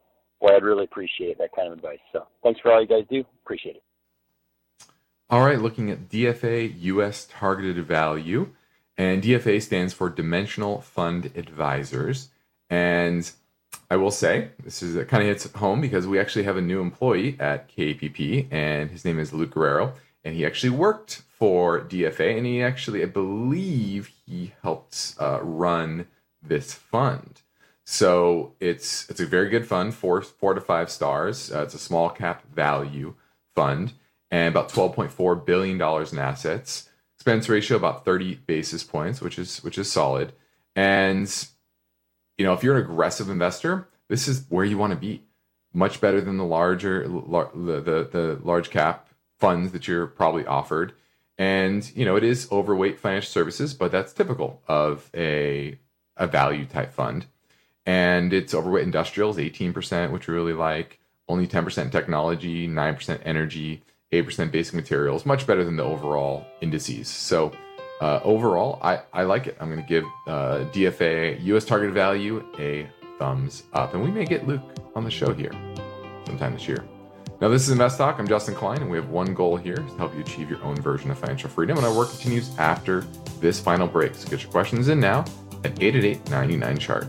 well, 0.42 0.54
I'd 0.56 0.64
really 0.64 0.84
appreciate 0.84 1.40
that 1.40 1.56
kind 1.56 1.72
of 1.72 1.74
advice. 1.74 2.00
So 2.14 2.28
thanks 2.44 2.60
for 2.60 2.72
all 2.72 2.82
you 2.82 2.88
guys 2.88 3.06
do. 3.10 3.24
Appreciate 3.44 3.78
it. 3.78 3.84
All 5.30 5.44
right, 5.44 5.60
looking 5.60 5.90
at 5.90 6.10
DFA 6.10 6.76
US 6.78 7.26
Targeted 7.32 7.84
Value. 7.84 8.50
And 9.02 9.24
DFA 9.24 9.62
stands 9.62 9.94
for 9.94 10.10
Dimensional 10.10 10.82
Fund 10.82 11.32
Advisors. 11.36 12.30
And 12.70 13.30
I 13.90 13.96
will 13.96 14.12
say, 14.12 14.50
this 14.64 14.84
is 14.84 14.96
kind 15.08 15.24
of 15.24 15.28
hits 15.30 15.52
home 15.54 15.82
because 15.82 16.06
we 16.06 16.20
actually 16.20 16.44
have 16.44 16.58
a 16.58 16.62
new 16.62 16.82
employee 16.82 17.36
at 17.40 17.70
KPP, 17.70 18.48
and 18.52 18.92
his 18.92 19.04
name 19.04 19.20
is 19.20 19.34
Luke 19.34 19.52
Guerrero 19.52 19.94
and 20.24 20.36
he 20.36 20.46
actually 20.46 20.70
worked 20.70 21.24
for 21.28 21.82
DFA, 21.82 22.38
and 22.38 22.46
he 22.46 22.62
actually, 22.62 23.02
I 23.02 23.08
believe, 23.08 24.12
he 24.26 24.54
helped 24.62 25.16
uh, 25.20 25.40
run 25.42 26.08
this 26.42 26.74
fund. 26.74 27.42
So 27.84 28.54
it's 28.60 29.10
it's 29.10 29.20
a 29.20 29.26
very 29.26 29.50
good 29.50 29.68
fund, 29.68 29.94
four 29.94 30.22
four 30.22 30.54
to 30.54 30.62
five 30.62 30.90
stars. 30.90 31.52
Uh, 31.52 31.64
it's 31.64 31.74
a 31.74 31.80
small 31.80 32.10
cap 32.10 32.44
value 32.54 33.16
fund, 33.56 33.94
and 34.30 34.50
about 34.50 34.70
twelve 34.70 34.94
point 34.94 35.12
four 35.12 35.36
billion 35.36 35.78
dollars 35.78 36.14
in 36.14 36.20
assets. 36.20 36.90
Expense 37.22 37.48
ratio 37.50 37.78
about 37.78 38.04
thirty 38.04 38.34
basis 38.36 38.84
points, 38.84 39.22
which 39.22 39.38
is 39.38 39.64
which 39.64 39.78
is 39.78 39.92
solid. 39.92 40.34
And 40.76 41.48
you 42.36 42.44
know, 42.44 42.54
if 42.54 42.64
you're 42.64 42.76
an 42.76 42.84
aggressive 42.84 43.30
investor, 43.30 43.88
this 44.08 44.28
is 44.28 44.46
where 44.50 44.66
you 44.66 44.80
want 44.80 44.92
to 44.92 44.98
be. 44.98 45.22
Much 45.72 46.02
better 46.02 46.20
than 46.20 46.38
the 46.38 46.44
larger 46.44 47.08
the, 47.08 47.80
the 47.80 48.10
the 48.12 48.40
large 48.44 48.72
cap 48.72 49.08
funds 49.38 49.72
that 49.72 49.88
you're 49.88 50.08
probably 50.08 50.48
offered. 50.48 50.94
And, 51.38 51.92
you 51.96 52.06
know, 52.06 52.16
it 52.16 52.24
is 52.24 52.48
overweight 52.52 53.00
financial 53.00 53.30
services, 53.30 53.76
but 53.76 53.92
that's 53.92 54.14
typical 54.14 54.62
of 54.68 55.10
a, 55.14 55.78
a 56.18 56.26
value 56.26 56.66
type 56.66 56.92
fund. 56.92 57.26
And 57.86 58.34
it's 58.34 58.54
overweight 58.54 58.84
industrials, 58.84 59.38
18%, 59.38 60.12
which 60.12 60.28
we 60.28 60.34
really 60.34 60.54
like, 60.54 61.00
only 61.28 61.48
10% 61.48 61.92
technology, 61.92 62.68
9% 62.68 63.22
energy, 63.26 63.82
8% 64.12 64.52
basic 64.52 64.74
materials, 64.74 65.26
much 65.26 65.48
better 65.48 65.64
than 65.64 65.78
the 65.78 65.84
overall 65.84 66.46
indices. 66.62 67.08
So, 67.08 67.52
uh, 68.02 68.20
overall, 68.24 68.80
I, 68.82 69.02
I 69.14 69.24
like 69.24 69.48
it. 69.48 69.56
I'm 69.60 69.70
going 69.70 69.82
to 69.82 69.88
give 69.88 70.04
uh, 70.28 70.66
DFA 70.74 71.42
US 71.44 71.66
target 71.66 71.92
value 71.94 72.44
a 72.60 72.90
thumbs 73.20 73.64
up. 73.74 73.94
And 73.94 74.04
we 74.04 74.10
may 74.10 74.26
get 74.26 74.48
Luke 74.48 74.62
on 74.96 75.04
the 75.04 75.12
show 75.12 75.34
here 75.34 75.52
sometime 76.26 76.54
this 76.54 76.68
year. 76.68 76.84
Now, 77.40 77.50
this 77.50 77.64
is 77.64 77.70
Invest 77.70 77.98
Talk. 77.98 78.20
I'm 78.20 78.28
Justin 78.28 78.54
Klein, 78.54 78.82
and 78.82 78.90
we 78.90 78.98
have 78.98 79.10
one 79.10 79.34
goal 79.34 79.58
here 79.58 79.76
to 79.76 79.98
help 79.98 80.14
you 80.14 80.22
achieve 80.22 80.50
your 80.50 80.64
own 80.64 80.76
version 80.76 81.10
of 81.10 81.18
financial 81.18 81.50
freedom. 81.50 81.78
And 81.78 81.86
our 81.86 81.96
work 81.96 82.10
continues 82.10 82.56
after 82.58 83.02
this 83.40 83.60
final 83.60 83.88
break. 83.88 84.14
So 84.16 84.30
get 84.30 84.44
your 84.44 84.52
questions 84.52 84.90
in 84.90 85.00
now 85.00 85.22
at 85.64 85.82
888 85.82 86.30
99 86.30 86.78
chart. 86.78 87.08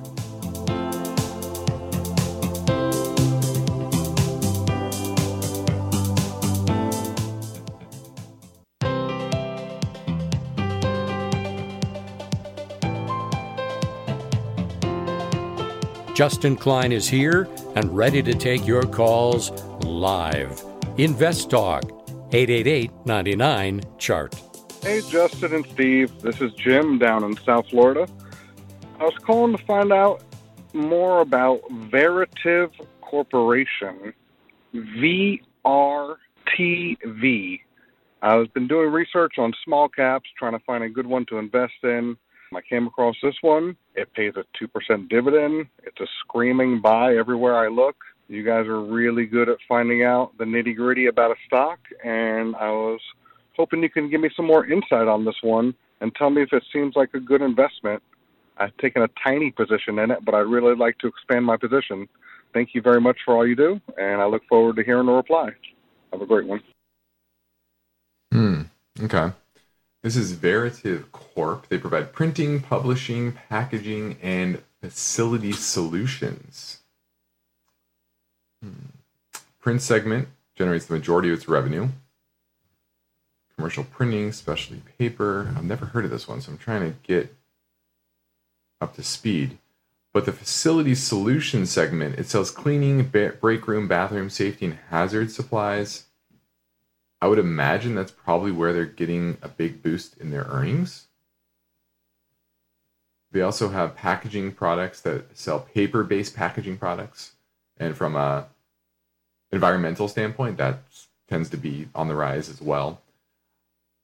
Justin 16.22 16.54
Klein 16.54 16.92
is 16.92 17.08
here 17.08 17.48
and 17.74 17.96
ready 17.96 18.22
to 18.22 18.32
take 18.32 18.64
your 18.64 18.84
calls 18.84 19.50
live. 19.82 20.62
Invest 20.96 21.50
Talk, 21.50 21.82
888 22.30 22.92
99 23.04 23.80
Chart. 23.98 24.32
Hey, 24.82 25.00
Justin 25.00 25.52
and 25.52 25.66
Steve. 25.66 26.16
This 26.22 26.40
is 26.40 26.52
Jim 26.52 27.00
down 27.00 27.24
in 27.24 27.36
South 27.38 27.68
Florida. 27.70 28.06
I 29.00 29.02
was 29.02 29.18
calling 29.18 29.56
to 29.56 29.64
find 29.64 29.92
out 29.92 30.22
more 30.72 31.22
about 31.22 31.60
Veritiv 31.90 32.70
Corporation, 33.00 34.14
VRTV. 34.72 35.40
I've 38.22 38.54
been 38.54 38.68
doing 38.68 38.92
research 38.92 39.38
on 39.38 39.52
small 39.64 39.88
caps, 39.88 40.30
trying 40.38 40.52
to 40.52 40.60
find 40.60 40.84
a 40.84 40.88
good 40.88 41.08
one 41.08 41.26
to 41.26 41.38
invest 41.38 41.82
in. 41.82 42.16
I 42.56 42.60
came 42.60 42.86
across 42.86 43.16
this 43.22 43.34
one. 43.40 43.76
It 43.94 44.12
pays 44.14 44.34
a 44.36 44.44
2% 44.62 45.08
dividend. 45.08 45.66
It's 45.84 46.00
a 46.00 46.06
screaming 46.20 46.80
buy 46.80 47.16
everywhere 47.16 47.56
I 47.56 47.68
look. 47.68 47.96
You 48.28 48.44
guys 48.44 48.66
are 48.66 48.80
really 48.80 49.26
good 49.26 49.48
at 49.48 49.58
finding 49.68 50.04
out 50.04 50.32
the 50.38 50.44
nitty 50.44 50.76
gritty 50.76 51.06
about 51.06 51.32
a 51.32 51.34
stock, 51.46 51.78
and 52.02 52.56
I 52.56 52.70
was 52.70 53.00
hoping 53.56 53.82
you 53.82 53.90
can 53.90 54.08
give 54.08 54.20
me 54.20 54.30
some 54.34 54.46
more 54.46 54.66
insight 54.66 55.08
on 55.08 55.24
this 55.24 55.36
one 55.42 55.74
and 56.00 56.14
tell 56.14 56.30
me 56.30 56.42
if 56.42 56.52
it 56.52 56.64
seems 56.72 56.96
like 56.96 57.10
a 57.14 57.20
good 57.20 57.42
investment. 57.42 58.02
I've 58.56 58.76
taken 58.78 59.02
a 59.02 59.08
tiny 59.22 59.50
position 59.50 59.98
in 59.98 60.10
it, 60.10 60.24
but 60.24 60.34
I'd 60.34 60.40
really 60.46 60.74
like 60.74 60.98
to 60.98 61.08
expand 61.08 61.44
my 61.44 61.56
position. 61.56 62.08
Thank 62.54 62.74
you 62.74 62.82
very 62.82 63.00
much 63.00 63.18
for 63.24 63.34
all 63.34 63.46
you 63.46 63.56
do, 63.56 63.80
and 63.98 64.20
I 64.20 64.26
look 64.26 64.42
forward 64.48 64.76
to 64.76 64.82
hearing 64.82 65.06
the 65.06 65.12
reply. 65.12 65.50
Have 66.12 66.22
a 66.22 66.26
great 66.26 66.46
one. 66.46 66.62
Hmm. 68.32 68.62
Okay. 69.02 69.32
This 70.02 70.16
is 70.16 70.34
Veritiv 70.34 71.12
Corp. 71.12 71.68
They 71.68 71.78
provide 71.78 72.12
printing, 72.12 72.60
publishing, 72.60 73.32
packaging, 73.48 74.18
and 74.20 74.60
facility 74.80 75.52
solutions. 75.52 76.78
Hmm. 78.60 78.72
Print 79.60 79.80
segment 79.80 80.28
generates 80.56 80.86
the 80.86 80.94
majority 80.94 81.28
of 81.28 81.38
its 81.38 81.48
revenue. 81.48 81.90
Commercial 83.54 83.84
printing, 83.84 84.32
specialty 84.32 84.82
paper. 84.98 85.52
I've 85.56 85.62
never 85.62 85.86
heard 85.86 86.04
of 86.04 86.10
this 86.10 86.26
one, 86.26 86.40
so 86.40 86.50
I'm 86.50 86.58
trying 86.58 86.80
to 86.80 86.98
get 87.04 87.32
up 88.80 88.96
to 88.96 89.04
speed. 89.04 89.58
But 90.12 90.26
the 90.26 90.32
facility 90.32 90.96
solution 90.96 91.64
segment, 91.64 92.18
it 92.18 92.26
sells 92.26 92.50
cleaning, 92.50 93.04
break 93.04 93.68
room, 93.68 93.86
bathroom, 93.86 94.30
safety, 94.30 94.66
and 94.66 94.78
hazard 94.90 95.30
supplies. 95.30 96.06
I 97.22 97.28
would 97.28 97.38
imagine 97.38 97.94
that's 97.94 98.10
probably 98.10 98.50
where 98.50 98.72
they're 98.72 98.84
getting 98.84 99.38
a 99.42 99.48
big 99.48 99.80
boost 99.80 100.16
in 100.16 100.32
their 100.32 100.42
earnings. 100.42 101.06
They 103.30 103.42
also 103.42 103.68
have 103.68 103.94
packaging 103.94 104.52
products 104.52 105.00
that 105.02 105.38
sell 105.38 105.60
paper 105.60 106.02
based 106.02 106.34
packaging 106.34 106.78
products. 106.78 107.34
And 107.76 107.96
from 107.96 108.16
a 108.16 108.46
environmental 109.52 110.08
standpoint, 110.08 110.56
that 110.56 110.80
tends 111.28 111.48
to 111.50 111.56
be 111.56 111.88
on 111.94 112.08
the 112.08 112.16
rise 112.16 112.48
as 112.48 112.60
well. 112.60 113.00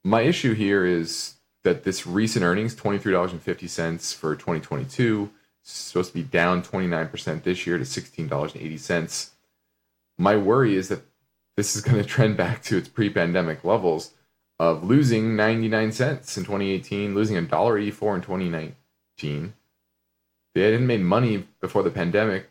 My 0.05 0.21
issue 0.21 0.55
here 0.55 0.87
is 0.87 1.35
that 1.65 1.83
this 1.83 2.07
recent 2.07 2.45
earnings, 2.45 2.77
$23.50 2.77 4.15
for 4.15 4.37
2022, 4.37 5.29
supposed 5.65 6.13
to 6.13 6.15
be 6.15 6.23
down 6.23 6.63
29% 6.63 7.43
this 7.43 7.67
year 7.67 7.79
to 7.79 7.85
$16.80. 7.85 9.31
My 10.17 10.37
worry 10.37 10.77
is 10.77 10.89
that 10.89 11.03
this 11.59 11.75
is 11.75 11.83
going 11.83 12.01
to 12.01 12.09
trend 12.09 12.37
back 12.37 12.63
to 12.63 12.77
its 12.77 12.87
pre 12.87 13.11
pandemic 13.11 13.65
levels 13.65 14.13
of 14.61 14.85
losing 14.85 15.35
99 15.35 15.91
cents 15.91 16.39
in 16.39 16.45
2018, 16.45 17.17
losing 17.17 17.35
$1.84 17.35 18.15
in 18.15 18.21
2019. 18.21 19.55
They 20.55 20.61
hadn't 20.61 20.87
made 20.87 21.01
money 21.01 21.49
before 21.61 21.83
the 21.83 21.91
pandemic 21.91 22.49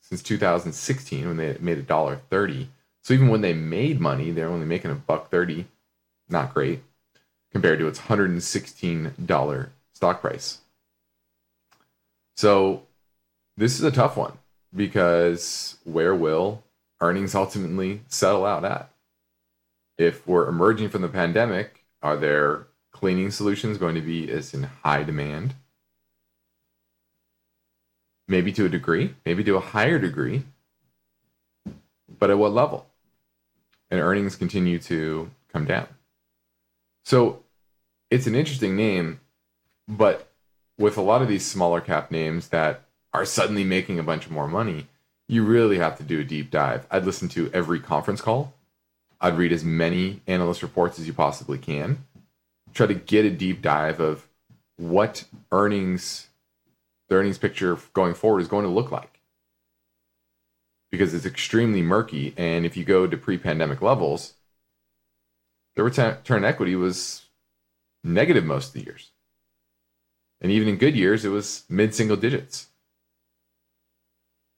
since 0.00 0.22
2016 0.22 1.28
when 1.28 1.36
they 1.36 1.58
made 1.60 1.76
a 1.76 1.82
dollar 1.82 2.22
thirty. 2.30 2.70
So 3.02 3.12
even 3.12 3.28
when 3.28 3.42
they 3.42 3.52
made 3.52 4.00
money, 4.00 4.30
they're 4.30 4.48
only 4.48 4.64
making 4.64 4.92
a 4.92 4.94
buck 4.94 5.30
thirty. 5.30 5.66
Not 6.30 6.54
great 6.54 6.82
compared 7.52 7.78
to 7.80 7.86
its 7.86 7.98
hundred 7.98 8.30
and 8.30 8.42
sixteen 8.42 9.12
dollar 9.22 9.72
stock 9.92 10.22
price. 10.22 10.62
So 12.34 12.84
this 13.58 13.74
is 13.74 13.84
a 13.84 13.90
tough 13.90 14.16
one 14.16 14.38
because 14.74 15.76
where 15.84 16.14
will 16.14 16.62
earnings 17.00 17.34
ultimately 17.34 18.02
settle 18.08 18.44
out 18.44 18.64
at? 18.64 18.90
If 19.96 20.26
we're 20.26 20.48
emerging 20.48 20.90
from 20.90 21.02
the 21.02 21.08
pandemic, 21.08 21.84
are 22.02 22.16
there 22.16 22.66
cleaning 22.92 23.30
solutions 23.30 23.78
going 23.78 23.94
to 23.94 24.00
be 24.00 24.30
as 24.30 24.54
in 24.54 24.64
high 24.64 25.02
demand? 25.02 25.54
Maybe 28.26 28.52
to 28.52 28.66
a 28.66 28.68
degree, 28.68 29.14
maybe 29.24 29.42
to 29.44 29.56
a 29.56 29.60
higher 29.60 29.98
degree, 29.98 30.44
but 32.18 32.30
at 32.30 32.38
what 32.38 32.52
level? 32.52 32.86
And 33.90 34.00
earnings 34.00 34.36
continue 34.36 34.78
to 34.80 35.30
come 35.52 35.64
down. 35.64 35.88
So 37.04 37.42
it's 38.10 38.26
an 38.26 38.34
interesting 38.34 38.76
name, 38.76 39.20
but 39.86 40.30
with 40.76 40.96
a 40.96 41.02
lot 41.02 41.22
of 41.22 41.28
these 41.28 41.46
smaller 41.46 41.80
cap 41.80 42.10
names 42.10 42.48
that 42.48 42.82
are 43.12 43.24
suddenly 43.24 43.64
making 43.64 43.98
a 43.98 44.02
bunch 44.02 44.28
more 44.28 44.46
money, 44.46 44.88
you 45.28 45.44
really 45.44 45.78
have 45.78 45.96
to 45.98 46.02
do 46.02 46.20
a 46.20 46.24
deep 46.24 46.50
dive. 46.50 46.86
I'd 46.90 47.04
listen 47.04 47.28
to 47.30 47.50
every 47.52 47.80
conference 47.80 48.20
call. 48.20 48.54
I'd 49.20 49.36
read 49.36 49.52
as 49.52 49.64
many 49.64 50.22
analyst 50.26 50.62
reports 50.62 50.98
as 50.98 51.06
you 51.06 51.12
possibly 51.12 51.58
can. 51.58 52.04
Try 52.72 52.86
to 52.86 52.94
get 52.94 53.24
a 53.24 53.30
deep 53.30 53.60
dive 53.60 54.00
of 54.00 54.26
what 54.76 55.24
earnings, 55.52 56.28
the 57.08 57.16
earnings 57.16 57.38
picture 57.38 57.78
going 57.92 58.14
forward 58.14 58.40
is 58.40 58.48
going 58.48 58.64
to 58.64 58.70
look 58.70 58.90
like. 58.90 59.20
Because 60.90 61.12
it's 61.12 61.26
extremely 61.26 61.82
murky. 61.82 62.32
And 62.36 62.64
if 62.64 62.76
you 62.76 62.84
go 62.84 63.06
to 63.06 63.16
pre 63.16 63.36
pandemic 63.36 63.82
levels, 63.82 64.34
the 65.76 65.82
return 65.82 66.44
equity 66.44 66.74
was 66.74 67.26
negative 68.02 68.44
most 68.44 68.68
of 68.68 68.72
the 68.74 68.84
years. 68.84 69.10
And 70.40 70.50
even 70.50 70.68
in 70.68 70.76
good 70.76 70.96
years, 70.96 71.24
it 71.24 71.28
was 71.28 71.64
mid 71.68 71.94
single 71.94 72.16
digits. 72.16 72.67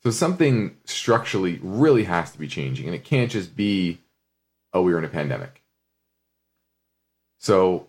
So 0.02 0.10
something 0.10 0.76
structurally 0.84 1.60
really 1.62 2.04
has 2.04 2.32
to 2.32 2.38
be 2.38 2.48
changing, 2.48 2.86
and 2.86 2.94
it 2.94 3.04
can't 3.04 3.30
just 3.30 3.54
be, 3.54 3.98
oh, 4.72 4.82
we 4.82 4.92
are 4.94 4.98
in 4.98 5.04
a 5.04 5.08
pandemic. 5.08 5.62
So 7.38 7.86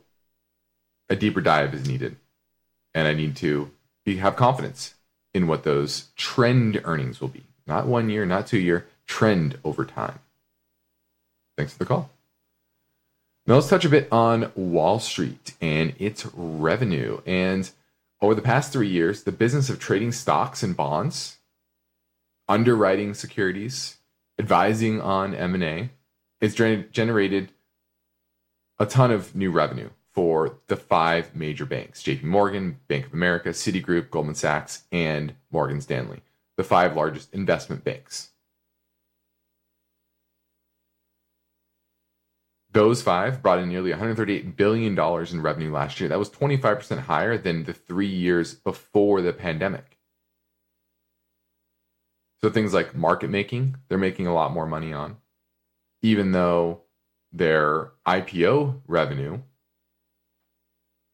a 1.10 1.16
deeper 1.16 1.42
dive 1.42 1.74
is 1.74 1.88
needed, 1.88 2.18
and 2.94 3.08
I 3.08 3.14
need 3.14 3.36
to 3.38 3.72
be, 4.04 4.18
have 4.18 4.36
confidence 4.36 4.96
in 5.34 5.48
what 5.48 5.64
those 5.64 6.08
trend 6.18 6.82
earnings 6.84 7.22
will 7.22 7.30
be. 7.30 7.44
Not 7.66 7.88
one 7.88 8.10
year, 8.10 8.26
not 8.26 8.48
two 8.48 8.60
year, 8.60 8.88
trend 9.08 9.58
over 9.64 9.86
time. 9.86 10.20
Thanks 11.58 11.74
for 11.74 11.80
the 11.80 11.86
call. 11.86 12.10
Now 13.48 13.56
let's 13.56 13.70
touch 13.70 13.86
a 13.86 13.90
bit 13.90 14.08
on 14.12 14.52
Wall 14.56 15.00
Street 15.00 15.54
and 15.62 15.94
its 15.98 16.26
revenue. 16.34 17.22
And 17.26 17.70
over 18.22 18.36
the 18.36 18.42
past 18.42 18.72
three 18.72 18.90
years, 18.90 19.24
the 19.24 19.32
business 19.32 19.70
of 19.70 19.80
trading 19.80 20.12
stocks 20.12 20.62
and 20.62 20.76
bonds 20.76 21.38
underwriting 22.52 23.14
securities, 23.14 24.00
advising 24.38 25.00
on 25.00 25.34
M&A. 25.34 25.90
It's 26.42 26.54
generated 26.54 27.54
a 28.78 28.86
ton 28.86 29.10
of 29.10 29.34
new 29.34 29.52
revenue 29.52 29.90
for 30.12 30.60
the 30.68 30.76
five 30.76 31.34
major 31.34 31.66
banks 31.66 32.04
JP 32.04 32.24
Morgan, 32.24 32.78
Bank 32.90 33.06
of 33.06 33.14
America, 33.14 33.50
Citigroup, 33.50 34.10
Goldman 34.10 34.36
Sachs, 34.36 34.84
and 34.92 35.34
Morgan 35.50 35.80
Stanley, 35.80 36.20
the 36.58 36.64
five 36.66 36.94
largest 36.94 37.34
investment 37.34 37.86
banks. 37.86 38.32
Those 42.74 43.02
five 43.02 43.42
brought 43.42 43.60
in 43.60 43.70
nearly 43.70 43.92
$138 43.92 44.58
billion 44.58 44.98
in 44.98 45.42
revenue 45.42 45.72
last 45.72 46.02
year. 46.02 46.10
That 46.10 46.20
was 46.20 46.30
25% 46.30 47.00
higher 47.00 47.38
than 47.38 47.64
the 47.64 47.74
three 47.74 48.08
years 48.08 48.56
before 48.56 49.22
the 49.22 49.34
pandemic. 49.34 50.01
So 52.44 52.50
things 52.50 52.74
like 52.74 52.96
market 52.96 53.30
making, 53.30 53.78
they're 53.88 53.98
making 53.98 54.28
a 54.28 54.34
lot 54.34 54.52
more 54.52 54.66
money 54.66 54.94
on, 54.94 55.18
even 56.02 56.32
though 56.32 56.82
their 57.32 57.92
IPO 58.08 58.82
revenue 58.88 59.42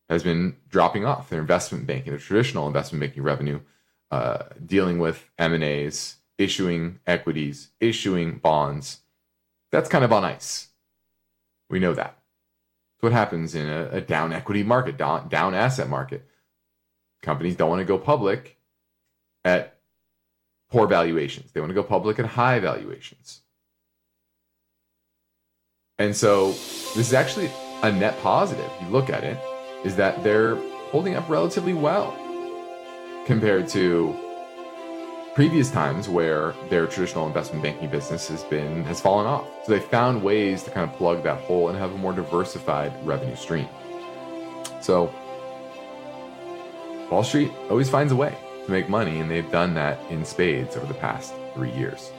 has 0.10 0.24
been 0.24 0.56
dropping 0.70 1.06
off. 1.06 1.30
Their 1.30 1.42
investment 1.42 1.86
banking, 1.86 2.12
their 2.12 2.20
traditional 2.20 2.68
investment 2.68 3.02
banking 3.02 3.24
revenue, 3.24 3.60
uh, 4.10 4.44
dealing 4.66 5.00
with 5.00 5.30
M 5.38 5.54
and 5.54 5.64
A's, 5.64 6.16
issuing 6.38 7.00
equities, 7.06 7.70
issuing 7.80 8.38
bonds, 8.38 9.02
that's 9.72 9.90
kind 9.90 10.06
of 10.06 10.14
on 10.14 10.24
ice. 10.24 10.70
We 11.70 11.80
know 11.80 11.94
that. 11.94 12.18
So 13.00 13.08
what 13.08 13.14
happens 13.14 13.54
in 13.54 13.68
a, 13.68 13.90
a 13.92 14.02
down 14.02 14.32
equity 14.32 14.64
market, 14.64 14.98
down, 14.98 15.28
down 15.28 15.54
asset 15.54 15.90
market? 15.90 16.26
Companies 17.22 17.56
don't 17.58 17.70
want 17.70 17.82
to 17.82 17.86
go 17.86 17.98
public 17.98 18.58
at 19.44 19.77
poor 20.70 20.88
valuations. 20.88 21.52
They 21.52 21.60
want 21.60 21.70
to 21.70 21.74
go 21.74 21.84
public 21.84 22.20
at 22.20 22.26
high 22.26 22.60
valuations. 22.60 23.42
And 26.00 26.16
so 26.16 26.50
this 26.50 26.98
is 26.98 27.14
actually 27.14 27.50
a 27.82 27.92
net 27.92 28.20
positive. 28.22 28.70
You 28.82 28.88
look 28.90 29.10
at 29.10 29.24
it, 29.24 29.38
is 29.84 29.96
that 29.96 30.24
they're 30.24 30.56
holding 30.92 31.16
up 31.16 31.28
relatively 31.30 31.74
well 31.74 32.16
compared 33.26 33.68
to 33.70 34.16
previous 35.34 35.70
times 35.70 36.10
where 36.10 36.54
their 36.70 36.88
traditional 36.88 37.28
investment 37.28 37.64
banking 37.64 37.90
business 37.90 38.28
has 38.28 38.44
been 38.46 38.84
has 38.86 39.00
fallen 39.00 39.28
off. 39.28 39.48
So 39.66 39.72
they 39.72 39.80
found 39.80 40.24
ways 40.24 40.64
to 40.64 40.72
kind 40.72 40.90
of 40.90 40.96
plug 40.98 41.24
that 41.24 41.40
hole 41.42 41.70
and 41.70 41.78
have 41.78 41.92
a 41.94 41.98
more 41.98 42.14
diversified 42.14 42.94
revenue 43.06 43.36
stream. 43.36 43.68
So 44.82 45.14
Wall 47.12 47.24
Street 47.24 47.52
always 47.70 47.90
finds 47.90 48.12
a 48.12 48.16
way 48.16 48.36
to 48.68 48.72
make 48.72 48.88
money, 48.90 49.20
and 49.20 49.32
they've 49.32 49.50
done 49.52 49.74
that 49.74 50.00
in 50.12 50.24
spades 50.24 50.76
over 50.76 50.86
the 50.86 50.94
past 50.94 51.34
three 51.56 51.72
years. 51.72 52.12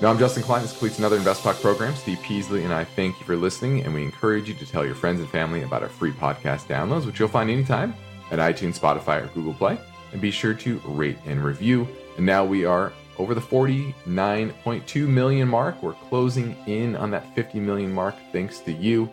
Now, 0.00 0.10
I'm 0.10 0.18
Justin 0.18 0.42
Klein. 0.42 0.62
This 0.62 0.72
completes 0.72 0.98
another 0.98 1.18
InvestTalk 1.18 1.60
program. 1.60 1.94
Steve 1.94 2.18
Peasley 2.22 2.64
and 2.64 2.72
I 2.72 2.84
thank 2.84 3.18
you 3.20 3.26
for 3.26 3.36
listening, 3.36 3.84
and 3.84 3.92
we 3.92 4.02
encourage 4.02 4.48
you 4.48 4.54
to 4.54 4.66
tell 4.66 4.84
your 4.84 4.94
friends 4.94 5.20
and 5.20 5.28
family 5.28 5.62
about 5.62 5.82
our 5.82 5.88
free 5.88 6.12
podcast 6.12 6.66
downloads, 6.66 7.06
which 7.06 7.20
you'll 7.20 7.28
find 7.28 7.50
anytime 7.50 7.94
at 8.30 8.38
iTunes, 8.38 8.78
Spotify, 8.78 9.22
or 9.22 9.26
Google 9.28 9.54
Play. 9.54 9.78
And 10.12 10.20
be 10.20 10.30
sure 10.30 10.54
to 10.54 10.80
rate 10.86 11.18
and 11.26 11.44
review. 11.44 11.88
And 12.16 12.24
now 12.24 12.44
we 12.44 12.64
are 12.64 12.92
over 13.18 13.34
the 13.34 13.40
49.2 13.40 15.08
million 15.08 15.48
mark. 15.48 15.82
We're 15.82 15.92
closing 15.92 16.56
in 16.66 16.96
on 16.96 17.10
that 17.10 17.34
50 17.34 17.60
million 17.60 17.92
mark 17.92 18.14
thanks 18.32 18.60
to 18.60 18.72
you. 18.72 19.10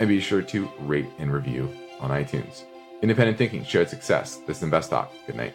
And 0.00 0.08
be 0.08 0.20
sure 0.20 0.42
to 0.42 0.68
rate 0.80 1.08
and 1.18 1.32
review 1.32 1.72
on 2.00 2.10
iTunes. 2.10 2.64
Independent 3.02 3.38
thinking, 3.38 3.64
shared 3.64 3.88
success. 3.88 4.36
This 4.46 4.62
is 4.62 4.68
InvestTalk. 4.68 5.08
Good 5.26 5.36
night. 5.36 5.54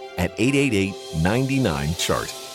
at 0.21 0.31
888 0.37 0.93
99 1.23 1.95
Chart. 1.95 2.50